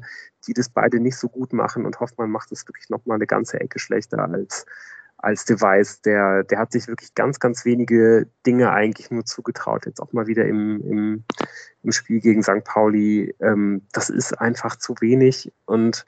die 0.48 0.54
das 0.54 0.70
beide 0.70 1.02
nicht 1.02 1.18
so 1.18 1.28
gut 1.28 1.52
machen 1.52 1.86
und 1.86 2.00
Hoffmann 2.00 2.32
macht 2.32 2.52
es 2.54 2.66
wirklich 2.68 2.90
nochmal 2.90 3.16
eine 3.16 3.28
ganze 3.28 3.60
Ecke 3.60 3.78
schlechter 3.78 4.28
als, 4.30 4.66
als 5.22 5.46
Device. 5.46 6.02
Der, 6.02 6.44
der 6.44 6.60
hat 6.60 6.72
sich 6.72 6.88
wirklich 6.88 7.14
ganz, 7.16 7.40
ganz 7.40 7.66
wenige 7.66 8.28
Dinge 8.46 8.72
eigentlich 8.72 9.12
nur 9.12 9.26
zugetraut. 9.26 9.86
Jetzt 9.86 10.02
auch 10.02 10.14
mal 10.14 10.28
wieder 10.28 10.46
im, 10.46 10.82
im, 10.82 11.24
im 11.84 11.92
Spiel 11.92 12.20
gegen 12.20 12.44
St. 12.44 12.64
Pauli. 12.64 13.36
Ähm, 13.40 13.84
das 13.92 14.10
ist 14.10 14.40
einfach 14.40 14.76
zu 14.76 14.96
wenig. 15.00 15.52
Und 15.66 16.06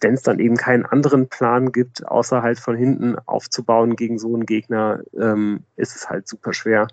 wenn 0.00 0.14
es 0.14 0.22
dann 0.22 0.38
eben 0.38 0.56
keinen 0.56 0.84
anderen 0.84 1.28
Plan 1.28 1.72
gibt, 1.72 2.06
außer 2.06 2.42
halt 2.42 2.60
von 2.60 2.76
hinten 2.76 3.16
aufzubauen 3.26 3.96
gegen 3.96 4.18
so 4.18 4.34
einen 4.34 4.46
Gegner, 4.46 5.00
ähm, 5.18 5.64
ist 5.76 5.96
es 5.96 6.08
halt 6.08 6.28
super 6.28 6.52
schwer. 6.52 6.88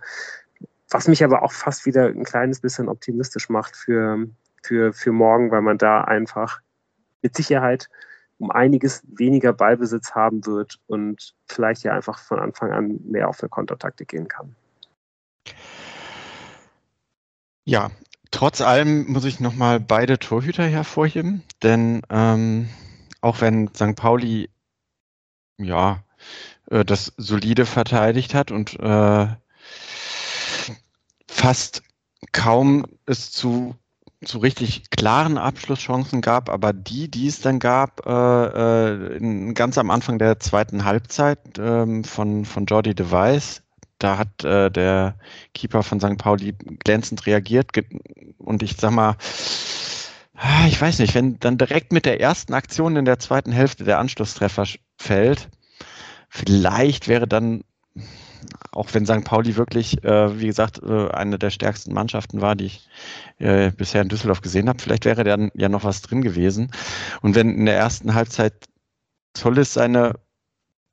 Was 0.89 1.07
mich 1.07 1.23
aber 1.23 1.43
auch 1.43 1.51
fast 1.51 1.85
wieder 1.85 2.07
ein 2.07 2.23
kleines 2.23 2.61
bisschen 2.61 2.87
optimistisch 2.87 3.49
macht 3.49 3.75
für, 3.75 4.27
für, 4.61 4.93
für 4.93 5.11
morgen, 5.11 5.51
weil 5.51 5.61
man 5.61 5.77
da 5.77 6.01
einfach 6.01 6.61
mit 7.21 7.35
Sicherheit 7.35 7.89
um 8.43 8.51
einiges 8.51 9.03
weniger 9.07 9.53
Ballbesitz 9.53 10.11
haben 10.11 10.45
wird 10.45 10.77
und 10.87 11.33
vielleicht 11.47 11.83
ja 11.83 11.93
einfach 11.93 12.19
von 12.19 12.39
Anfang 12.39 12.73
an 12.73 12.99
mehr 13.05 13.29
auf 13.29 13.39
eine 13.41 13.47
Kontertaktik 13.47 14.09
gehen 14.09 14.27
kann. 14.27 14.53
Ja, 17.63 17.89
trotz 18.31 18.59
allem 18.59 19.09
muss 19.09 19.23
ich 19.23 19.39
nochmal 19.39 19.79
beide 19.79 20.19
Torhüter 20.19 20.65
hervorheben, 20.65 21.41
denn 21.63 22.01
ähm, 22.09 22.67
auch 23.21 23.39
wenn 23.39 23.69
St. 23.69 23.95
Pauli 23.95 24.49
ja 25.57 26.03
äh, 26.69 26.83
das 26.83 27.13
solide 27.15 27.65
verteidigt 27.65 28.33
hat 28.33 28.51
und 28.51 28.77
äh, 28.77 29.27
fast 31.29 31.81
kaum 32.33 32.85
es 33.05 33.31
zu 33.31 33.77
zu 34.25 34.39
richtig 34.39 34.89
klaren 34.89 35.37
Abschlusschancen 35.37 36.21
gab, 36.21 36.49
aber 36.49 36.73
die, 36.73 37.09
die 37.09 37.27
es 37.27 37.41
dann 37.41 37.59
gab, 37.59 38.05
äh, 38.05 39.15
äh, 39.15 39.53
ganz 39.53 39.77
am 39.77 39.89
Anfang 39.91 40.19
der 40.19 40.39
zweiten 40.39 40.85
Halbzeit 40.85 41.57
äh, 41.57 42.03
von, 42.03 42.45
von 42.45 42.65
Jordi 42.65 42.95
Device, 42.95 43.63
da 43.99 44.17
hat 44.17 44.43
äh, 44.43 44.69
der 44.69 45.15
Keeper 45.53 45.83
von 45.83 45.99
St. 45.99 46.17
Pauli 46.17 46.53
glänzend 46.83 47.25
reagiert 47.25 47.71
und 48.37 48.61
ich 48.61 48.75
sag 48.77 48.91
mal, 48.91 49.15
ah, 50.35 50.67
ich 50.67 50.79
weiß 50.79 50.99
nicht, 50.99 51.15
wenn 51.15 51.39
dann 51.39 51.57
direkt 51.57 51.93
mit 51.93 52.05
der 52.05 52.19
ersten 52.19 52.53
Aktion 52.53 52.95
in 52.95 53.05
der 53.05 53.19
zweiten 53.19 53.51
Hälfte 53.51 53.83
der 53.85 53.99
Anschlusstreffer 53.99 54.65
fällt, 54.97 55.49
vielleicht 56.29 57.07
wäre 57.07 57.27
dann 57.27 57.63
auch 58.71 58.93
wenn 58.93 59.05
St. 59.05 59.23
Pauli 59.23 59.55
wirklich, 59.55 60.03
äh, 60.03 60.39
wie 60.39 60.47
gesagt, 60.47 60.81
äh, 60.83 61.09
eine 61.09 61.39
der 61.39 61.49
stärksten 61.49 61.93
Mannschaften 61.93 62.41
war, 62.41 62.55
die 62.55 62.65
ich 62.65 62.89
äh, 63.39 63.71
bisher 63.71 64.01
in 64.01 64.09
Düsseldorf 64.09 64.41
gesehen 64.41 64.69
habe, 64.69 64.81
vielleicht 64.81 65.05
wäre 65.05 65.23
dann 65.23 65.51
ja 65.55 65.69
noch 65.69 65.83
was 65.83 66.01
drin 66.01 66.21
gewesen. 66.21 66.71
Und 67.21 67.35
wenn 67.35 67.55
in 67.55 67.65
der 67.65 67.77
ersten 67.77 68.13
Halbzeit 68.13 68.53
Zollis 69.33 69.73
seine 69.73 70.19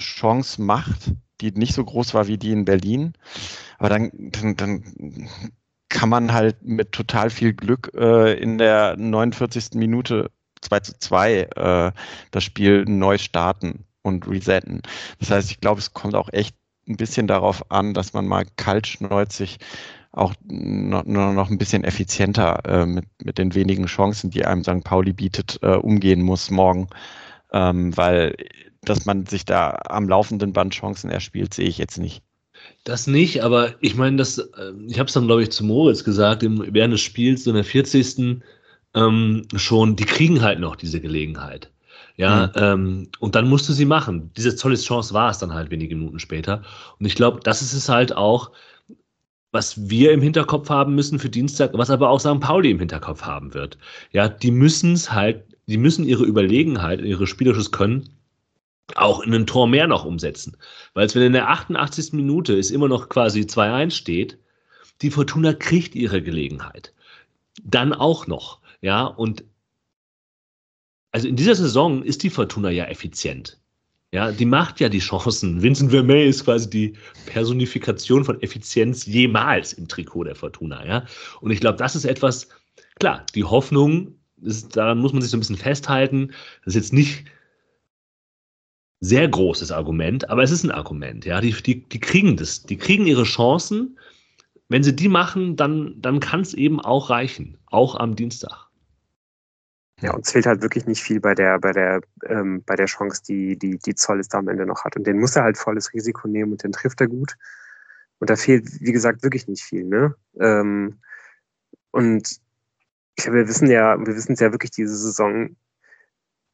Chance 0.00 0.62
macht, 0.62 1.12
die 1.40 1.52
nicht 1.52 1.74
so 1.74 1.84
groß 1.84 2.14
war 2.14 2.26
wie 2.26 2.38
die 2.38 2.52
in 2.52 2.64
Berlin, 2.64 3.14
aber 3.78 3.88
dann, 3.88 4.10
dann, 4.12 4.56
dann 4.56 5.28
kann 5.88 6.08
man 6.08 6.32
halt 6.32 6.62
mit 6.62 6.92
total 6.92 7.30
viel 7.30 7.52
Glück 7.52 7.90
äh, 7.94 8.34
in 8.34 8.58
der 8.58 8.96
49. 8.96 9.74
Minute 9.74 10.30
2 10.62 10.80
zu 10.80 10.98
2 10.98 11.32
äh, 11.42 11.92
das 12.30 12.44
Spiel 12.44 12.84
neu 12.86 13.18
starten 13.18 13.84
und 14.02 14.26
resetten. 14.28 14.82
Das 15.18 15.30
heißt, 15.30 15.50
ich 15.50 15.60
glaube, 15.60 15.80
es 15.80 15.92
kommt 15.92 16.14
auch 16.14 16.28
echt 16.32 16.56
ein 16.90 16.96
bisschen 16.96 17.26
darauf 17.26 17.70
an, 17.70 17.94
dass 17.94 18.12
man 18.12 18.26
mal 18.26 18.44
kaltschnäuzig 18.56 19.58
auch 20.12 20.34
noch, 20.44 21.04
noch 21.04 21.50
ein 21.50 21.58
bisschen 21.58 21.84
effizienter 21.84 22.62
äh, 22.66 22.86
mit, 22.86 23.04
mit 23.22 23.38
den 23.38 23.54
wenigen 23.54 23.86
Chancen, 23.86 24.30
die 24.30 24.44
einem 24.44 24.64
St. 24.64 24.82
Pauli 24.82 25.12
bietet, 25.12 25.58
äh, 25.62 25.76
umgehen 25.76 26.22
muss 26.22 26.50
morgen. 26.50 26.88
Ähm, 27.52 27.96
weil, 27.96 28.34
dass 28.82 29.06
man 29.06 29.26
sich 29.26 29.44
da 29.44 29.78
am 29.88 30.08
laufenden 30.08 30.52
Band 30.52 30.74
Chancen 30.74 31.10
erspielt, 31.10 31.54
sehe 31.54 31.68
ich 31.68 31.78
jetzt 31.78 31.98
nicht. 31.98 32.22
Das 32.84 33.06
nicht, 33.06 33.42
aber 33.42 33.74
ich 33.80 33.94
meine, 33.96 34.16
das, 34.16 34.38
äh, 34.38 34.72
ich 34.88 34.98
habe 34.98 35.06
es 35.06 35.14
dann, 35.14 35.26
glaube 35.26 35.42
ich, 35.42 35.50
zu 35.50 35.64
Moritz 35.64 36.04
gesagt, 36.04 36.42
im, 36.42 36.64
während 36.72 36.94
des 36.94 37.00
Spiels, 37.00 37.46
in 37.46 37.54
der 37.54 37.64
40. 37.64 38.42
Ähm, 38.94 39.46
schon, 39.54 39.94
die 39.94 40.04
kriegen 40.04 40.42
halt 40.42 40.58
noch 40.58 40.74
diese 40.74 41.00
Gelegenheit. 41.00 41.70
Ja, 42.20 42.48
mhm. 42.48 42.52
ähm, 42.56 43.08
und 43.18 43.34
dann 43.34 43.48
musst 43.48 43.66
du 43.66 43.72
sie 43.72 43.86
machen. 43.86 44.30
Diese 44.36 44.54
tolle 44.54 44.76
Chance 44.76 45.14
war 45.14 45.30
es 45.30 45.38
dann 45.38 45.54
halt 45.54 45.70
wenige 45.70 45.96
Minuten 45.96 46.18
später. 46.18 46.60
Und 46.98 47.06
ich 47.06 47.14
glaube, 47.14 47.40
das 47.42 47.62
ist 47.62 47.72
es 47.72 47.88
halt 47.88 48.14
auch, 48.14 48.50
was 49.52 49.88
wir 49.88 50.12
im 50.12 50.20
Hinterkopf 50.20 50.68
haben 50.68 50.94
müssen 50.94 51.18
für 51.18 51.30
Dienstag, 51.30 51.70
was 51.72 51.88
aber 51.88 52.10
auch 52.10 52.20
St. 52.20 52.38
Pauli 52.40 52.72
im 52.72 52.78
Hinterkopf 52.78 53.22
haben 53.22 53.54
wird. 53.54 53.78
Ja, 54.12 54.28
die 54.28 54.50
müssen 54.50 54.92
es 54.92 55.10
halt, 55.10 55.44
die 55.66 55.78
müssen 55.78 56.04
ihre 56.04 56.24
Überlegenheit, 56.24 57.00
ihre 57.00 57.26
spielerisches 57.26 57.72
Können 57.72 58.10
auch 58.96 59.20
in 59.20 59.32
ein 59.32 59.46
Tor 59.46 59.66
mehr 59.66 59.86
noch 59.86 60.04
umsetzen. 60.04 60.58
Weil 60.92 61.06
es, 61.06 61.14
wenn 61.14 61.22
in 61.22 61.32
der 61.32 61.48
88. 61.48 62.12
Minute 62.12 62.58
es 62.58 62.70
immer 62.70 62.88
noch 62.88 63.08
quasi 63.08 63.40
2-1 63.40 63.92
steht, 63.92 64.38
die 65.00 65.10
Fortuna 65.10 65.54
kriegt 65.54 65.94
ihre 65.94 66.20
Gelegenheit. 66.20 66.92
Dann 67.64 67.94
auch 67.94 68.26
noch. 68.26 68.60
Ja, 68.82 69.04
und 69.04 69.42
also 71.12 71.28
in 71.28 71.36
dieser 71.36 71.54
Saison 71.54 72.02
ist 72.02 72.22
die 72.22 72.30
Fortuna 72.30 72.70
ja 72.70 72.84
effizient. 72.86 73.60
Ja, 74.12 74.32
die 74.32 74.44
macht 74.44 74.80
ja 74.80 74.88
die 74.88 74.98
Chancen. 74.98 75.62
Vincent 75.62 75.92
Vermey 75.92 76.26
ist 76.26 76.44
quasi 76.44 76.68
die 76.68 76.94
Personifikation 77.26 78.24
von 78.24 78.42
Effizienz 78.42 79.06
jemals 79.06 79.72
im 79.72 79.86
Trikot 79.86 80.24
der 80.24 80.34
Fortuna. 80.34 80.84
Ja, 80.84 81.06
und 81.40 81.52
ich 81.52 81.60
glaube, 81.60 81.78
das 81.78 81.94
ist 81.94 82.04
etwas, 82.04 82.48
klar, 82.98 83.24
die 83.36 83.44
Hoffnung, 83.44 84.16
ist, 84.42 84.76
daran 84.76 84.98
muss 84.98 85.12
man 85.12 85.22
sich 85.22 85.30
so 85.30 85.36
ein 85.36 85.40
bisschen 85.40 85.56
festhalten. 85.56 86.32
Das 86.64 86.74
ist 86.74 86.82
jetzt 86.82 86.92
nicht 86.92 87.24
sehr 88.98 89.28
großes 89.28 89.70
Argument, 89.70 90.28
aber 90.28 90.42
es 90.42 90.50
ist 90.50 90.64
ein 90.64 90.72
Argument. 90.72 91.24
Ja, 91.24 91.40
die, 91.40 91.52
die, 91.52 91.88
die 91.88 92.00
kriegen 92.00 92.36
das, 92.36 92.64
die 92.64 92.76
kriegen 92.76 93.06
ihre 93.06 93.24
Chancen. 93.24 93.98
Wenn 94.68 94.82
sie 94.82 94.94
die 94.94 95.08
machen, 95.08 95.56
dann, 95.56 96.00
dann 96.00 96.20
kann 96.20 96.40
es 96.40 96.54
eben 96.54 96.80
auch 96.80 97.10
reichen, 97.10 97.58
auch 97.66 97.94
am 97.94 98.16
Dienstag. 98.16 98.69
Ja, 100.00 100.14
uns 100.14 100.32
fehlt 100.32 100.46
halt 100.46 100.62
wirklich 100.62 100.86
nicht 100.86 101.02
viel 101.02 101.20
bei 101.20 101.34
der, 101.34 101.58
bei 101.58 101.72
der, 101.72 102.00
ähm, 102.24 102.62
bei 102.64 102.74
der 102.74 102.86
Chance, 102.86 103.22
die, 103.26 103.58
die, 103.58 103.78
die 103.78 103.94
Zoll 103.94 104.22
da 104.30 104.38
am 104.38 104.48
Ende 104.48 104.64
noch 104.64 104.84
hat. 104.84 104.96
Und 104.96 105.06
den 105.06 105.18
muss 105.18 105.36
er 105.36 105.42
halt 105.42 105.58
volles 105.58 105.92
Risiko 105.92 106.26
nehmen 106.26 106.52
und 106.52 106.62
den 106.62 106.72
trifft 106.72 107.00
er 107.00 107.08
gut. 107.08 107.36
Und 108.18 108.30
da 108.30 108.36
fehlt, 108.36 108.80
wie 108.80 108.92
gesagt, 108.92 109.22
wirklich 109.22 109.46
nicht 109.46 109.62
viel, 109.62 109.84
ne? 109.84 110.14
Ähm, 110.38 111.00
und 111.90 112.40
ich, 113.16 113.26
wir 113.26 113.48
wissen 113.48 113.70
ja, 113.70 113.98
wir 113.98 114.14
wissen 114.14 114.32
es 114.32 114.40
ja 114.40 114.52
wirklich 114.52 114.70
diese 114.70 114.96
Saison, 114.96 115.56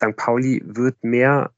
St. 0.02 0.16
Pauli 0.16 0.62
wird 0.64 1.02
mehr, 1.02 1.52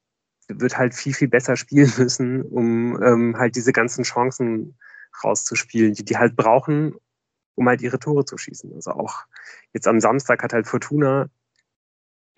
wird 0.49 0.79
halt 0.79 0.95
viel, 0.95 1.15
viel 1.15 1.29
besser 1.29 1.57
spielen 1.57 1.93
müssen, 1.99 2.43
um 2.43 3.03
ähm, 3.03 3.37
halt 3.39 3.57
diese 3.57 3.73
ganzen 3.73 4.05
Chancen 4.05 4.77
rauszuspielen, 5.25 5.95
die 5.95 6.05
die 6.05 6.19
halt 6.19 6.37
brauchen, 6.37 6.95
um 7.55 7.69
halt 7.69 7.83
ihre 7.83 7.99
Tore 7.99 8.25
zu 8.25 8.39
schießen. 8.39 8.73
Also 8.75 8.93
auch 8.93 9.25
jetzt 9.73 9.89
am 9.89 10.01
Samstag 10.01 10.43
hat 10.43 10.53
halt 10.53 10.67
Fortuna 10.67 11.29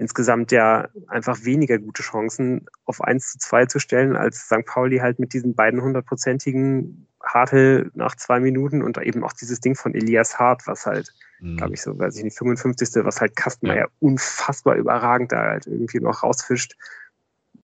insgesamt 0.01 0.51
ja 0.51 0.89
einfach 1.09 1.45
weniger 1.45 1.79
gute 1.79 2.03
Chancen 2.03 2.67
auf 2.87 3.03
1 3.03 3.33
zu 3.33 3.39
2 3.39 3.67
zu 3.67 3.79
stellen, 3.79 4.17
als 4.17 4.47
St. 4.47 4.65
Pauli 4.65 4.99
halt 4.99 5.19
mit 5.19 5.35
diesen 5.35 5.55
beiden 5.55 5.83
hundertprozentigen 5.83 7.07
Hartel 7.23 7.91
nach 7.95 8.17
zwei 8.17 8.41
Minuten 8.41 8.83
und 8.83 8.97
eben 8.97 9.23
auch 9.23 9.35
dieses 9.35 9.61
Ding 9.61 9.75
von 9.75 9.95
Elias 9.95 10.39
Hart, 10.39 10.67
was 10.67 10.87
halt, 10.87 11.13
mhm. 11.41 11.59
glaube 11.59 11.75
ich, 11.75 11.83
so, 11.83 11.99
weiß 11.99 12.17
ich 12.17 12.25
nicht, 12.25 12.39
55. 12.39 13.05
was 13.05 13.21
halt 13.21 13.37
Kastenmeier 13.37 13.77
ja. 13.77 13.89
unfassbar 14.01 14.77
überragend 14.77 15.33
da 15.33 15.43
halt 15.43 15.67
irgendwie 15.67 16.01
noch 16.01 16.23
rausfischt. 16.23 16.77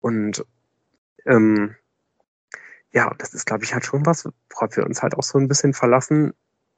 Und 0.02 0.46
ähm, 1.26 1.76
ja, 2.92 3.14
das 3.18 3.34
ist, 3.34 3.46
glaube 3.46 3.64
ich, 3.64 3.74
halt 3.74 3.86
schon 3.86 4.06
was, 4.06 4.28
worauf 4.50 4.76
wir 4.76 4.86
uns 4.86 5.02
halt 5.02 5.16
auch 5.16 5.24
so 5.24 5.40
ein 5.40 5.48
bisschen 5.48 5.74
verlassen 5.74 6.34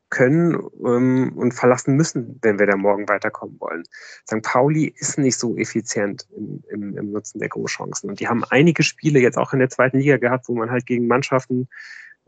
können 0.09 0.57
ähm, 0.85 1.33
und 1.35 1.53
verlassen 1.53 1.95
müssen, 1.95 2.39
wenn 2.41 2.59
wir 2.59 2.65
da 2.65 2.77
morgen 2.77 3.07
weiterkommen 3.09 3.57
wollen. 3.59 3.83
St. 4.25 4.41
Pauli 4.41 4.93
ist 4.97 5.17
nicht 5.17 5.37
so 5.37 5.57
effizient 5.57 6.27
im, 6.35 6.63
im, 6.69 6.97
im 6.97 7.11
Nutzen 7.11 7.39
der 7.39 7.49
Großchancen. 7.49 8.09
Und 8.09 8.19
die 8.19 8.27
haben 8.27 8.43
einige 8.45 8.83
Spiele 8.83 9.19
jetzt 9.19 9.37
auch 9.37 9.53
in 9.53 9.59
der 9.59 9.69
zweiten 9.69 9.99
Liga 9.99 10.17
gehabt, 10.17 10.47
wo 10.47 10.55
man 10.55 10.71
halt 10.71 10.85
gegen 10.85 11.07
Mannschaften 11.07 11.67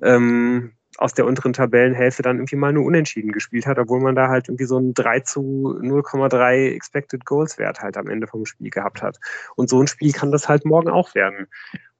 ähm, 0.01 0.73
aus 0.97 1.13
der 1.13 1.25
unteren 1.25 1.53
Tabellenhälfte 1.53 2.23
dann 2.23 2.37
irgendwie 2.37 2.57
mal 2.57 2.73
nur 2.73 2.85
unentschieden 2.85 3.31
gespielt 3.31 3.65
hat, 3.65 3.79
obwohl 3.79 4.01
man 4.01 4.15
da 4.15 4.27
halt 4.27 4.49
irgendwie 4.49 4.65
so 4.65 4.77
einen 4.77 4.93
3 4.93 5.21
zu 5.21 5.79
0,3 5.81 6.73
Expected 6.73 7.25
Goals 7.25 7.57
Wert 7.57 7.79
halt 7.79 7.95
am 7.95 8.07
Ende 8.07 8.27
vom 8.27 8.45
Spiel 8.45 8.69
gehabt 8.69 9.01
hat. 9.01 9.17
Und 9.55 9.69
so 9.69 9.81
ein 9.81 9.87
Spiel 9.87 10.11
kann 10.11 10.31
das 10.31 10.49
halt 10.49 10.65
morgen 10.65 10.89
auch 10.89 11.15
werden. 11.15 11.47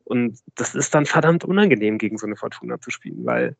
Und 0.03 0.39
das 0.55 0.75
ist 0.75 0.93
dann 0.93 1.05
verdammt 1.05 1.45
unangenehm, 1.45 1.97
gegen 1.97 2.17
so 2.17 2.25
eine 2.25 2.35
Fortuna 2.35 2.81
zu 2.81 2.89
spielen, 2.89 3.25
weil 3.25 3.55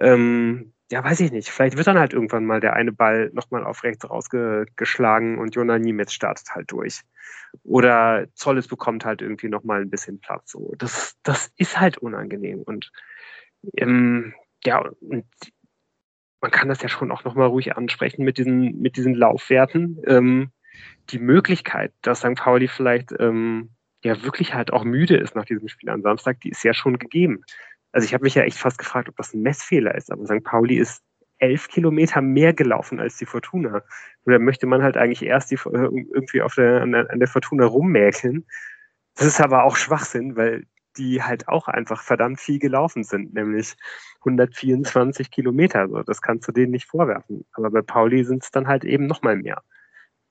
ähm, 0.00 0.73
ja, 0.90 1.02
weiß 1.02 1.20
ich 1.20 1.32
nicht. 1.32 1.50
Vielleicht 1.50 1.76
wird 1.76 1.86
dann 1.86 1.98
halt 1.98 2.12
irgendwann 2.12 2.44
mal 2.44 2.60
der 2.60 2.74
eine 2.74 2.92
Ball 2.92 3.30
nochmal 3.32 3.64
auf 3.64 3.82
rechts 3.84 4.08
rausgeschlagen 4.08 5.38
und 5.38 5.54
Jona 5.54 5.78
Niemetz 5.78 6.12
startet 6.12 6.54
halt 6.54 6.70
durch. 6.70 7.00
Oder 7.62 8.26
Zolles 8.34 8.68
bekommt 8.68 9.04
halt 9.04 9.22
irgendwie 9.22 9.48
nochmal 9.48 9.80
ein 9.80 9.90
bisschen 9.90 10.20
Platz. 10.20 10.52
So, 10.52 10.74
das, 10.78 11.16
das 11.22 11.52
ist 11.56 11.80
halt 11.80 11.98
unangenehm. 11.98 12.62
Und 12.62 12.92
ähm, 13.76 14.34
ja, 14.64 14.78
und 15.00 15.24
man 16.40 16.50
kann 16.50 16.68
das 16.68 16.82
ja 16.82 16.88
schon 16.88 17.10
auch 17.10 17.24
nochmal 17.24 17.48
ruhig 17.48 17.76
ansprechen 17.76 18.24
mit 18.24 18.36
diesen, 18.36 18.80
mit 18.80 18.96
diesen 18.96 19.14
Laufwerten. 19.14 20.02
Ähm, 20.06 20.50
die 21.10 21.18
Möglichkeit, 21.18 21.92
dass 22.02 22.18
St. 22.18 22.34
Pauli 22.34 22.68
vielleicht 22.68 23.12
ähm, 23.18 23.70
ja 24.02 24.22
wirklich 24.22 24.52
halt 24.52 24.72
auch 24.72 24.84
müde 24.84 25.16
ist 25.16 25.34
nach 25.34 25.46
diesem 25.46 25.68
Spiel 25.68 25.88
am 25.88 26.02
Samstag, 26.02 26.40
die 26.40 26.50
ist 26.50 26.62
ja 26.62 26.74
schon 26.74 26.98
gegeben. 26.98 27.44
Also 27.94 28.06
ich 28.06 28.12
habe 28.12 28.24
mich 28.24 28.34
ja 28.34 28.42
echt 28.42 28.58
fast 28.58 28.76
gefragt, 28.76 29.08
ob 29.08 29.16
das 29.16 29.32
ein 29.34 29.42
Messfehler 29.42 29.94
ist, 29.94 30.10
aber 30.10 30.26
St. 30.26 30.42
Pauli 30.42 30.78
ist 30.78 31.04
elf 31.38 31.68
Kilometer 31.68 32.20
mehr 32.22 32.52
gelaufen 32.52 32.98
als 32.98 33.18
die 33.18 33.24
Fortuna. 33.24 33.82
Oder 34.26 34.40
möchte 34.40 34.66
man 34.66 34.82
halt 34.82 34.96
eigentlich 34.96 35.22
erst 35.22 35.52
die, 35.52 35.54
äh, 35.54 35.88
irgendwie 36.12 36.42
auf 36.42 36.56
der, 36.56 36.82
an, 36.82 36.92
der, 36.92 37.28
Fortuna 37.28 37.66
rummäkeln? 37.66 38.46
Das 39.14 39.28
ist 39.28 39.40
aber 39.40 39.62
auch 39.62 39.76
Schwachsinn, 39.76 40.34
weil 40.34 40.66
die 40.96 41.22
halt 41.22 41.46
auch 41.46 41.68
einfach 41.68 42.02
verdammt 42.02 42.40
viel 42.40 42.58
gelaufen 42.58 43.04
sind, 43.04 43.32
nämlich 43.32 43.76
124 44.22 45.30
Kilometer. 45.30 45.88
So, 45.88 46.02
das 46.02 46.20
kannst 46.20 46.48
du 46.48 46.52
denen 46.52 46.72
nicht 46.72 46.88
vorwerfen. 46.88 47.44
Aber 47.52 47.70
bei 47.70 47.82
Pauli 47.82 48.24
sind 48.24 48.42
es 48.42 48.50
dann 48.50 48.66
halt 48.66 48.84
eben 48.84 49.06
noch 49.06 49.22
mal 49.22 49.36
mehr. 49.36 49.62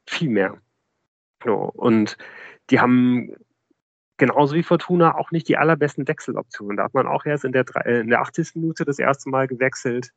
Viel 0.05 0.29
mehr. 0.29 0.57
So, 1.45 1.53
und 1.53 2.17
die 2.69 2.81
haben 2.81 3.33
genauso 4.17 4.55
wie 4.55 4.63
Fortuna 4.63 5.15
auch 5.15 5.31
nicht 5.31 5.47
die 5.47 5.57
allerbesten 5.57 6.07
Wechseloptionen. 6.07 6.77
Da 6.77 6.83
hat 6.83 6.93
man 6.93 7.07
auch 7.07 7.25
erst 7.25 7.45
in 7.45 7.51
der, 7.51 7.65
äh, 7.85 7.99
in 7.99 8.09
der 8.09 8.21
80. 8.21 8.55
Minute 8.55 8.85
das 8.85 8.99
erste 8.99 9.29
Mal 9.29 9.47
gewechselt. 9.47 10.11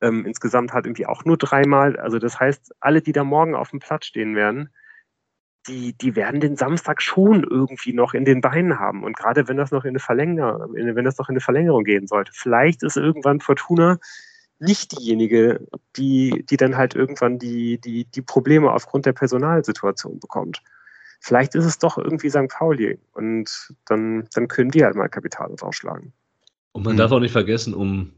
Ähm, 0.00 0.26
insgesamt 0.26 0.72
hat 0.72 0.86
irgendwie 0.86 1.06
auch 1.06 1.24
nur 1.24 1.36
dreimal. 1.36 1.96
Also 1.96 2.18
das 2.18 2.38
heißt, 2.38 2.74
alle, 2.80 3.02
die 3.02 3.12
da 3.12 3.24
morgen 3.24 3.54
auf 3.54 3.70
dem 3.70 3.80
Platz 3.80 4.06
stehen 4.06 4.36
werden, 4.36 4.70
die, 5.66 5.92
die 5.92 6.16
werden 6.16 6.40
den 6.40 6.56
Samstag 6.56 7.02
schon 7.02 7.44
irgendwie 7.44 7.92
noch 7.92 8.14
in 8.14 8.24
den 8.24 8.40
Beinen 8.40 8.78
haben. 8.78 9.04
Und 9.04 9.16
gerade 9.16 9.48
wenn 9.48 9.56
das 9.56 9.70
noch 9.70 9.84
in 9.84 9.90
eine 9.90 9.98
Verlängerung, 9.98 10.74
wenn 10.74 11.04
das 11.04 11.18
noch 11.18 11.28
in 11.28 11.34
eine 11.34 11.40
Verlängerung 11.40 11.84
gehen 11.84 12.06
sollte, 12.06 12.32
vielleicht 12.34 12.82
ist 12.82 12.96
irgendwann 12.96 13.40
Fortuna 13.40 13.98
nicht 14.60 14.98
diejenige, 14.98 15.66
die, 15.96 16.44
die 16.48 16.56
dann 16.56 16.76
halt 16.76 16.94
irgendwann 16.94 17.38
die, 17.38 17.80
die, 17.80 18.04
die 18.06 18.22
Probleme 18.22 18.72
aufgrund 18.72 19.06
der 19.06 19.12
Personalsituation 19.12 20.18
bekommt. 20.18 20.62
Vielleicht 21.20 21.54
ist 21.54 21.64
es 21.64 21.78
doch 21.78 21.98
irgendwie 21.98 22.30
St. 22.30 22.48
Pauli 22.48 22.98
und 23.12 23.50
dann, 23.86 24.28
dann 24.34 24.48
können 24.48 24.70
die 24.70 24.84
halt 24.84 24.94
mal 24.94 25.08
Kapital 25.08 25.54
draufschlagen. 25.56 26.12
Und 26.72 26.84
man 26.84 26.92
hm. 26.92 26.98
darf 26.98 27.12
auch 27.12 27.20
nicht 27.20 27.32
vergessen, 27.32 27.74
um 27.74 28.12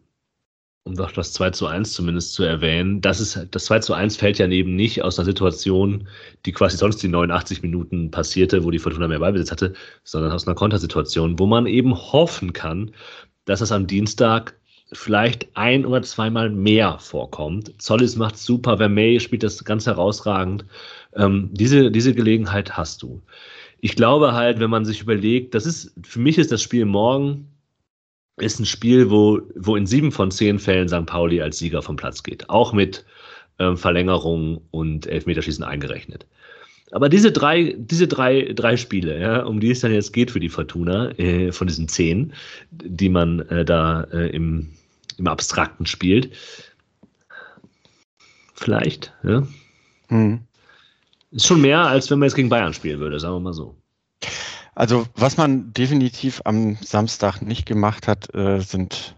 um 0.85 0.95
doch 0.95 1.13
das 1.13 1.33
2 1.35 1.51
zu 1.51 1.67
1 1.67 1.93
zumindest 1.93 2.33
zu 2.33 2.43
erwähnen, 2.43 3.01
das, 3.01 3.21
ist, 3.21 3.49
das 3.51 3.67
2 3.67 3.81
zu 3.81 3.95
1 3.95 4.17
fällt 4.17 4.39
ja 4.39 4.47
neben 4.47 4.77
nicht 4.77 5.03
aus 5.03 5.19
einer 5.19 5.27
Situation, 5.27 6.09
die 6.47 6.53
quasi 6.53 6.77
sonst 6.77 7.03
die 7.03 7.09
89 7.09 7.63
Minuten 7.63 8.11
passierte, 8.11 8.65
wo 8.65 8.71
die 8.71 8.79
Fortuna 8.79 9.07
mehr 9.07 9.19
Ballbesitz 9.19 9.51
hatte, 9.51 9.75
sondern 10.05 10.33
aus 10.33 10.47
einer 10.47 10.57
Kontersituation, 10.57 11.39
wo 11.39 11.47
man 11.47 11.67
eben 11.67 11.95
hoffen 11.95 12.53
kann, 12.53 12.93
dass 13.45 13.61
das 13.61 13.73
am 13.73 13.87
Dienstag 13.87 14.55
vielleicht 14.93 15.49
ein 15.55 15.87
oder 15.87 16.03
zweimal 16.03 16.51
mehr 16.51 16.99
vorkommt. 16.99 17.81
Zollis 17.81 18.17
macht 18.17 18.37
super, 18.37 18.79
Vermey 18.79 19.21
spielt 19.21 19.43
das 19.43 19.65
ganz 19.65 19.87
herausragend. 19.87 20.65
Ähm, 21.15 21.51
diese, 21.53 21.91
diese 21.91 22.15
Gelegenheit 22.15 22.77
hast 22.77 23.03
du. 23.03 23.21
Ich 23.81 23.97
glaube 23.97 24.35
halt, 24.35 24.61
wenn 24.61 24.71
man 24.71 24.85
sich 24.85 25.01
überlegt, 25.01 25.55
das 25.55 25.67
ist, 25.67 25.93
für 26.03 26.21
mich 26.21 26.39
ist 26.39 26.53
das 26.53 26.63
Spiel 26.63 26.85
morgen 26.85 27.47
ist 28.41 28.59
ein 28.59 28.67
Spiel, 28.67 29.11
wo, 29.11 29.41
wo 29.55 29.77
in 29.77 29.87
sieben 29.87 30.13
von 30.13 30.31
zehn 30.31 30.59
Fällen 30.59 30.89
St. 30.89 31.07
Pauli 31.07 31.41
als 31.41 31.59
Sieger 31.59 31.83
vom 31.83 31.97
Platz 31.97 32.23
geht. 32.23 32.49
Auch 32.49 32.73
mit 32.73 33.05
ähm, 33.59 33.77
Verlängerung 33.77 34.63
und 34.71 35.07
Elfmeterschießen 35.07 35.65
eingerechnet. 35.65 36.27
Aber 36.93 37.09
diese 37.09 37.31
drei, 37.31 37.77
diese 37.79 38.09
drei, 38.09 38.53
drei 38.55 38.77
Spiele, 38.77 39.21
ja, 39.21 39.43
um 39.43 39.61
die 39.61 39.71
es 39.71 39.81
dann 39.81 39.93
jetzt 39.93 40.13
geht 40.13 40.31
für 40.31 40.41
die 40.41 40.49
Fortuna, 40.49 41.11
äh, 41.19 41.53
von 41.53 41.69
diesen 41.69 41.87
zehn, 41.87 42.33
die 42.71 43.09
man 43.09 43.41
äh, 43.49 43.65
da 43.65 44.03
äh, 44.13 44.29
im, 44.31 44.71
im 45.17 45.27
Abstrakten 45.29 45.87
spielt, 45.87 46.31
vielleicht, 48.55 49.13
ja. 49.23 49.47
Hm. 50.09 50.41
Ist 51.31 51.47
schon 51.47 51.61
mehr, 51.61 51.81
als 51.81 52.11
wenn 52.11 52.19
man 52.19 52.29
jetzt 52.29 52.37
gegen 52.37 52.49
Bayern 52.49 52.75
spielen 52.75 53.01
würde, 53.01 53.21
sagen 53.21 53.35
wir 53.35 53.41
mal 53.41 53.53
so. 53.53 53.77
Also 54.75 55.07
was 55.15 55.37
man 55.37 55.73
definitiv 55.73 56.41
am 56.45 56.77
Samstag 56.81 57.41
nicht 57.43 57.67
gemacht 57.67 58.09
hat, 58.09 58.35
äh, 58.35 58.61
sind 58.61 59.17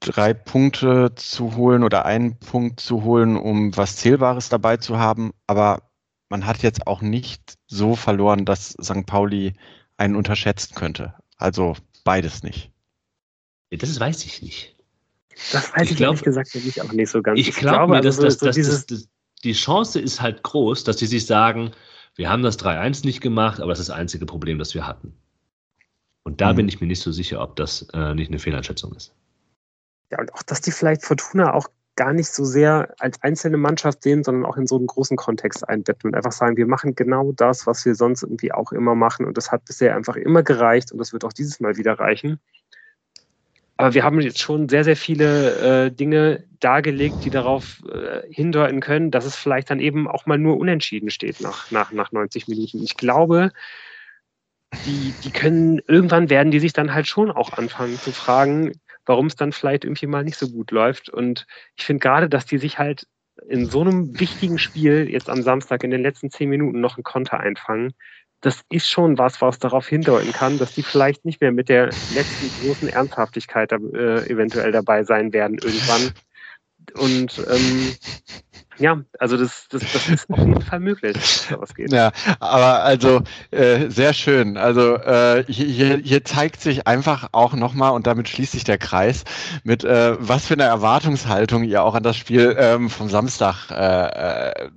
drei 0.00 0.34
Punkte 0.34 1.14
zu 1.14 1.56
holen 1.56 1.82
oder 1.82 2.04
einen 2.04 2.38
Punkt 2.38 2.80
zu 2.80 3.04
holen, 3.04 3.36
um 3.36 3.76
was 3.76 3.96
Zählbares 3.96 4.48
dabei 4.48 4.76
zu 4.76 4.98
haben. 4.98 5.32
Aber 5.46 5.82
man 6.28 6.46
hat 6.46 6.62
jetzt 6.62 6.86
auch 6.86 7.02
nicht 7.02 7.54
so 7.66 7.96
verloren, 7.96 8.44
dass 8.44 8.70
St. 8.82 9.06
Pauli 9.06 9.54
einen 9.96 10.16
unterschätzen 10.16 10.74
könnte. 10.74 11.14
Also 11.36 11.76
beides 12.04 12.42
nicht. 12.42 12.70
Das 13.70 13.98
weiß 13.98 14.24
ich 14.24 14.42
nicht. 14.42 14.76
Das 15.52 15.72
weiß 15.74 15.82
ich, 15.82 15.90
ich 15.92 15.96
glaub, 15.98 16.10
ehrlich 16.10 16.24
gesagt 16.24 16.54
nicht 16.54 16.80
auch 16.80 16.92
nicht 16.92 17.10
so 17.10 17.20
ganz. 17.20 17.38
Ich, 17.38 17.48
ich 17.48 17.56
glaub 17.56 17.88
glaube, 17.88 18.00
dass, 18.00 18.18
also, 18.18 18.38
so, 18.38 18.46
dass, 18.46 18.56
dass, 18.56 18.86
dass, 18.86 19.08
die 19.46 19.52
Chance 19.52 20.00
ist 20.00 20.20
halt 20.20 20.42
groß, 20.42 20.82
dass 20.82 20.96
die 20.96 21.06
sich 21.06 21.24
sagen, 21.24 21.70
wir 22.16 22.28
haben 22.28 22.42
das 22.42 22.58
3-1 22.58 23.06
nicht 23.06 23.20
gemacht, 23.20 23.60
aber 23.60 23.70
das 23.70 23.78
ist 23.78 23.88
das 23.88 23.96
einzige 23.96 24.26
Problem, 24.26 24.58
das 24.58 24.74
wir 24.74 24.86
hatten. 24.86 25.14
Und 26.24 26.40
da 26.40 26.52
mhm. 26.52 26.56
bin 26.56 26.68
ich 26.68 26.80
mir 26.80 26.88
nicht 26.88 27.00
so 27.00 27.12
sicher, 27.12 27.40
ob 27.40 27.54
das 27.54 27.86
äh, 27.92 28.14
nicht 28.14 28.28
eine 28.28 28.40
Fehleinschätzung 28.40 28.92
ist. 28.94 29.14
Ja, 30.10 30.18
und 30.18 30.34
auch, 30.34 30.42
dass 30.42 30.60
die 30.60 30.72
vielleicht 30.72 31.04
Fortuna 31.04 31.54
auch 31.54 31.68
gar 31.94 32.12
nicht 32.12 32.28
so 32.28 32.44
sehr 32.44 32.92
als 32.98 33.22
einzelne 33.22 33.56
Mannschaft 33.56 34.02
sehen, 34.02 34.24
sondern 34.24 34.44
auch 34.44 34.56
in 34.56 34.66
so 34.66 34.76
einen 34.76 34.88
großen 34.88 35.16
Kontext 35.16 35.66
einbetten 35.68 36.10
und 36.10 36.16
einfach 36.16 36.32
sagen, 36.32 36.56
wir 36.56 36.66
machen 36.66 36.96
genau 36.96 37.32
das, 37.32 37.66
was 37.68 37.84
wir 37.84 37.94
sonst 37.94 38.24
irgendwie 38.24 38.52
auch 38.52 38.72
immer 38.72 38.96
machen. 38.96 39.24
Und 39.24 39.36
das 39.36 39.52
hat 39.52 39.64
bisher 39.64 39.94
einfach 39.94 40.16
immer 40.16 40.42
gereicht 40.42 40.90
und 40.90 40.98
das 40.98 41.12
wird 41.12 41.24
auch 41.24 41.32
dieses 41.32 41.60
Mal 41.60 41.76
wieder 41.76 41.98
reichen. 41.98 42.40
Aber 43.78 43.92
wir 43.94 44.04
haben 44.04 44.20
jetzt 44.20 44.40
schon 44.40 44.68
sehr, 44.68 44.84
sehr 44.84 44.96
viele 44.96 45.86
äh, 45.86 45.90
Dinge 45.90 46.44
dargelegt, 46.60 47.24
die 47.24 47.30
darauf 47.30 47.82
äh, 47.92 48.22
hindeuten 48.32 48.80
können, 48.80 49.10
dass 49.10 49.26
es 49.26 49.36
vielleicht 49.36 49.70
dann 49.70 49.80
eben 49.80 50.08
auch 50.08 50.24
mal 50.24 50.38
nur 50.38 50.56
unentschieden 50.56 51.10
steht 51.10 51.40
nach, 51.40 51.70
nach, 51.70 51.92
nach 51.92 52.10
90 52.10 52.48
Minuten. 52.48 52.82
Ich 52.82 52.96
glaube, 52.96 53.52
die, 54.86 55.12
die 55.22 55.30
können, 55.30 55.80
irgendwann 55.86 56.30
werden 56.30 56.50
die 56.50 56.60
sich 56.60 56.72
dann 56.72 56.94
halt 56.94 57.06
schon 57.06 57.30
auch 57.30 57.52
anfangen 57.52 57.96
zu 57.96 58.12
fragen, 58.12 58.72
warum 59.04 59.26
es 59.26 59.36
dann 59.36 59.52
vielleicht 59.52 59.84
irgendwie 59.84 60.06
mal 60.06 60.24
nicht 60.24 60.38
so 60.38 60.48
gut 60.48 60.70
läuft. 60.70 61.08
Und 61.10 61.46
ich 61.76 61.84
finde 61.84 62.00
gerade, 62.00 62.28
dass 62.28 62.46
die 62.46 62.58
sich 62.58 62.78
halt 62.78 63.06
in 63.48 63.66
so 63.66 63.82
einem 63.82 64.18
wichtigen 64.18 64.58
Spiel 64.58 65.08
jetzt 65.10 65.28
am 65.28 65.42
Samstag 65.42 65.84
in 65.84 65.90
den 65.90 66.02
letzten 66.02 66.30
zehn 66.30 66.48
Minuten 66.48 66.80
noch 66.80 66.96
einen 66.96 67.04
Konter 67.04 67.40
einfangen, 67.40 67.92
das 68.40 68.62
ist 68.70 68.88
schon 68.88 69.18
was, 69.18 69.40
was 69.40 69.58
darauf 69.58 69.88
hindeuten 69.88 70.32
kann, 70.32 70.58
dass 70.58 70.74
die 70.74 70.82
vielleicht 70.82 71.24
nicht 71.24 71.40
mehr 71.40 71.52
mit 71.52 71.68
der 71.68 71.86
letzten 71.86 72.50
großen 72.60 72.88
Ernsthaftigkeit 72.88 73.72
äh, 73.72 74.28
eventuell 74.28 74.72
dabei 74.72 75.02
sein 75.04 75.32
werden 75.32 75.58
irgendwann. 75.58 76.12
Und 76.94 77.44
ähm, 77.50 77.96
ja, 78.78 79.00
also 79.18 79.36
das, 79.36 79.68
das, 79.70 79.82
das 79.92 80.08
ist 80.08 80.30
auf 80.30 80.38
jeden 80.38 80.60
Fall 80.60 80.80
möglich, 80.80 81.16
was 81.58 81.74
geht. 81.74 81.92
Ja, 81.92 82.12
aber 82.40 82.82
also 82.82 83.22
äh, 83.50 83.88
sehr 83.88 84.12
schön. 84.12 84.56
Also 84.56 84.96
äh, 84.96 85.44
hier, 85.48 85.98
hier 85.98 86.24
zeigt 86.24 86.60
sich 86.60 86.86
einfach 86.86 87.28
auch 87.32 87.54
nochmal, 87.54 87.92
und 87.92 88.06
damit 88.06 88.28
schließt 88.28 88.52
sich 88.52 88.64
der 88.64 88.78
Kreis, 88.78 89.24
mit 89.64 89.84
äh, 89.84 90.16
was 90.18 90.46
für 90.46 90.54
eine 90.54 90.64
Erwartungshaltung 90.64 91.64
ihr 91.64 91.82
auch 91.82 91.94
an 91.94 92.02
das 92.02 92.16
Spiel 92.16 92.56
ähm, 92.58 92.90
vom 92.90 93.08
Samstag 93.08 93.70
äh, 93.70 94.50
äh, 94.50 94.70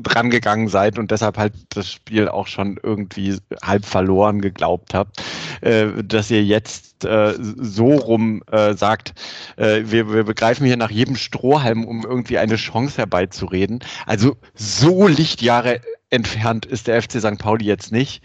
drangegangen 0.00 0.68
seid 0.68 0.98
und 0.98 1.10
deshalb 1.10 1.38
halt 1.38 1.52
das 1.70 1.90
Spiel 1.90 2.28
auch 2.28 2.46
schon 2.46 2.78
irgendwie 2.82 3.38
halb 3.62 3.84
verloren 3.84 4.40
geglaubt 4.40 4.94
habt, 4.94 5.22
äh, 5.60 5.86
dass 6.02 6.30
ihr 6.30 6.42
jetzt 6.44 6.91
äh, 7.04 7.34
so 7.38 7.94
rum 7.94 8.42
äh, 8.50 8.74
sagt, 8.74 9.12
äh, 9.56 9.82
wir, 9.84 10.12
wir 10.12 10.24
begreifen 10.24 10.66
hier 10.66 10.76
nach 10.76 10.90
jedem 10.90 11.16
Strohhalm, 11.16 11.84
um 11.84 12.04
irgendwie 12.04 12.38
eine 12.38 12.56
Chance 12.56 12.98
herbeizureden. 12.98 13.80
Also 14.06 14.36
so 14.54 15.08
Lichtjahre 15.08 15.80
entfernt 16.10 16.66
ist 16.66 16.86
der 16.86 17.02
FC 17.02 17.20
St. 17.20 17.38
Pauli 17.38 17.64
jetzt 17.64 17.92
nicht. 17.92 18.22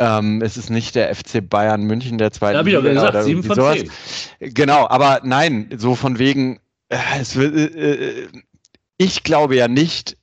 Ähm, 0.00 0.42
es 0.42 0.56
ist 0.56 0.70
nicht 0.70 0.94
der 0.94 1.14
FC 1.14 1.48
Bayern 1.48 1.82
München 1.82 2.18
der 2.18 2.30
zweiten 2.30 2.64
Liga. 2.64 2.80
Ja, 2.80 2.92
gesagt, 2.92 3.24
sieben 3.24 3.42
von 3.42 3.56
sowas. 3.56 3.78
Genau, 4.38 4.88
aber 4.88 5.20
nein, 5.24 5.70
so 5.76 5.94
von 5.94 6.18
wegen, 6.18 6.60
äh, 6.88 6.98
es, 7.20 7.34
äh, 7.34 7.46
äh, 7.46 8.28
ich 8.96 9.24
glaube 9.24 9.56
ja 9.56 9.66
nicht, 9.66 10.17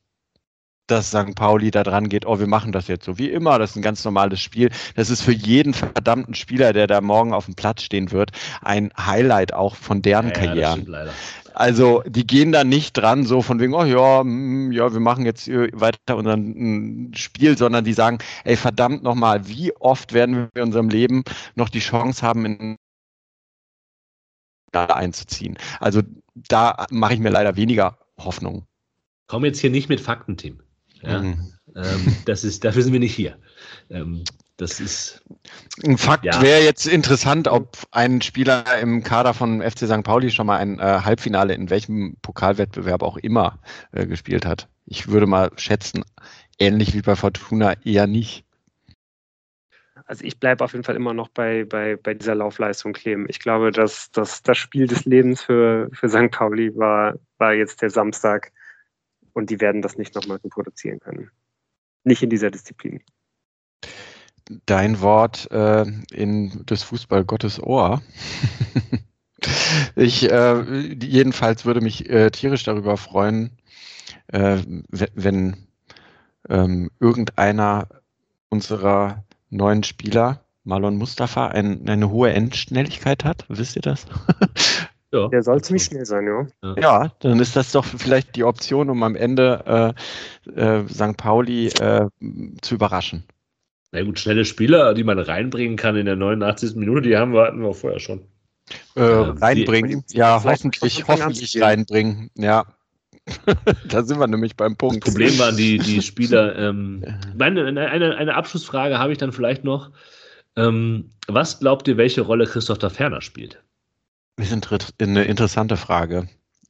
dass 0.88 1.10
St. 1.10 1.36
Pauli 1.36 1.72
da 1.72 1.84
dran 1.84 2.10
geht, 2.10 2.26
oh, 2.26 2.40
wir 2.40 2.48
machen 2.48 2.72
das 2.72 2.88
jetzt 2.88 3.06
so 3.06 3.18
wie 3.18 3.30
immer, 3.30 3.60
das 3.60 3.72
ist 3.72 3.76
ein 3.78 3.82
ganz 3.82 4.04
normales 4.06 4.40
Spiel. 4.40 4.70
Das 4.96 5.10
ist 5.10 5.22
für 5.22 5.32
jeden 5.32 5.74
verdammten 5.74 6.36
Spieler, 6.36 6.74
der 6.74 6.88
da 6.88 7.02
morgen 7.02 7.34
auf 7.34 7.46
dem 7.46 7.56
Platz 7.56 7.84
stehen 7.84 8.12
wird, 8.12 8.32
ein 8.62 8.92
Highlight 8.98 9.54
auch 9.54 9.76
von 9.76 10.02
deren 10.02 10.28
ja, 10.28 10.34
Karrieren. 10.34 11.10
Also 11.54 12.04
die 12.06 12.28
gehen 12.28 12.52
da 12.52 12.66
nicht 12.66 12.98
dran, 12.98 13.26
so 13.26 13.42
von 13.42 13.60
wegen, 13.62 13.74
oh 13.74 13.86
ja, 13.86 14.24
mm, 14.24 14.74
ja, 14.74 14.92
wir 14.92 15.00
machen 15.00 15.26
jetzt 15.26 15.48
weiter 15.48 16.18
unser 16.18 16.36
mm, 16.36 17.14
Spiel, 17.16 17.58
sondern 17.58 17.86
die 17.86 17.94
sagen, 17.94 18.18
ey, 18.44 18.58
verdammt 18.58 19.04
nochmal, 19.04 19.48
wie 19.48 19.74
oft 19.78 20.14
werden 20.14 20.36
wir 20.36 20.50
in 20.56 20.64
unserem 20.64 20.90
Leben 20.90 21.24
noch 21.56 21.70
die 21.70 21.80
Chance 21.80 22.22
haben, 22.22 22.46
in 22.46 22.76
einzuziehen. 24.74 25.58
Also 25.80 26.02
da 26.36 26.86
mache 26.90 27.14
ich 27.14 27.22
mir 27.22 27.30
leider 27.30 27.56
weniger 27.56 27.98
Hoffnung. 28.18 28.68
Komm 29.28 29.46
jetzt 29.46 29.60
hier 29.60 29.70
nicht 29.70 29.88
mit 29.88 30.02
Fakten, 30.02 30.36
Tim. 30.36 30.60
Ja? 31.02 31.22
Mhm. 31.22 31.54
Ähm, 31.76 32.16
das 32.26 32.44
ist, 32.44 32.64
dafür 32.64 32.82
sind 32.82 32.94
wir 32.94 33.00
nicht 33.00 33.16
hier. 33.16 33.38
Ähm, 33.90 34.24
das 34.58 34.80
ist. 34.80 35.22
Ein 35.84 35.98
Fakt 35.98 36.24
ja. 36.24 36.42
wäre 36.42 36.64
jetzt 36.64 36.88
interessant, 36.88 37.48
ob 37.50 37.78
ein 37.92 38.22
Spieler 38.22 38.64
im 38.80 39.04
Kader 39.04 39.34
von 39.34 39.62
FC 39.62 39.80
St. 39.80 40.04
Pauli 40.04 40.32
schon 40.32 40.48
mal 40.48 40.58
ein 40.58 40.80
äh, 40.80 41.02
Halbfinale 41.04 41.54
in 41.54 41.70
welchem 41.70 42.16
Pokalwettbewerb 42.22 43.04
auch 43.04 43.18
immer 43.18 43.60
äh, 43.92 44.06
gespielt 44.08 44.46
hat. 44.46 44.70
Ich 44.86 45.10
würde 45.10 45.28
mal 45.28 45.52
schätzen, 45.58 46.06
ähnlich 46.58 46.94
wie 46.94 47.02
bei 47.02 47.16
Fortuna 47.16 47.74
eher 47.84 48.08
nicht. 48.08 48.46
Also 50.06 50.24
ich 50.24 50.40
bleibe 50.40 50.64
auf 50.64 50.74
jeden 50.74 50.84
Fall 50.86 50.96
immer 50.96 51.14
noch 51.14 51.30
bei, 51.30 51.66
bei, 51.66 51.98
bei 51.98 52.14
dieser 52.14 52.36
Laufleistung 52.36 52.94
kleben. 52.94 53.26
Ich 53.28 53.40
glaube, 53.40 53.72
dass, 53.72 54.12
dass 54.12 54.44
das 54.44 54.58
Spiel 54.58 54.88
des 54.88 55.06
Lebens 55.06 55.42
für, 55.42 55.90
für 55.92 56.08
St. 56.08 56.32
Pauli 56.32 56.76
war 56.78 57.16
war 57.38 57.54
jetzt 57.54 57.82
der 57.82 57.90
Samstag 57.90 58.52
und 59.36 59.50
die 59.50 59.62
werden 59.62 59.82
das 59.82 59.98
nicht 59.98 60.16
nochmal 60.16 60.38
reproduzieren 60.44 61.00
können. 61.00 61.30
Nicht 62.04 62.24
in 62.24 62.30
dieser 62.30 62.50
Disziplin. 62.50 63.02
Dein 64.66 65.02
Wort 65.02 65.52
äh, 65.52 65.86
in 66.12 66.66
des 66.66 66.84
Fußball 66.84 67.26
Gottes 67.26 67.62
Ohr. 67.62 68.02
ich 69.96 70.32
äh, 70.32 70.62
jedenfalls 71.04 71.66
würde 71.66 71.82
mich 71.82 72.10
äh, 72.10 72.32
tierisch 72.32 72.64
darüber 72.64 72.96
freuen, 72.98 73.52
äh, 74.28 74.60
wenn 74.90 75.68
ähm, 76.48 76.92
irgendeiner 77.00 77.88
unserer 78.50 79.26
neuen 79.50 79.84
Spieler, 79.84 80.46
Marlon 80.64 80.98
Mustafa, 80.98 81.48
ein, 81.48 81.90
eine 81.90 82.10
hohe 82.10 82.32
Endschnelligkeit 82.32 83.26
hat. 83.26 83.46
Wisst 83.50 83.76
ihr 83.76 83.82
das? 83.82 84.06
Ja, 85.16 85.28
der 85.30 85.44
soll 85.44 85.62
ziemlich 85.62 85.84
schnell 85.84 86.06
sein, 86.06 86.28
ja. 86.28 86.76
Ja, 86.80 87.12
dann 87.20 87.40
ist 87.40 87.56
das 87.56 87.72
doch 87.72 87.86
vielleicht 87.86 88.36
die 88.36 88.44
Option, 88.44 88.90
um 88.90 89.04
am 89.04 89.16
Ende 89.16 89.96
äh, 90.56 90.60
äh, 90.60 90.88
St. 90.88 91.18
Pauli 91.18 91.68
äh, 91.68 92.08
zu 92.62 92.76
überraschen. 92.76 93.24
Na 93.92 94.04
gut, 94.04 94.20
schnelle 94.20 94.46
Spieler, 94.46 94.94
die 94.94 95.04
man 95.04 95.18
reinbringen 95.20 95.78
kann 95.78 95.96
in 95.96 96.06
der 96.06 96.16
89. 96.16 96.76
Minute, 96.76 97.08
die 97.08 97.18
haben 97.18 97.34
wir, 97.34 97.44
hatten 97.44 97.62
wir 97.62 97.74
vorher 97.74 98.00
schon. 98.00 98.26
Äh, 98.96 99.02
reinbringen, 99.04 100.04
ja, 100.10 100.44
hoffentlich, 100.44 101.08
hoffentlich 101.08 101.62
reinbringen, 101.62 102.32
ja. 102.36 102.66
da 103.90 104.04
sind 104.04 104.20
wir 104.20 104.28
nämlich 104.28 104.56
beim 104.56 104.76
Punkt. 104.76 105.06
Das 105.06 105.14
Problem 105.14 105.38
waren 105.40 105.58
die, 105.58 105.78
die 105.78 106.02
Spieler. 106.02 106.56
Ähm, 106.66 107.04
meine, 107.38 107.66
eine, 107.66 108.16
eine 108.16 108.36
Abschlussfrage 108.36 108.98
habe 108.98 109.12
ich 109.12 109.18
dann 109.18 109.32
vielleicht 109.32 109.64
noch. 109.64 109.92
Ähm, 110.56 111.12
was 111.28 111.60
glaubt 111.60 111.88
ihr, 111.88 111.98
welche 111.98 112.22
Rolle 112.22 112.46
Christoph 112.46 112.78
da 112.78 112.90
Ferner 112.90 113.22
spielt? 113.22 113.62
Das 114.38 114.52
ist 114.52 115.02
eine 115.02 115.24
interessante 115.24 115.78
Frage. 115.78 116.28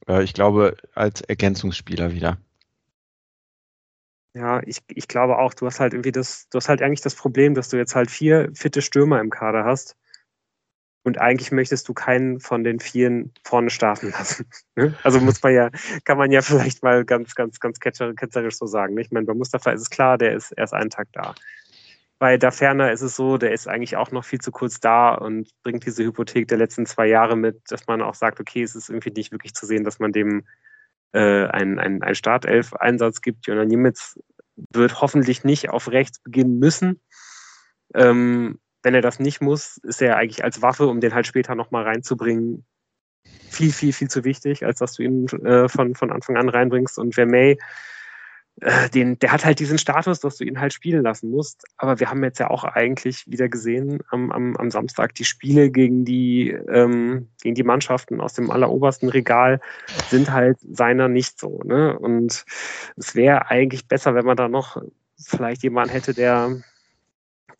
Äh, 0.08 0.22
ich 0.22 0.34
glaube, 0.34 0.76
als 0.94 1.20
Ergänzungsspieler 1.20 2.12
wieder. 2.12 2.38
Ja, 4.34 4.60
ich, 4.64 4.82
ich 4.88 5.08
glaube 5.08 5.38
auch, 5.38 5.54
du 5.54 5.66
hast 5.66 5.80
halt 5.80 5.94
irgendwie 5.94 6.12
das, 6.12 6.48
du 6.50 6.58
hast 6.58 6.68
halt 6.68 6.82
eigentlich 6.82 7.00
das 7.00 7.14
Problem, 7.14 7.54
dass 7.54 7.70
du 7.70 7.78
jetzt 7.78 7.94
halt 7.94 8.10
vier 8.10 8.50
fitte 8.54 8.82
Stürmer 8.82 9.20
im 9.20 9.30
Kader 9.30 9.64
hast 9.64 9.96
und 11.06 11.18
eigentlich 11.18 11.52
möchtest 11.52 11.88
du 11.88 11.94
keinen 11.94 12.40
von 12.40 12.64
den 12.64 12.80
Vieren 12.80 13.32
vorne 13.44 13.70
starten 13.70 14.10
lassen. 14.10 14.46
Ne? 14.78 14.94
Also 15.04 15.20
muss 15.20 15.42
man 15.42 15.54
ja, 15.54 15.70
kann 16.04 16.18
man 16.18 16.30
ja 16.30 16.42
vielleicht 16.42 16.82
mal 16.82 17.06
ganz, 17.06 17.34
ganz, 17.34 17.60
ganz 17.60 17.80
ketzerisch 17.80 18.56
so 18.56 18.66
sagen. 18.66 18.98
Ich 18.98 19.10
meine, 19.10 19.24
bei 19.24 19.32
Mustafa 19.32 19.70
ist 19.70 19.80
es 19.80 19.88
klar, 19.88 20.18
der 20.18 20.34
ist 20.34 20.52
erst 20.52 20.74
einen 20.74 20.90
Tag 20.90 21.08
da. 21.12 21.34
Bei 22.18 22.38
Da 22.38 22.50
Ferner 22.50 22.92
ist 22.92 23.02
es 23.02 23.16
so, 23.16 23.36
der 23.36 23.52
ist 23.52 23.68
eigentlich 23.68 23.96
auch 23.96 24.10
noch 24.10 24.24
viel 24.24 24.40
zu 24.40 24.50
kurz 24.50 24.80
da 24.80 25.14
und 25.14 25.50
bringt 25.62 25.84
diese 25.84 26.02
Hypothek 26.02 26.48
der 26.48 26.56
letzten 26.56 26.86
zwei 26.86 27.06
Jahre 27.06 27.36
mit, 27.36 27.60
dass 27.68 27.86
man 27.86 28.00
auch 28.00 28.14
sagt, 28.14 28.40
okay, 28.40 28.62
es 28.62 28.74
ist 28.74 28.88
irgendwie 28.88 29.10
nicht 29.10 29.32
wirklich 29.32 29.54
zu 29.54 29.66
sehen, 29.66 29.84
dass 29.84 29.98
man 29.98 30.12
dem 30.12 30.46
äh, 31.12 31.46
einen, 31.46 31.78
einen, 31.78 32.02
einen 32.02 32.14
Startelf-Einsatz 32.14 33.20
gibt. 33.20 33.46
Jonas 33.46 33.66
Niemitz 33.66 34.18
wird 34.72 35.00
hoffentlich 35.00 35.44
nicht 35.44 35.70
auf 35.70 35.90
rechts 35.90 36.18
beginnen 36.18 36.58
müssen. 36.58 37.00
Ähm, 37.94 38.58
wenn 38.82 38.94
er 38.94 39.02
das 39.02 39.18
nicht 39.18 39.40
muss, 39.40 39.78
ist 39.78 40.00
er 40.00 40.16
eigentlich 40.16 40.44
als 40.44 40.62
Waffe, 40.62 40.86
um 40.86 41.00
den 41.00 41.12
halt 41.12 41.26
später 41.26 41.54
nochmal 41.54 41.84
reinzubringen, 41.84 42.64
viel, 43.50 43.72
viel, 43.72 43.92
viel 43.92 44.08
zu 44.08 44.24
wichtig, 44.24 44.64
als 44.64 44.78
dass 44.78 44.94
du 44.94 45.02
ihn 45.02 45.26
äh, 45.44 45.68
von, 45.68 45.94
von 45.94 46.12
Anfang 46.12 46.36
an 46.36 46.48
reinbringst. 46.48 46.98
Und 46.98 47.16
wer 47.16 47.26
May, 47.26 47.58
äh, 48.60 48.88
den, 48.90 49.18
der 49.18 49.32
hat 49.32 49.44
halt 49.44 49.58
diesen 49.58 49.78
Status, 49.78 50.20
dass 50.20 50.36
du 50.36 50.44
ihn 50.44 50.60
halt 50.60 50.72
spielen 50.72 51.02
lassen 51.02 51.30
musst. 51.30 51.64
Aber 51.76 52.00
wir 52.00 52.10
haben 52.10 52.24
jetzt 52.24 52.38
ja 52.38 52.50
auch 52.50 52.64
eigentlich 52.64 53.24
wieder 53.26 53.48
gesehen 53.48 54.00
am, 54.10 54.32
am, 54.32 54.56
am 54.56 54.70
Samstag 54.70 55.14
die 55.14 55.24
Spiele 55.24 55.70
gegen 55.70 56.04
die, 56.04 56.50
ähm, 56.50 57.28
gegen 57.42 57.54
die 57.54 57.62
Mannschaften 57.62 58.20
aus 58.20 58.34
dem 58.34 58.50
allerobersten 58.50 59.08
Regal 59.08 59.60
sind 60.08 60.32
halt 60.32 60.58
seiner 60.60 61.08
nicht 61.08 61.38
so. 61.38 61.60
Ne? 61.64 61.98
Und 61.98 62.44
es 62.96 63.14
wäre 63.14 63.50
eigentlich 63.50 63.88
besser, 63.88 64.14
wenn 64.14 64.24
man 64.24 64.36
da 64.36 64.48
noch 64.48 64.82
vielleicht 65.18 65.62
jemanden 65.62 65.92
hätte, 65.92 66.14
der 66.14 66.62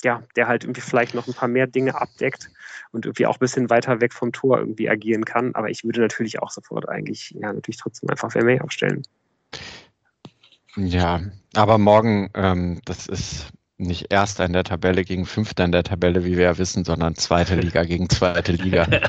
ja, 0.03 0.22
der 0.36 0.47
halt 0.47 0.64
irgendwie 0.64 0.82
vielleicht 0.82 1.14
noch 1.14 1.26
ein 1.26 1.34
paar 1.34 1.49
mehr 1.49 1.66
Dinge 1.66 2.01
abdeckt 2.01 2.51
und 2.92 3.07
irgendwie 3.07 3.26
auch 3.26 3.36
ein 3.36 3.40
bisschen 3.40 3.70
weiter 3.70 4.01
weg 4.01 4.12
vom 4.12 4.32
Tor 4.32 4.59
irgendwie 4.59 4.88
agieren 4.88 5.24
kann. 5.24 5.55
Aber 5.55 5.70
ich 5.70 5.84
würde 5.84 6.01
natürlich 6.01 6.40
auch 6.40 6.51
sofort 6.51 6.88
eigentlich, 6.88 7.30
ja, 7.30 7.53
natürlich 7.53 7.78
trotzdem 7.78 8.11
einfach 8.11 8.30
Vermey 8.30 8.61
aufstellen. 8.61 9.03
Ja, 10.77 11.20
aber 11.55 11.79
morgen, 11.79 12.31
ähm, 12.35 12.81
das 12.85 13.07
ist 13.07 13.51
nicht 13.79 14.11
Erster 14.11 14.45
in 14.47 14.53
der 14.55 14.64
Tabelle 14.64 15.05
gegen 15.05 15.27
Fünfter 15.27 15.64
in 15.64 15.72
der 15.72 15.83
Tabelle, 15.83 16.24
wie 16.24 16.37
wir 16.37 16.45
ja 16.45 16.59
wissen, 16.59 16.85
sondern 16.85 17.14
Zweite 17.14 17.55
Liga 17.61 17.85
gegen 17.85 18.09
Zweite 18.09 18.53
Liga. 18.53 18.87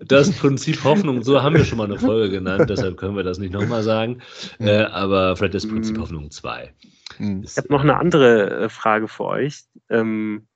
das 0.00 0.32
Prinzip 0.32 0.84
Hoffnung, 0.84 1.22
so 1.22 1.42
haben 1.42 1.56
wir 1.56 1.64
schon 1.64 1.78
mal 1.78 1.84
eine 1.84 1.98
Folge 1.98 2.30
genannt, 2.30 2.68
deshalb 2.70 2.96
können 2.96 3.16
wir 3.16 3.24
das 3.24 3.38
nicht 3.38 3.52
nochmal 3.52 3.82
sagen. 3.82 4.20
Äh, 4.60 4.84
aber 4.84 5.36
vielleicht 5.36 5.54
das 5.54 5.66
Prinzip 5.68 5.96
mhm. 5.96 6.02
Hoffnung 6.02 6.30
2. 6.30 6.72
Mhm. 7.18 7.42
Ich 7.44 7.56
habe 7.56 7.68
noch 7.70 7.82
eine 7.82 7.96
andere 7.96 8.64
äh, 8.64 8.68
Frage 8.68 9.08
für 9.08 9.24
euch. 9.24 9.64
Ähm, 9.90 10.46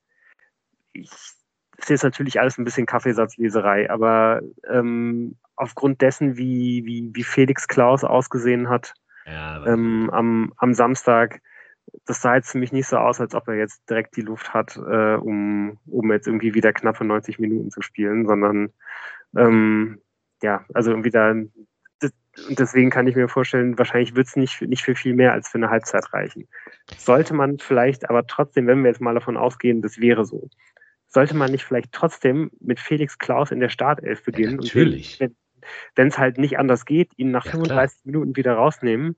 ich, 0.93 1.11
das 1.11 1.85
ist 1.85 1.91
jetzt 1.91 2.05
natürlich 2.05 2.41
alles 2.41 2.59
ein 2.59 2.65
bisschen 2.65 2.87
Kaffeesatzleserei, 2.87 3.91
aber 3.91 4.43
ähm, 4.69 5.37
aufgrund 5.59 6.01
dessen, 6.03 6.37
wie, 6.37 6.85
wie, 6.85 7.11
wie 7.13 7.25
Felix 7.25 7.69
Klaus 7.69 8.05
ausgesehen 8.05 8.69
hat 8.69 8.95
ja, 9.27 9.65
ähm, 9.67 10.11
am, 10.11 10.53
am 10.57 10.75
Samstag, 10.75 11.41
das 12.07 12.21
sah 12.21 12.37
jetzt 12.37 12.51
für 12.51 12.59
mich 12.59 12.73
nicht 12.73 12.87
so 12.87 12.97
aus, 12.97 13.21
als 13.21 13.35
ob 13.35 13.49
er 13.49 13.55
jetzt 13.55 13.89
direkt 13.89 14.17
die 14.17 14.23
Luft 14.23 14.55
hat, 14.55 14.77
äh, 14.77 15.15
um, 15.15 15.79
um 15.87 16.13
jetzt 16.13 16.27
irgendwie 16.27 16.55
wieder 16.55 16.73
knappe 16.73 17.05
90 17.05 17.39
Minuten 17.39 17.71
zu 17.71 17.83
spielen, 17.83 18.27
sondern 18.27 18.73
ähm, 19.37 20.01
ja, 20.43 20.65
also 20.73 20.91
irgendwie 20.91 21.11
da 21.11 21.35
und 22.47 22.59
deswegen 22.59 22.91
kann 22.91 23.07
ich 23.07 23.17
mir 23.17 23.29
vorstellen, 23.29 23.79
wahrscheinlich 23.79 24.15
wird 24.15 24.29
es 24.29 24.37
nicht, 24.37 24.63
nicht 24.63 24.85
für 24.85 24.95
viel 24.95 25.15
mehr 25.15 25.33
als 25.33 25.49
für 25.49 25.59
eine 25.59 25.71
Halbzeit 25.71 26.13
reichen. 26.13 26.49
Sollte 26.97 27.35
man 27.35 27.59
vielleicht 27.59 28.09
aber 28.09 28.27
trotzdem, 28.27 28.67
wenn 28.67 28.83
wir 28.83 28.89
jetzt 28.89 29.01
mal 29.01 29.15
davon 29.15 29.37
ausgehen, 29.37 29.83
das 29.83 29.99
wäre 29.99 30.25
so, 30.25 30.49
sollte 31.09 31.35
man 31.35 31.51
nicht 31.51 31.65
vielleicht 31.65 31.93
trotzdem 31.93 32.51
mit 32.61 32.79
Felix 32.79 33.19
Klaus 33.19 33.51
in 33.51 33.61
der 33.61 33.71
Startelf 33.71 34.23
beginnen? 34.23 34.61
Ja, 34.61 34.65
natürlich. 34.65 35.21
Und 35.21 35.35
wenn 35.95 36.09
es 36.09 36.19
halt 36.19 36.39
nicht 36.39 36.59
anders 36.59 36.85
geht, 36.85 37.11
ihn 37.17 37.31
nach 37.31 37.45
ja, 37.47 37.53
35 37.53 38.03
klar. 38.03 38.13
Minuten 38.13 38.37
wieder 38.37 38.55
rausnehmen, 38.55 39.17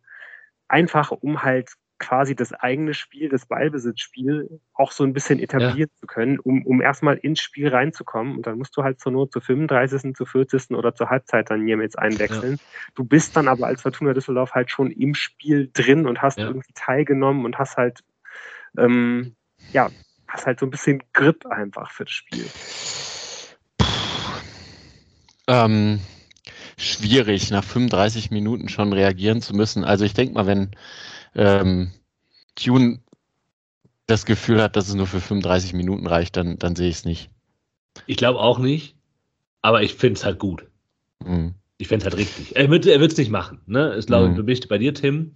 einfach 0.68 1.11
um 1.11 1.43
halt 1.43 1.72
quasi 2.01 2.34
das 2.34 2.53
eigene 2.53 2.95
Spiel, 2.95 3.28
das 3.28 3.47
Ballbesitzspiel 3.47 4.61
auch 4.72 4.91
so 4.91 5.05
ein 5.05 5.12
bisschen 5.12 5.38
etablieren 5.38 5.91
ja. 5.93 6.01
zu 6.01 6.07
können, 6.07 6.41
um, 6.41 6.64
um 6.66 6.80
erstmal 6.80 7.18
ins 7.18 7.41
Spiel 7.41 7.68
reinzukommen. 7.68 8.36
Und 8.36 8.47
dann 8.47 8.59
musst 8.59 8.76
du 8.76 8.82
halt 8.82 8.99
zur 8.99 9.12
Not 9.12 9.32
zur 9.32 9.43
35., 9.43 10.16
zur 10.16 10.26
40. 10.26 10.70
oder 10.70 10.95
zur 10.95 11.11
Halbzeit 11.11 11.51
dann 11.51 11.68
jetzt 11.68 11.99
einwechseln. 11.99 12.55
Ja. 12.55 12.91
Du 12.95 13.05
bist 13.05 13.36
dann 13.36 13.47
aber 13.47 13.66
als 13.66 13.82
Fortuna 13.82 14.14
Düsseldorf 14.14 14.53
halt 14.53 14.70
schon 14.70 14.91
im 14.91 15.14
Spiel 15.14 15.70
drin 15.72 16.07
und 16.07 16.22
hast 16.22 16.38
ja. 16.38 16.47
irgendwie 16.47 16.72
teilgenommen 16.74 17.45
und 17.45 17.59
hast 17.59 17.76
halt, 17.76 18.01
ähm, 18.78 19.36
ja, 19.72 19.91
hast 20.26 20.47
halt 20.47 20.59
so 20.59 20.66
ein 20.66 20.70
bisschen 20.70 21.03
Grip 21.12 21.47
einfach 21.47 21.91
für 21.91 22.05
das 22.05 22.12
Spiel. 22.14 22.47
Ähm, 25.47 26.01
schwierig, 26.80 27.50
nach 27.50 27.64
35 27.64 28.30
Minuten 28.30 28.68
schon 28.68 28.92
reagieren 28.92 29.42
zu 29.42 29.54
müssen. 29.54 29.84
Also 29.84 30.04
ich 30.04 30.14
denke 30.14 30.34
mal, 30.34 30.46
wenn 30.46 30.70
ähm, 31.34 31.92
Tune 32.56 33.00
das 34.06 34.26
Gefühl 34.26 34.62
hat, 34.62 34.76
dass 34.76 34.88
es 34.88 34.94
nur 34.94 35.06
für 35.06 35.20
35 35.20 35.72
Minuten 35.72 36.06
reicht, 36.06 36.36
dann, 36.36 36.58
dann 36.58 36.74
sehe 36.74 36.88
ich 36.88 36.96
es 36.96 37.04
nicht. 37.04 37.30
Ich 38.06 38.16
glaube 38.16 38.40
auch 38.40 38.58
nicht, 38.58 38.96
aber 39.62 39.82
ich 39.82 39.94
finde 39.94 40.18
es 40.18 40.24
halt 40.24 40.38
gut. 40.38 40.66
Mhm. 41.24 41.54
Ich 41.78 41.88
fände 41.88 42.06
es 42.06 42.12
halt 42.12 42.20
richtig. 42.20 42.56
Er 42.56 42.70
wird 42.70 42.86
es 42.86 43.18
nicht 43.18 43.30
machen. 43.30 43.60
Ne? 43.66 43.96
Ich 43.98 44.06
glaube, 44.06 44.28
mhm. 44.28 44.36
du 44.36 44.42
bist 44.42 44.68
bei 44.68 44.78
dir, 44.78 44.92
Tim. 44.92 45.32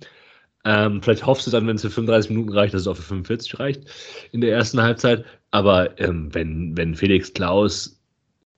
Ähm, 0.66 1.02
vielleicht 1.02 1.26
hoffst 1.26 1.46
du 1.46 1.50
dann, 1.50 1.66
wenn 1.66 1.76
es 1.76 1.82
für 1.82 1.90
35 1.90 2.30
Minuten 2.30 2.52
reicht, 2.52 2.74
dass 2.74 2.82
es 2.82 2.86
auch 2.86 2.96
für 2.96 3.02
45 3.02 3.58
reicht 3.58 3.84
in 4.32 4.40
der 4.40 4.52
ersten 4.52 4.80
Halbzeit. 4.80 5.24
Aber 5.50 5.98
ähm, 6.00 6.34
wenn, 6.34 6.76
wenn 6.76 6.94
Felix 6.94 7.32
Klaus 7.32 8.00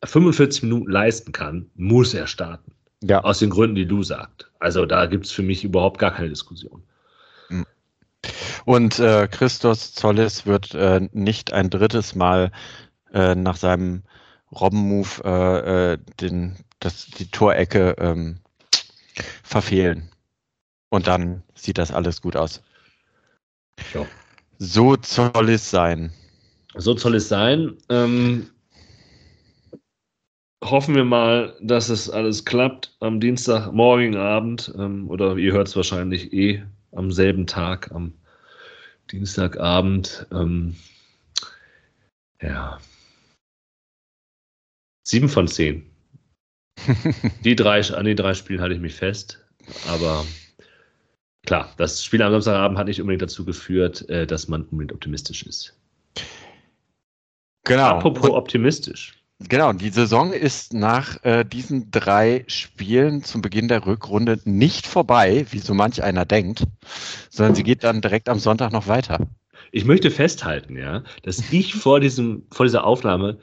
45 0.04 0.64
Minuten 0.64 0.90
leisten 0.90 1.32
kann, 1.32 1.70
muss 1.74 2.14
er 2.14 2.26
starten. 2.26 2.75
Ja. 3.02 3.22
Aus 3.22 3.38
den 3.40 3.50
Gründen, 3.50 3.76
die 3.76 3.86
du 3.86 4.02
sagst. 4.02 4.50
Also 4.58 4.86
da 4.86 5.06
gibt 5.06 5.26
es 5.26 5.32
für 5.32 5.42
mich 5.42 5.64
überhaupt 5.64 5.98
gar 5.98 6.12
keine 6.12 6.28
Diskussion. 6.28 6.82
Und 8.64 8.98
äh, 8.98 9.28
Christos 9.30 9.92
Zollis 9.92 10.46
wird 10.46 10.74
äh, 10.74 11.08
nicht 11.12 11.52
ein 11.52 11.70
drittes 11.70 12.14
Mal 12.14 12.50
äh, 13.12 13.34
nach 13.34 13.56
seinem 13.56 14.02
Robben-Move 14.52 15.22
äh, 15.24 15.92
äh, 15.92 15.98
den, 16.20 16.56
das, 16.80 17.06
die 17.06 17.30
Torecke 17.30 17.94
ähm, 17.98 18.38
verfehlen. 19.42 20.10
Und 20.88 21.06
dann 21.06 21.42
sieht 21.54 21.78
das 21.78 21.92
alles 21.92 22.20
gut 22.20 22.36
aus. 22.36 22.62
Ja. 23.94 24.06
So 24.58 24.96
soll 25.02 25.50
es 25.50 25.70
sein. 25.70 26.12
So 26.74 26.96
soll 26.96 27.16
es 27.16 27.28
sein. 27.28 27.76
Ähm, 27.88 28.50
hoffen 30.70 30.94
wir 30.94 31.04
mal, 31.04 31.56
dass 31.60 31.88
es 31.88 32.10
alles 32.10 32.44
klappt 32.44 32.96
am 33.00 33.20
Dienstagmorgen 33.20 34.16
Abend. 34.16 34.72
Ähm, 34.76 35.08
oder 35.08 35.36
ihr 35.36 35.52
hört 35.52 35.68
es 35.68 35.76
wahrscheinlich 35.76 36.32
eh 36.32 36.62
am 36.92 37.10
selben 37.10 37.46
Tag, 37.46 37.92
am 37.92 38.14
Dienstagabend. 39.10 40.26
Ähm, 40.32 40.76
ja. 42.40 42.78
Sieben 45.06 45.28
von 45.28 45.48
zehn. 45.48 45.90
die 47.44 47.56
drei, 47.56 47.80
an 47.80 48.04
die 48.04 48.14
drei 48.14 48.34
Spielen 48.34 48.60
halte 48.60 48.74
ich 48.74 48.80
mich 48.80 48.94
fest. 48.94 49.44
Aber 49.88 50.24
klar, 51.44 51.72
das 51.76 52.04
Spiel 52.04 52.22
am 52.22 52.32
Samstagabend 52.32 52.78
hat 52.78 52.86
nicht 52.86 53.00
unbedingt 53.00 53.22
dazu 53.22 53.44
geführt, 53.44 54.08
äh, 54.08 54.26
dass 54.26 54.48
man 54.48 54.62
unbedingt 54.64 54.92
optimistisch 54.92 55.44
ist. 55.44 55.78
Genau. 57.64 57.82
Apropos 57.82 58.30
optimistisch. 58.30 59.14
Genau, 59.38 59.72
die 59.74 59.90
Saison 59.90 60.32
ist 60.32 60.72
nach 60.72 61.22
äh, 61.22 61.44
diesen 61.44 61.90
drei 61.90 62.44
Spielen 62.46 63.22
zum 63.22 63.42
Beginn 63.42 63.68
der 63.68 63.84
Rückrunde 63.84 64.40
nicht 64.44 64.86
vorbei, 64.86 65.44
wie 65.50 65.58
so 65.58 65.74
manch 65.74 66.02
einer 66.02 66.24
denkt, 66.24 66.64
sondern 67.28 67.54
sie 67.54 67.62
geht 67.62 67.84
dann 67.84 68.00
direkt 68.00 68.30
am 68.30 68.38
Sonntag 68.38 68.72
noch 68.72 68.88
weiter. 68.88 69.26
Ich 69.72 69.84
möchte 69.84 70.10
festhalten, 70.10 70.76
ja, 70.76 71.02
dass 71.22 71.52
ich 71.52 71.74
vor, 71.74 72.00
diesem, 72.00 72.46
vor 72.50 72.64
dieser 72.64 72.84
Aufnahme 72.84 73.38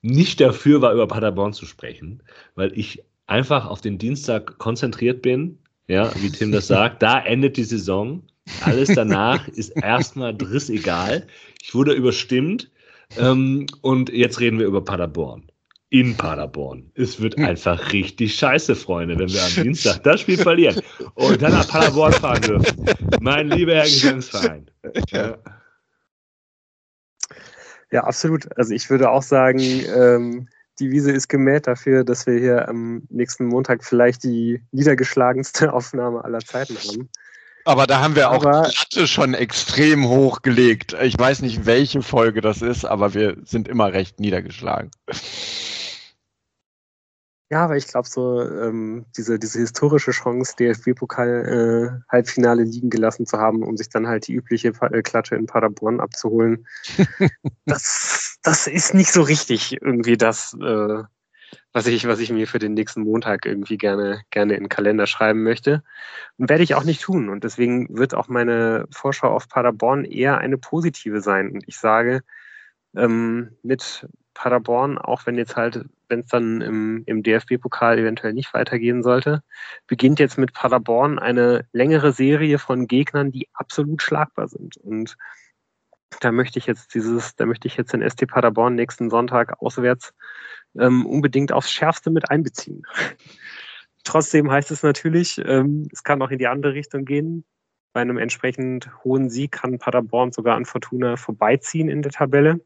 nicht 0.00 0.40
dafür 0.40 0.80
war, 0.80 0.92
über 0.92 1.08
Paderborn 1.08 1.52
zu 1.52 1.66
sprechen, 1.66 2.22
weil 2.54 2.78
ich 2.78 3.02
einfach 3.26 3.66
auf 3.66 3.80
den 3.80 3.98
Dienstag 3.98 4.58
konzentriert 4.58 5.22
bin, 5.22 5.58
ja, 5.88 6.12
wie 6.20 6.30
Tim 6.30 6.52
das 6.52 6.66
sagt. 6.66 7.02
Da 7.02 7.18
endet 7.20 7.56
die 7.56 7.64
Saison. 7.64 8.22
Alles 8.60 8.90
danach 8.94 9.48
ist 9.48 9.70
erstmal 9.70 10.36
drissegal. 10.36 11.26
Ich 11.62 11.74
wurde 11.74 11.92
überstimmt. 11.92 12.70
Ähm, 13.16 13.66
und 13.82 14.10
jetzt 14.10 14.40
reden 14.40 14.58
wir 14.58 14.66
über 14.66 14.84
Paderborn. 14.84 15.50
In 15.88 16.16
Paderborn. 16.16 16.90
Es 16.94 17.20
wird 17.20 17.38
einfach 17.38 17.92
richtig 17.92 18.34
scheiße, 18.34 18.74
Freunde, 18.74 19.18
wenn 19.18 19.28
wir 19.28 19.42
am 19.42 19.62
Dienstag 19.62 20.02
das 20.02 20.22
Spiel 20.22 20.36
verlieren 20.36 20.82
und 21.14 21.40
dann 21.40 21.52
nach 21.52 21.68
Paderborn 21.68 22.12
fahren 22.12 22.42
dürfen. 22.42 22.84
Mein 23.20 23.48
lieber 23.48 23.74
Herr 23.74 23.84
Gesangsverein. 23.84 24.68
Ja. 25.10 25.38
Ja, 27.92 28.04
absolut. 28.04 28.48
Also 28.58 28.74
ich 28.74 28.90
würde 28.90 29.10
auch 29.10 29.22
sagen, 29.22 29.60
ähm, 29.60 30.48
die 30.78 30.90
Wiese 30.90 31.12
ist 31.12 31.28
gemäht 31.28 31.66
dafür, 31.66 32.04
dass 32.04 32.26
wir 32.26 32.38
hier 32.38 32.68
am 32.68 33.02
nächsten 33.08 33.46
Montag 33.46 33.84
vielleicht 33.84 34.24
die 34.24 34.62
niedergeschlagenste 34.72 35.72
Aufnahme 35.72 36.24
aller 36.24 36.40
Zeiten 36.40 36.76
haben. 36.76 37.08
Aber 37.66 37.86
da 37.88 38.00
haben 38.00 38.14
wir 38.14 38.30
auch 38.30 38.46
aber, 38.46 38.68
die 38.68 38.76
Latte 38.76 39.08
schon 39.08 39.34
extrem 39.34 40.08
hochgelegt. 40.08 40.94
Ich 41.02 41.18
weiß 41.18 41.42
nicht, 41.42 41.66
welche 41.66 42.00
Folge 42.00 42.40
das 42.40 42.62
ist, 42.62 42.84
aber 42.84 43.12
wir 43.12 43.38
sind 43.44 43.66
immer 43.66 43.92
recht 43.92 44.20
niedergeschlagen. 44.20 44.92
Ja, 47.50 47.64
aber 47.64 47.76
ich 47.76 47.88
glaube 47.88 48.06
so, 48.08 48.40
ähm, 48.40 49.06
diese, 49.16 49.40
diese 49.40 49.58
historische 49.58 50.12
Chance, 50.12 50.54
DFB-Pokal-Halbfinale 50.58 52.62
äh, 52.62 52.66
liegen 52.66 52.88
gelassen 52.88 53.26
zu 53.26 53.38
haben, 53.38 53.64
um 53.64 53.76
sich 53.76 53.88
dann 53.88 54.06
halt 54.06 54.28
die 54.28 54.34
übliche 54.34 54.68
äh, 54.68 55.02
Klatsche 55.02 55.34
in 55.34 55.46
Paderborn 55.46 55.98
abzuholen, 55.98 56.68
das, 57.66 58.38
das 58.42 58.68
ist 58.68 58.94
nicht 58.94 59.10
so 59.10 59.22
richtig 59.22 59.72
irgendwie 59.80 60.16
das, 60.16 60.56
äh, 60.60 61.02
was, 61.72 61.86
ich, 61.86 62.06
was 62.06 62.20
ich 62.20 62.30
mir 62.30 62.46
für 62.46 62.58
den 62.58 62.74
nächsten 62.74 63.02
Montag 63.02 63.46
irgendwie 63.46 63.78
gerne, 63.78 64.22
gerne 64.30 64.54
in 64.54 64.64
den 64.64 64.68
Kalender 64.68 65.06
schreiben 65.06 65.42
möchte. 65.42 65.82
Und 66.36 66.48
werde 66.48 66.62
ich 66.62 66.74
auch 66.74 66.84
nicht 66.84 67.02
tun. 67.02 67.28
Und 67.28 67.44
deswegen 67.44 67.96
wird 67.96 68.14
auch 68.14 68.28
meine 68.28 68.86
Vorschau 68.90 69.28
auf 69.28 69.48
Paderborn 69.48 70.04
eher 70.04 70.38
eine 70.38 70.58
positive 70.58 71.20
sein. 71.20 71.50
Und 71.50 71.64
ich 71.66 71.78
sage, 71.78 72.22
ähm, 72.96 73.56
mit 73.62 74.06
Paderborn, 74.34 74.98
auch 74.98 75.26
wenn 75.26 75.38
jetzt 75.38 75.56
halt, 75.56 75.84
wenn 76.08 76.20
es 76.20 76.26
dann 76.26 76.60
im, 76.60 77.02
im 77.06 77.22
DFB-Pokal 77.22 77.98
eventuell 77.98 78.34
nicht 78.34 78.52
weitergehen 78.54 79.02
sollte, 79.02 79.42
beginnt 79.86 80.20
jetzt 80.20 80.38
mit 80.38 80.52
Paderborn 80.52 81.18
eine 81.18 81.66
längere 81.72 82.12
Serie 82.12 82.58
von 82.58 82.86
Gegnern, 82.86 83.32
die 83.32 83.48
absolut 83.54 84.02
schlagbar 84.02 84.48
sind. 84.48 84.76
Und 84.76 85.16
da 86.20 86.32
möchte 86.32 86.58
ich 86.58 86.66
jetzt 86.66 86.94
dieses, 86.94 87.34
da 87.36 87.46
möchte 87.46 87.66
ich 87.66 87.76
jetzt 87.76 87.92
den 87.92 88.08
ST 88.08 88.26
Paderborn 88.28 88.74
nächsten 88.74 89.10
Sonntag 89.10 89.60
auswärts 89.60 90.12
ähm, 90.78 91.06
unbedingt 91.06 91.52
aufs 91.52 91.70
Schärfste 91.70 92.10
mit 92.10 92.30
einbeziehen. 92.30 92.82
Trotzdem 94.04 94.50
heißt 94.50 94.70
es 94.70 94.82
natürlich, 94.82 95.40
ähm, 95.44 95.88
es 95.92 96.04
kann 96.04 96.22
auch 96.22 96.30
in 96.30 96.38
die 96.38 96.46
andere 96.46 96.74
Richtung 96.74 97.04
gehen. 97.04 97.44
Bei 97.92 98.02
einem 98.02 98.18
entsprechend 98.18 98.90
hohen 99.04 99.30
Sieg 99.30 99.52
kann 99.52 99.78
Paderborn 99.78 100.30
sogar 100.30 100.56
an 100.56 100.64
Fortuna 100.64 101.16
vorbeiziehen 101.16 101.88
in 101.88 102.02
der 102.02 102.12
Tabelle. 102.12 102.60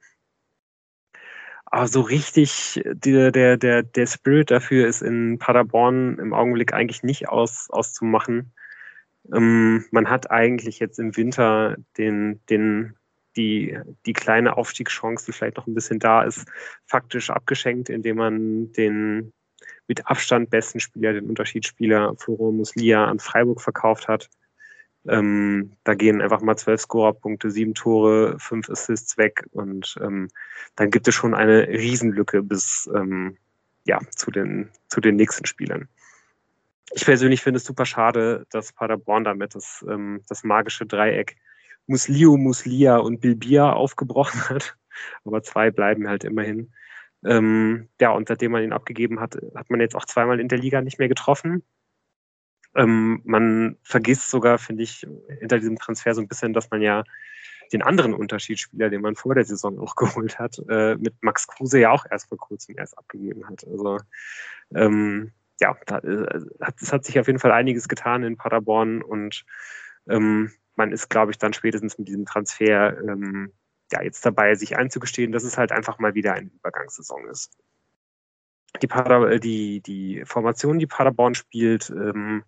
Aber 1.66 1.86
so 1.86 2.00
richtig 2.00 2.82
der, 2.84 3.30
der, 3.30 3.56
der, 3.56 3.84
der 3.84 4.06
Spirit 4.06 4.50
dafür 4.50 4.88
ist 4.88 5.02
in 5.02 5.38
Paderborn 5.38 6.18
im 6.18 6.34
Augenblick 6.34 6.74
eigentlich 6.74 7.04
nicht 7.04 7.28
aus, 7.28 7.68
auszumachen. 7.70 8.52
Ähm, 9.32 9.84
man 9.92 10.10
hat 10.10 10.30
eigentlich 10.30 10.80
jetzt 10.80 10.98
im 10.98 11.16
Winter 11.16 11.76
den, 11.96 12.40
den, 12.50 12.96
die, 13.36 13.78
die 14.06 14.12
kleine 14.12 14.56
Aufstiegschance, 14.56 15.26
die 15.26 15.32
vielleicht 15.32 15.56
noch 15.56 15.66
ein 15.66 15.74
bisschen 15.74 15.98
da 15.98 16.22
ist, 16.22 16.46
faktisch 16.86 17.30
abgeschenkt, 17.30 17.88
indem 17.88 18.16
man 18.16 18.72
den 18.72 19.32
mit 19.86 20.06
Abstand 20.06 20.50
besten 20.50 20.80
Spieler, 20.80 21.12
den 21.12 21.28
Unterschiedsspieler 21.28 22.14
Floro 22.16 22.52
Muslia 22.52 23.06
an 23.06 23.18
Freiburg 23.18 23.60
verkauft 23.60 24.08
hat. 24.08 24.28
Ähm, 25.08 25.72
da 25.84 25.94
gehen 25.94 26.20
einfach 26.20 26.42
mal 26.42 26.56
zwölf 26.56 26.80
Scorerpunkte, 26.82 27.50
sieben 27.50 27.74
Tore, 27.74 28.38
fünf 28.38 28.68
Assists 28.68 29.16
weg 29.16 29.46
und 29.52 29.96
ähm, 30.02 30.28
dann 30.76 30.90
gibt 30.90 31.08
es 31.08 31.14
schon 31.14 31.34
eine 31.34 31.66
Riesenlücke 31.68 32.42
bis 32.42 32.88
ähm, 32.94 33.38
ja, 33.84 33.98
zu, 34.14 34.30
den, 34.30 34.70
zu 34.88 35.00
den 35.00 35.16
nächsten 35.16 35.46
Spielern. 35.46 35.88
Ich 36.92 37.04
persönlich 37.04 37.40
finde 37.42 37.58
es 37.58 37.64
super 37.64 37.86
schade, 37.86 38.46
dass 38.50 38.72
Paderborn 38.72 39.24
damit 39.24 39.54
das, 39.54 39.84
ähm, 39.88 40.22
das 40.28 40.44
magische 40.44 40.86
Dreieck 40.86 41.36
Muslio, 41.90 42.36
Muslia 42.36 42.98
und 42.98 43.20
Bilbia 43.20 43.72
aufgebrochen 43.72 44.40
hat. 44.48 44.76
Aber 45.24 45.42
zwei 45.42 45.72
bleiben 45.72 46.08
halt 46.08 46.22
immerhin. 46.22 46.72
Ähm, 47.24 47.88
ja, 48.00 48.10
und 48.12 48.28
seitdem 48.28 48.52
man 48.52 48.62
ihn 48.62 48.72
abgegeben 48.72 49.18
hat, 49.20 49.36
hat 49.56 49.70
man 49.70 49.80
jetzt 49.80 49.96
auch 49.96 50.04
zweimal 50.04 50.38
in 50.38 50.48
der 50.48 50.58
Liga 50.58 50.80
nicht 50.80 51.00
mehr 51.00 51.08
getroffen. 51.08 51.64
Ähm, 52.76 53.20
man 53.24 53.76
vergisst 53.82 54.30
sogar, 54.30 54.58
finde 54.58 54.84
ich, 54.84 55.04
hinter 55.40 55.58
diesem 55.58 55.76
Transfer 55.76 56.14
so 56.14 56.20
ein 56.20 56.28
bisschen, 56.28 56.52
dass 56.52 56.70
man 56.70 56.80
ja 56.80 57.02
den 57.72 57.82
anderen 57.82 58.14
Unterschiedsspieler, 58.14 58.88
den 58.88 59.02
man 59.02 59.16
vor 59.16 59.34
der 59.34 59.44
Saison 59.44 59.80
auch 59.80 59.96
geholt 59.96 60.38
hat, 60.38 60.62
äh, 60.68 60.94
mit 60.94 61.14
Max 61.22 61.48
Kruse 61.48 61.80
ja 61.80 61.90
auch 61.90 62.06
erst 62.08 62.28
vor 62.28 62.38
kurzem 62.38 62.78
erst 62.78 62.96
abgegeben 62.96 63.48
hat. 63.48 63.66
Also 63.66 63.98
ähm, 64.74 65.32
ja, 65.60 65.76
da, 65.86 65.98
äh, 65.98 66.40
hat, 66.60 66.80
es 66.80 66.92
hat 66.92 67.04
sich 67.04 67.18
auf 67.18 67.26
jeden 67.26 67.40
Fall 67.40 67.52
einiges 67.52 67.88
getan 67.88 68.22
in 68.22 68.36
Paderborn 68.36 69.02
und 69.02 69.44
ähm, 70.08 70.52
man 70.80 70.92
ist, 70.92 71.08
glaube 71.10 71.32
ich, 71.32 71.38
dann 71.38 71.52
spätestens 71.52 71.98
mit 71.98 72.08
diesem 72.08 72.26
Transfer 72.26 72.98
ähm, 72.98 73.52
ja 73.92 74.02
jetzt 74.02 74.24
dabei, 74.24 74.54
sich 74.54 74.76
einzugestehen, 74.76 75.32
dass 75.32 75.44
es 75.44 75.58
halt 75.58 75.72
einfach 75.72 75.98
mal 75.98 76.14
wieder 76.14 76.34
eine 76.34 76.48
Übergangssaison 76.48 77.28
ist 77.28 77.56
die, 78.82 78.86
Pader, 78.86 79.30
äh, 79.30 79.40
die, 79.40 79.80
die 79.80 80.22
Formation, 80.24 80.78
die 80.78 80.86
Paderborn 80.86 81.34
spielt, 81.34 81.90
ähm, 81.90 82.44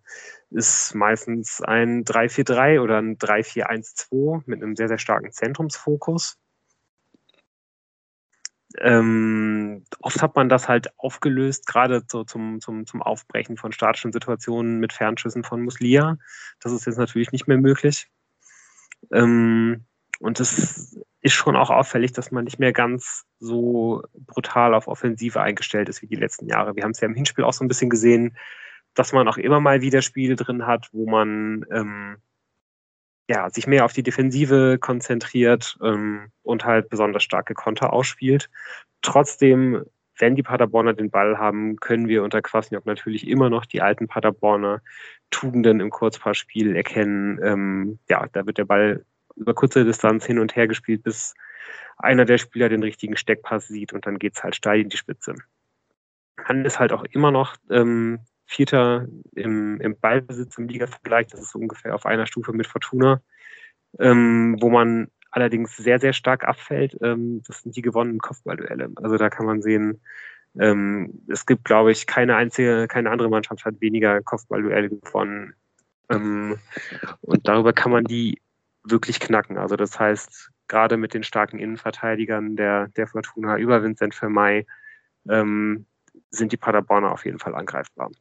ist 0.49 0.95
meistens 0.95 1.61
ein 1.61 2.05
3-4-3 2.05 2.81
oder 2.81 2.99
ein 2.99 3.17
3-4-1-2 3.17 4.43
mit 4.45 4.61
einem 4.61 4.75
sehr, 4.75 4.87
sehr 4.87 4.97
starken 4.97 5.31
Zentrumsfokus. 5.31 6.37
Ähm, 8.79 9.85
oft 9.99 10.21
hat 10.21 10.35
man 10.35 10.49
das 10.49 10.67
halt 10.67 10.97
aufgelöst, 10.97 11.67
gerade 11.67 12.03
so 12.09 12.23
zum, 12.23 12.59
zum, 12.59 12.87
zum 12.87 13.03
Aufbrechen 13.03 13.55
von 13.55 13.71
statischen 13.71 14.11
Situationen 14.11 14.79
mit 14.79 14.93
Fernschüssen 14.93 15.43
von 15.43 15.61
Muslia. 15.61 16.17
Das 16.59 16.71
ist 16.71 16.87
jetzt 16.87 16.97
natürlich 16.97 17.31
nicht 17.31 17.47
mehr 17.47 17.59
möglich. 17.59 18.09
Ähm, 19.11 19.85
und 20.19 20.39
es 20.39 20.97
ist 21.21 21.33
schon 21.33 21.55
auch 21.55 21.69
auffällig, 21.69 22.13
dass 22.13 22.31
man 22.31 22.43
nicht 22.43 22.59
mehr 22.59 22.73
ganz 22.73 23.25
so 23.39 24.03
brutal 24.13 24.73
auf 24.73 24.87
Offensive 24.87 25.41
eingestellt 25.41 25.89
ist 25.89 26.01
wie 26.01 26.07
die 26.07 26.15
letzten 26.15 26.47
Jahre. 26.47 26.75
Wir 26.75 26.83
haben 26.83 26.91
es 26.91 27.01
ja 27.01 27.07
im 27.07 27.15
Hinspiel 27.15 27.43
auch 27.43 27.53
so 27.53 27.63
ein 27.63 27.67
bisschen 27.67 27.89
gesehen, 27.89 28.37
dass 28.93 29.11
man 29.11 29.27
auch 29.27 29.37
immer 29.37 29.59
mal 29.59 29.81
wieder 29.81 30.01
Spiele 30.01 30.35
drin 30.35 30.67
hat, 30.67 30.89
wo 30.91 31.09
man 31.09 31.65
ähm, 31.71 32.17
ja, 33.29 33.49
sich 33.49 33.67
mehr 33.67 33.85
auf 33.85 33.93
die 33.93 34.03
Defensive 34.03 34.77
konzentriert 34.79 35.77
ähm, 35.81 36.31
und 36.41 36.65
halt 36.65 36.89
besonders 36.89 37.23
starke 37.23 37.53
Konter 37.53 37.93
ausspielt. 37.93 38.49
Trotzdem, 39.01 39.85
wenn 40.17 40.35
die 40.35 40.43
Paderborner 40.43 40.93
den 40.93 41.09
Ball 41.09 41.37
haben, 41.37 41.77
können 41.77 42.07
wir 42.07 42.23
unter 42.23 42.41
Kwasniok 42.41 42.85
natürlich 42.85 43.27
immer 43.27 43.49
noch 43.49 43.65
die 43.65 43.81
alten 43.81 44.07
Paderborner 44.07 44.81
Tugenden 45.31 45.79
im 45.79 45.89
Kurzpassspiel 45.89 46.75
erkennen. 46.75 47.39
Ähm, 47.43 47.99
ja, 48.09 48.27
da 48.31 48.45
wird 48.45 48.57
der 48.57 48.65
Ball 48.65 49.05
über 49.35 49.53
kurze 49.53 49.83
Distanz 49.83 50.25
hin 50.25 50.39
und 50.39 50.55
her 50.55 50.67
gespielt, 50.67 51.03
bis 51.03 51.33
einer 51.97 52.25
der 52.25 52.37
Spieler 52.37 52.69
den 52.69 52.83
richtigen 52.83 53.17
Steckpass 53.17 53.67
sieht 53.67 53.93
und 53.93 54.05
dann 54.05 54.19
geht 54.19 54.35
es 54.35 54.43
halt 54.43 54.55
steil 54.55 54.81
in 54.81 54.89
die 54.89 54.97
Spitze. 54.97 55.35
Man 56.47 56.65
ist 56.65 56.79
halt 56.79 56.91
auch 56.91 57.03
immer 57.05 57.31
noch 57.31 57.55
ähm, 57.69 58.19
Vierter 58.45 59.07
im, 59.33 59.79
im 59.81 59.99
Ballbesitz 59.99 60.57
im 60.57 60.67
Liga-Vergleich, 60.67 61.27
das 61.27 61.41
ist 61.41 61.51
so 61.51 61.59
ungefähr 61.59 61.95
auf 61.95 62.05
einer 62.05 62.27
Stufe 62.27 62.53
mit 62.53 62.67
Fortuna, 62.67 63.21
ähm, 63.99 64.57
wo 64.59 64.69
man 64.69 65.09
allerdings 65.33 65.75
sehr, 65.75 65.99
sehr 65.99 66.13
stark 66.13 66.47
abfällt. 66.47 66.95
Ähm, 67.01 67.41
das 67.47 67.63
sind 67.63 67.75
die 67.75 67.81
gewonnenen 67.81 68.19
Kopfballduelle. 68.19 68.91
Also 68.95 69.17
da 69.17 69.29
kann 69.29 69.47
man 69.47 69.61
sehen, 69.61 69.99
ähm, 70.59 71.23
es 71.27 71.47
gibt, 71.47 71.65
glaube 71.65 71.91
ich, 71.91 72.05
keine 72.05 72.35
einzige, 72.35 72.87
keine 72.87 73.09
andere 73.09 73.29
Mannschaft 73.29 73.65
hat 73.65 73.81
weniger 73.81 74.21
Kopfballduelle 74.21 74.89
gewonnen. 74.89 75.55
Ähm, 76.09 76.59
und 77.21 77.47
darüber 77.47 77.73
kann 77.73 77.91
man 77.91 78.03
die 78.03 78.41
wirklich 78.83 79.19
knacken. 79.19 79.57
Also 79.57 79.75
das 79.75 79.99
heißt, 79.99 80.51
gerade 80.67 80.97
mit 80.97 81.15
den 81.15 81.23
starken 81.23 81.57
Innenverteidigern 81.57 82.55
der, 82.55 82.89
der 82.89 83.07
Fortuna 83.07 83.57
über 83.57 83.81
Vincent 83.81 84.13
Vermey 84.13 84.67
ähm, 85.27 85.87
sind 86.29 86.51
die 86.51 86.57
Paderborner 86.57 87.11
auf 87.11 87.25
jeden 87.25 87.39
Fall 87.39 87.55
angreifbar. 87.55 88.11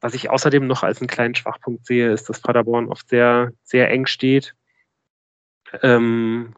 Was 0.00 0.14
ich 0.14 0.30
außerdem 0.30 0.66
noch 0.66 0.82
als 0.82 1.00
einen 1.00 1.08
kleinen 1.08 1.34
Schwachpunkt 1.34 1.84
sehe, 1.84 2.10
ist, 2.10 2.30
dass 2.30 2.40
Paderborn 2.40 2.88
oft 2.88 3.06
sehr, 3.08 3.52
sehr 3.64 3.90
eng 3.90 4.06
steht 4.06 4.54
ähm, 5.82 6.54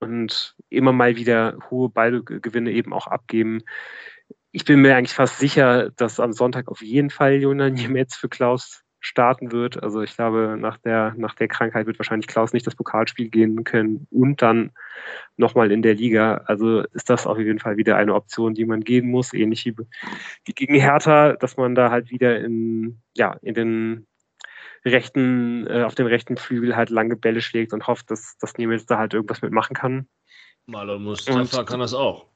und 0.00 0.56
immer 0.68 0.92
mal 0.92 1.16
wieder 1.16 1.56
hohe 1.70 1.88
Ballgewinne 1.88 2.72
eben 2.72 2.92
auch 2.92 3.06
abgeben. 3.06 3.62
Ich 4.50 4.64
bin 4.64 4.80
mir 4.80 4.96
eigentlich 4.96 5.14
fast 5.14 5.38
sicher, 5.38 5.90
dass 5.90 6.20
am 6.20 6.32
Sonntag 6.32 6.68
auf 6.68 6.82
jeden 6.82 7.10
Fall 7.10 7.34
Jonas 7.34 7.72
Niemetz 7.72 8.16
für 8.16 8.28
Klaus 8.28 8.82
starten 9.02 9.50
wird. 9.50 9.82
Also 9.82 10.00
ich 10.00 10.14
glaube, 10.14 10.56
nach 10.58 10.78
der, 10.78 11.14
nach 11.16 11.34
der 11.34 11.48
Krankheit 11.48 11.86
wird 11.86 11.98
wahrscheinlich 11.98 12.28
Klaus 12.28 12.52
nicht 12.52 12.66
das 12.66 12.76
Pokalspiel 12.76 13.28
gehen 13.28 13.64
können 13.64 14.06
und 14.10 14.40
dann 14.42 14.70
nochmal 15.36 15.72
in 15.72 15.82
der 15.82 15.94
Liga. 15.94 16.42
Also 16.46 16.82
ist 16.92 17.10
das 17.10 17.26
auf 17.26 17.38
jeden 17.38 17.58
Fall 17.58 17.76
wieder 17.76 17.96
eine 17.96 18.14
Option, 18.14 18.54
die 18.54 18.64
man 18.64 18.80
gehen 18.82 19.10
muss, 19.10 19.34
ähnlich 19.34 19.66
wie, 19.66 19.74
wie 20.44 20.52
gegen 20.52 20.76
Hertha, 20.76 21.32
dass 21.32 21.56
man 21.56 21.74
da 21.74 21.90
halt 21.90 22.10
wieder 22.10 22.38
in, 22.40 23.00
ja, 23.16 23.36
in 23.42 23.54
den 23.54 24.06
rechten, 24.84 25.66
äh, 25.66 25.82
auf 25.84 25.94
dem 25.94 26.06
rechten 26.06 26.36
Flügel 26.36 26.76
halt 26.76 26.90
lange 26.90 27.16
Bälle 27.16 27.40
schlägt 27.40 27.72
und 27.72 27.86
hofft, 27.86 28.10
dass, 28.10 28.36
dass 28.38 28.56
Niemetz 28.58 28.86
da 28.86 28.98
halt 28.98 29.14
irgendwas 29.14 29.42
mitmachen 29.42 29.74
kann. 29.74 30.08
Marlon 30.66 31.02
Mustafa 31.02 31.60
und, 31.60 31.66
kann 31.66 31.80
das 31.80 31.94
auch. 31.94 32.26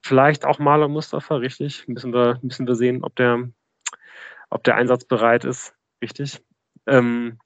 Vielleicht 0.00 0.44
auch 0.44 0.58
Marlon 0.58 0.92
Mustafa, 0.92 1.36
richtig. 1.36 1.86
Müssen 1.86 2.12
wir, 2.12 2.38
müssen 2.42 2.66
wir 2.66 2.74
sehen, 2.74 3.04
ob 3.04 3.14
der, 3.16 3.48
ob 4.50 4.64
der 4.64 4.76
einsatzbereit 4.76 5.44
ist, 5.44 5.74
richtig. 6.02 6.42
Ähm, 6.86 7.38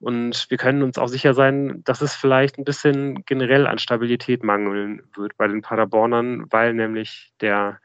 und 0.00 0.50
wir 0.50 0.58
können 0.58 0.82
uns 0.82 0.98
auch 0.98 1.06
sicher 1.08 1.34
sein, 1.34 1.82
dass 1.84 2.00
es 2.00 2.14
vielleicht 2.14 2.58
ein 2.58 2.64
bisschen 2.64 3.24
generell 3.24 3.66
an 3.66 3.78
Stabilität 3.78 4.42
mangeln 4.42 5.02
wird 5.14 5.36
bei 5.36 5.48
den 5.48 5.62
Paderbornern, 5.62 6.46
weil 6.50 6.74
nämlich 6.74 7.32
der 7.40 7.80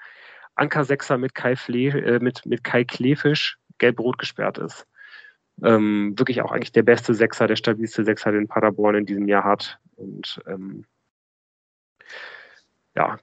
Anker-Sechser 0.56 1.18
mit 1.18 1.36
Kai, 1.36 1.56
Fle 1.56 1.90
äh, 1.90 2.20
mit, 2.20 2.46
mit 2.46 2.64
Kai 2.64 2.84
Klefisch 2.84 3.58
gelb-rot 3.78 4.18
gesperrt 4.18 4.58
ist. 4.58 4.86
Ähm, 5.64 6.14
wirklich 6.18 6.42
auch 6.42 6.52
eigentlich 6.52 6.72
der 6.72 6.84
beste 6.84 7.14
Sechser, 7.14 7.48
der 7.48 7.56
stabilste 7.56 8.04
Sechser, 8.04 8.32
den 8.32 8.48
Paderborn 8.48 8.96
in 8.96 9.06
diesem 9.06 9.28
Jahr 9.28 9.44
hat. 9.44 9.80
Und 9.96 10.42
ähm, 10.48 10.86
ja, 12.96 13.18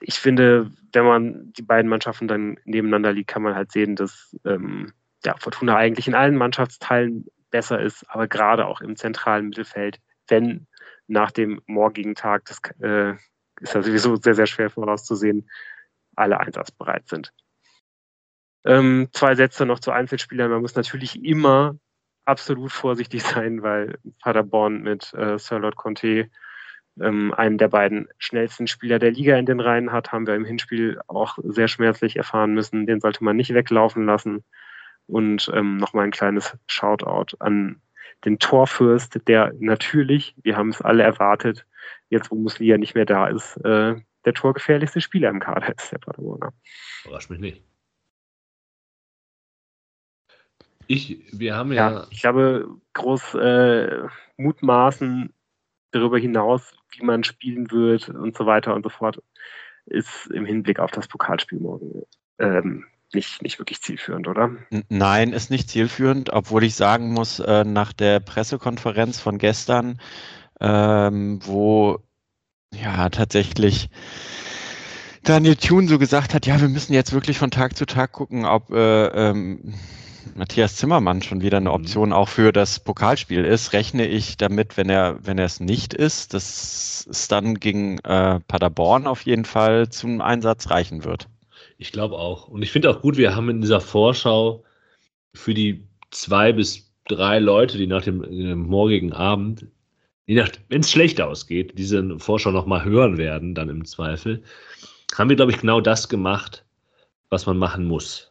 ich 0.00 0.18
finde, 0.18 0.70
wenn 0.92 1.04
man 1.04 1.52
die 1.52 1.62
beiden 1.62 1.88
Mannschaften 1.88 2.28
dann 2.28 2.58
nebeneinander 2.64 3.12
liegt, 3.12 3.30
kann 3.30 3.42
man 3.42 3.54
halt 3.54 3.72
sehen, 3.72 3.96
dass 3.96 4.36
ähm, 4.44 4.92
ja, 5.24 5.36
Fortuna 5.36 5.76
eigentlich 5.76 6.08
in 6.08 6.14
allen 6.14 6.36
Mannschaftsteilen 6.36 7.26
besser 7.50 7.80
ist, 7.80 8.04
aber 8.08 8.28
gerade 8.28 8.66
auch 8.66 8.80
im 8.80 8.96
zentralen 8.96 9.48
Mittelfeld, 9.48 10.00
wenn 10.28 10.66
nach 11.06 11.30
dem 11.30 11.60
morgigen 11.66 12.14
Tag, 12.14 12.44
das 12.46 12.60
äh, 12.80 13.14
ist 13.60 13.74
ja 13.74 13.82
sowieso 13.82 14.16
sehr, 14.16 14.34
sehr 14.34 14.46
schwer 14.46 14.70
vorauszusehen, 14.70 15.50
alle 16.16 16.38
einsatzbereit 16.38 17.08
sind. 17.08 17.32
Ähm, 18.64 19.08
zwei 19.12 19.34
Sätze 19.34 19.66
noch 19.66 19.80
zu 19.80 19.90
Einzelspielern. 19.90 20.50
Man 20.50 20.60
muss 20.60 20.74
natürlich 20.74 21.24
immer 21.24 21.76
absolut 22.24 22.72
vorsichtig 22.72 23.22
sein, 23.24 23.62
weil 23.62 23.98
Paderborn 24.20 24.82
mit 24.82 25.12
äh, 25.14 25.38
Sir 25.38 25.58
Lord 25.58 25.76
Conte 25.76 26.30
ähm, 27.00 27.32
einen 27.34 27.58
der 27.58 27.68
beiden 27.68 28.08
schnellsten 28.18 28.66
Spieler 28.66 28.98
der 28.98 29.12
Liga 29.12 29.36
in 29.36 29.46
den 29.46 29.60
Reihen 29.60 29.92
hat, 29.92 30.12
haben 30.12 30.26
wir 30.26 30.34
im 30.34 30.44
Hinspiel 30.44 31.00
auch 31.06 31.38
sehr 31.42 31.68
schmerzlich 31.68 32.16
erfahren 32.16 32.54
müssen. 32.54 32.86
Den 32.86 33.00
sollte 33.00 33.24
man 33.24 33.36
nicht 33.36 33.54
weglaufen 33.54 34.04
lassen. 34.06 34.44
Und 35.06 35.50
ähm, 35.54 35.76
nochmal 35.78 36.04
ein 36.04 36.12
kleines 36.12 36.56
Shoutout 36.66 37.36
an 37.40 37.80
den 38.24 38.38
Torfürst, 38.38 39.26
der 39.26 39.52
natürlich, 39.58 40.36
wir 40.42 40.56
haben 40.56 40.68
es 40.68 40.82
alle 40.82 41.02
erwartet, 41.02 41.66
jetzt 42.10 42.30
wo 42.30 42.34
Muslia 42.36 42.76
nicht 42.76 42.94
mehr 42.94 43.06
da 43.06 43.28
ist, 43.28 43.56
äh, 43.64 43.96
der 44.24 44.34
torgefährlichste 44.34 45.00
Spieler 45.00 45.30
im 45.30 45.40
Kader 45.40 45.74
ist, 45.76 45.90
der 45.90 45.98
Paderborner. 45.98 46.52
Überrascht 47.04 47.30
mich 47.30 47.40
nicht. 47.40 47.69
Ich, 50.90 51.20
wir 51.30 51.54
haben 51.54 51.72
ja. 51.72 51.92
ja 51.92 52.06
ich 52.10 52.24
habe 52.24 52.68
groß 52.94 53.34
äh, 53.34 54.08
mutmaßen 54.36 55.32
darüber 55.92 56.18
hinaus, 56.18 56.74
wie 56.90 57.04
man 57.04 57.22
spielen 57.22 57.70
wird 57.70 58.08
und 58.08 58.36
so 58.36 58.44
weiter 58.44 58.74
und 58.74 58.82
so 58.82 58.88
fort, 58.88 59.22
ist 59.86 60.26
im 60.32 60.44
Hinblick 60.44 60.80
auf 60.80 60.90
das 60.90 61.06
Pokalspiel 61.06 61.60
morgen 61.60 62.02
ähm, 62.40 62.86
nicht, 63.14 63.40
nicht 63.40 63.60
wirklich 63.60 63.80
zielführend, 63.82 64.26
oder? 64.26 64.50
Nein, 64.88 65.32
ist 65.32 65.48
nicht 65.48 65.70
zielführend, 65.70 66.32
obwohl 66.32 66.64
ich 66.64 66.74
sagen 66.74 67.12
muss, 67.12 67.38
äh, 67.38 67.62
nach 67.62 67.92
der 67.92 68.18
Pressekonferenz 68.18 69.20
von 69.20 69.38
gestern, 69.38 70.00
ähm, 70.60 71.38
wo 71.44 72.00
ja 72.74 73.10
tatsächlich 73.10 73.90
Daniel 75.22 75.54
Thune 75.54 75.86
so 75.86 76.00
gesagt 76.00 76.34
hat, 76.34 76.46
ja, 76.46 76.60
wir 76.60 76.68
müssen 76.68 76.94
jetzt 76.94 77.12
wirklich 77.12 77.38
von 77.38 77.52
Tag 77.52 77.76
zu 77.76 77.86
Tag 77.86 78.10
gucken, 78.10 78.44
ob 78.44 78.72
äh, 78.72 79.06
ähm, 79.06 79.74
Matthias 80.34 80.76
Zimmermann 80.76 81.22
schon 81.22 81.40
wieder 81.42 81.58
eine 81.58 81.70
mhm. 81.70 81.74
Option 81.74 82.12
auch 82.12 82.28
für 82.28 82.52
das 82.52 82.80
Pokalspiel 82.80 83.44
ist, 83.44 83.72
rechne 83.72 84.06
ich 84.06 84.36
damit, 84.36 84.76
wenn 84.76 84.88
er, 84.88 85.18
wenn 85.22 85.38
er 85.38 85.44
es 85.44 85.60
nicht 85.60 85.94
ist, 85.94 86.34
dass 86.34 87.06
es 87.10 87.28
dann 87.28 87.54
gegen 87.54 87.98
äh, 88.00 88.40
Paderborn 88.40 89.06
auf 89.06 89.22
jeden 89.22 89.44
Fall 89.44 89.88
zum 89.88 90.20
Einsatz 90.20 90.70
reichen 90.70 91.04
wird. 91.04 91.28
Ich 91.78 91.92
glaube 91.92 92.16
auch. 92.16 92.48
Und 92.48 92.62
ich 92.62 92.72
finde 92.72 92.90
auch 92.90 93.00
gut, 93.00 93.16
wir 93.16 93.34
haben 93.34 93.48
in 93.48 93.60
dieser 93.60 93.80
Vorschau 93.80 94.64
für 95.34 95.54
die 95.54 95.84
zwei 96.10 96.52
bis 96.52 96.92
drei 97.08 97.38
Leute, 97.38 97.78
die 97.78 97.86
nach 97.86 98.02
dem, 98.02 98.22
dem 98.22 98.66
morgigen 98.66 99.12
Abend, 99.12 99.66
wenn 100.26 100.80
es 100.80 100.90
schlecht 100.90 101.20
ausgeht, 101.20 101.78
diese 101.78 102.18
Vorschau 102.18 102.52
nochmal 102.52 102.84
hören 102.84 103.18
werden, 103.18 103.54
dann 103.54 103.68
im 103.68 103.84
Zweifel, 103.84 104.42
haben 105.16 105.28
wir, 105.28 105.36
glaube 105.36 105.52
ich, 105.52 105.60
genau 105.60 105.80
das 105.80 106.08
gemacht, 106.08 106.64
was 107.30 107.46
man 107.46 107.58
machen 107.58 107.84
muss. 107.84 108.29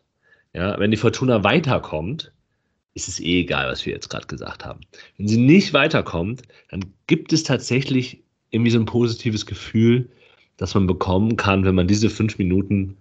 Ja, 0.54 0.80
wenn 0.80 0.91
die 0.91 0.97
Fortuna 0.97 1.43
weiterkommt, 1.43 2.32
ist 2.93 3.08
es 3.08 3.20
eh 3.20 3.41
egal, 3.41 3.68
was 3.68 3.86
wir 3.86 3.93
jetzt 3.93 4.10
gerade 4.10 4.28
gesagt 4.28 4.66
haben. 4.66 4.82
Wenn 5.18 5.28
sie 5.28 5.38
nicht 5.38 5.74
weiterkommt, 5.74 6.41
dann 6.70 6.93
gibt 7.08 7.34
es 7.34 7.43
tatsächlich 7.43 8.24
irgendwie 8.50 8.72
so 8.72 8.80
ein 8.80 8.86
positives 8.86 9.45
Gefühl, 9.45 10.10
das 10.58 10.74
man 10.74 10.88
bekommen 10.88 11.38
kann, 11.38 11.66
wenn 11.66 11.76
man 11.76 11.88
diese 11.88 12.10
fünf 12.10 12.38
Minuten 12.38 12.97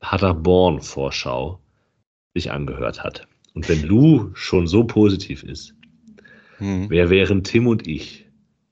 Paderborn-Vorschau 0.00 1.60
sich 2.34 2.50
angehört 2.50 3.02
hat. 3.02 3.26
Und 3.54 3.68
wenn 3.68 3.82
Lou 3.82 4.30
schon 4.34 4.66
so 4.66 4.84
positiv 4.84 5.42
ist, 5.42 5.74
hm. 6.58 6.88
wer 6.88 7.10
wären 7.10 7.44
Tim 7.44 7.66
und 7.66 7.86
ich, 7.86 8.26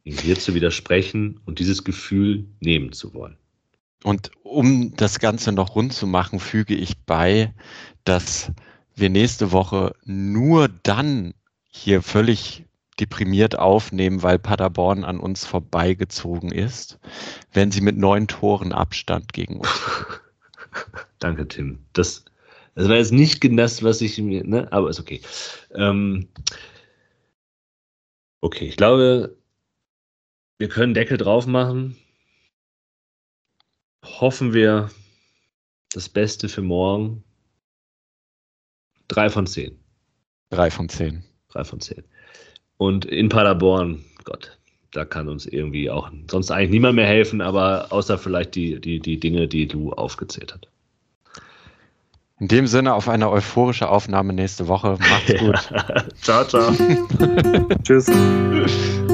ihm 0.05 0.17
hier 0.17 0.39
zu 0.39 0.55
widersprechen 0.55 1.41
und 1.45 1.59
dieses 1.59 1.85
Gefühl 1.85 2.47
nehmen 2.61 2.93
zu 2.93 3.15
wollen? 3.15 3.37
Und 4.03 4.31
um 4.43 4.95
das 4.97 5.19
Ganze 5.19 5.53
noch 5.53 5.75
rund 5.75 5.93
zu 5.93 6.07
machen, 6.07 6.41
füge 6.41 6.75
ich 6.75 6.99
bei, 7.05 7.55
dass 8.05 8.51
wir 8.95 9.11
nächste 9.11 9.53
Woche 9.53 9.95
nur 10.05 10.69
dann 10.69 11.35
hier 11.69 12.03
völlig 12.03 12.65
deprimiert 13.01 13.59
aufnehmen, 13.59 14.23
weil 14.23 14.39
Paderborn 14.39 15.05
an 15.05 15.19
uns 15.19 15.47
vorbeigezogen 15.47 16.53
ist, 16.53 16.99
wenn 17.53 17.71
sie 17.71 17.81
mit 17.81 17.97
neun 17.97 18.29
Toren 18.29 18.73
Abstand 18.73 19.33
gegen 19.33 19.61
uns. 19.61 19.81
Danke, 21.19 21.49
Tim. 21.49 21.79
Das, 21.95 22.25
das 22.75 22.89
war 22.89 22.97
jetzt 22.97 23.13
nicht 23.13 23.43
das, 23.59 23.83
was 23.83 24.01
ich 24.01 24.19
mir, 24.19 24.45
ne? 24.45 24.71
aber 24.73 24.91
ist 24.91 25.01
okay. 25.01 25.23
Ähm, 25.75 26.29
okay, 28.41 28.67
ich 28.67 28.77
glaube, 28.77 29.37
wir 30.59 30.69
können 30.69 30.95
Deckel 30.95 31.17
drauf 31.17 31.47
machen 31.47 31.97
hoffen 34.05 34.53
wir 34.53 34.91
das 35.93 36.09
Beste 36.09 36.49
für 36.49 36.63
morgen. 36.63 37.23
Drei 39.09 39.29
von 39.29 39.47
zehn. 39.47 39.79
Drei 40.51 40.71
von 40.71 40.89
zehn. 40.89 41.23
Drei 41.49 41.65
von 41.65 41.81
zehn. 41.81 42.03
Und 42.79 43.05
in 43.05 43.29
Paderborn, 43.29 44.05
Gott, 44.25 44.59
da 44.93 45.05
kann 45.05 45.29
uns 45.29 45.47
irgendwie 45.47 45.91
auch 45.91 46.11
sonst 46.31 46.51
eigentlich 46.51 46.71
niemand 46.71 46.97
mehr 46.97 47.07
helfen, 47.07 47.41
aber 47.41 47.87
außer 47.91 48.19
vielleicht 48.19 48.55
die, 48.55 48.81
die, 48.81 49.01
die 49.01 49.19
Dinge, 49.19 49.49
die 49.49 49.67
du 49.67 49.93
aufgezählt 49.93 50.53
hast. 50.53 50.69
In 52.39 52.49
dem 52.49 52.67
Sinne 52.67 52.95
auf 52.95 53.09
eine 53.09 53.31
euphorische 53.31 53.89
Aufnahme 53.89 54.33
nächste 54.33 54.67
Woche. 54.67 54.99
Macht's 54.99 55.35
gut. 55.39 55.59
ciao, 56.23 56.45
ciao. 56.45 56.73
Tschüss. 57.85 58.11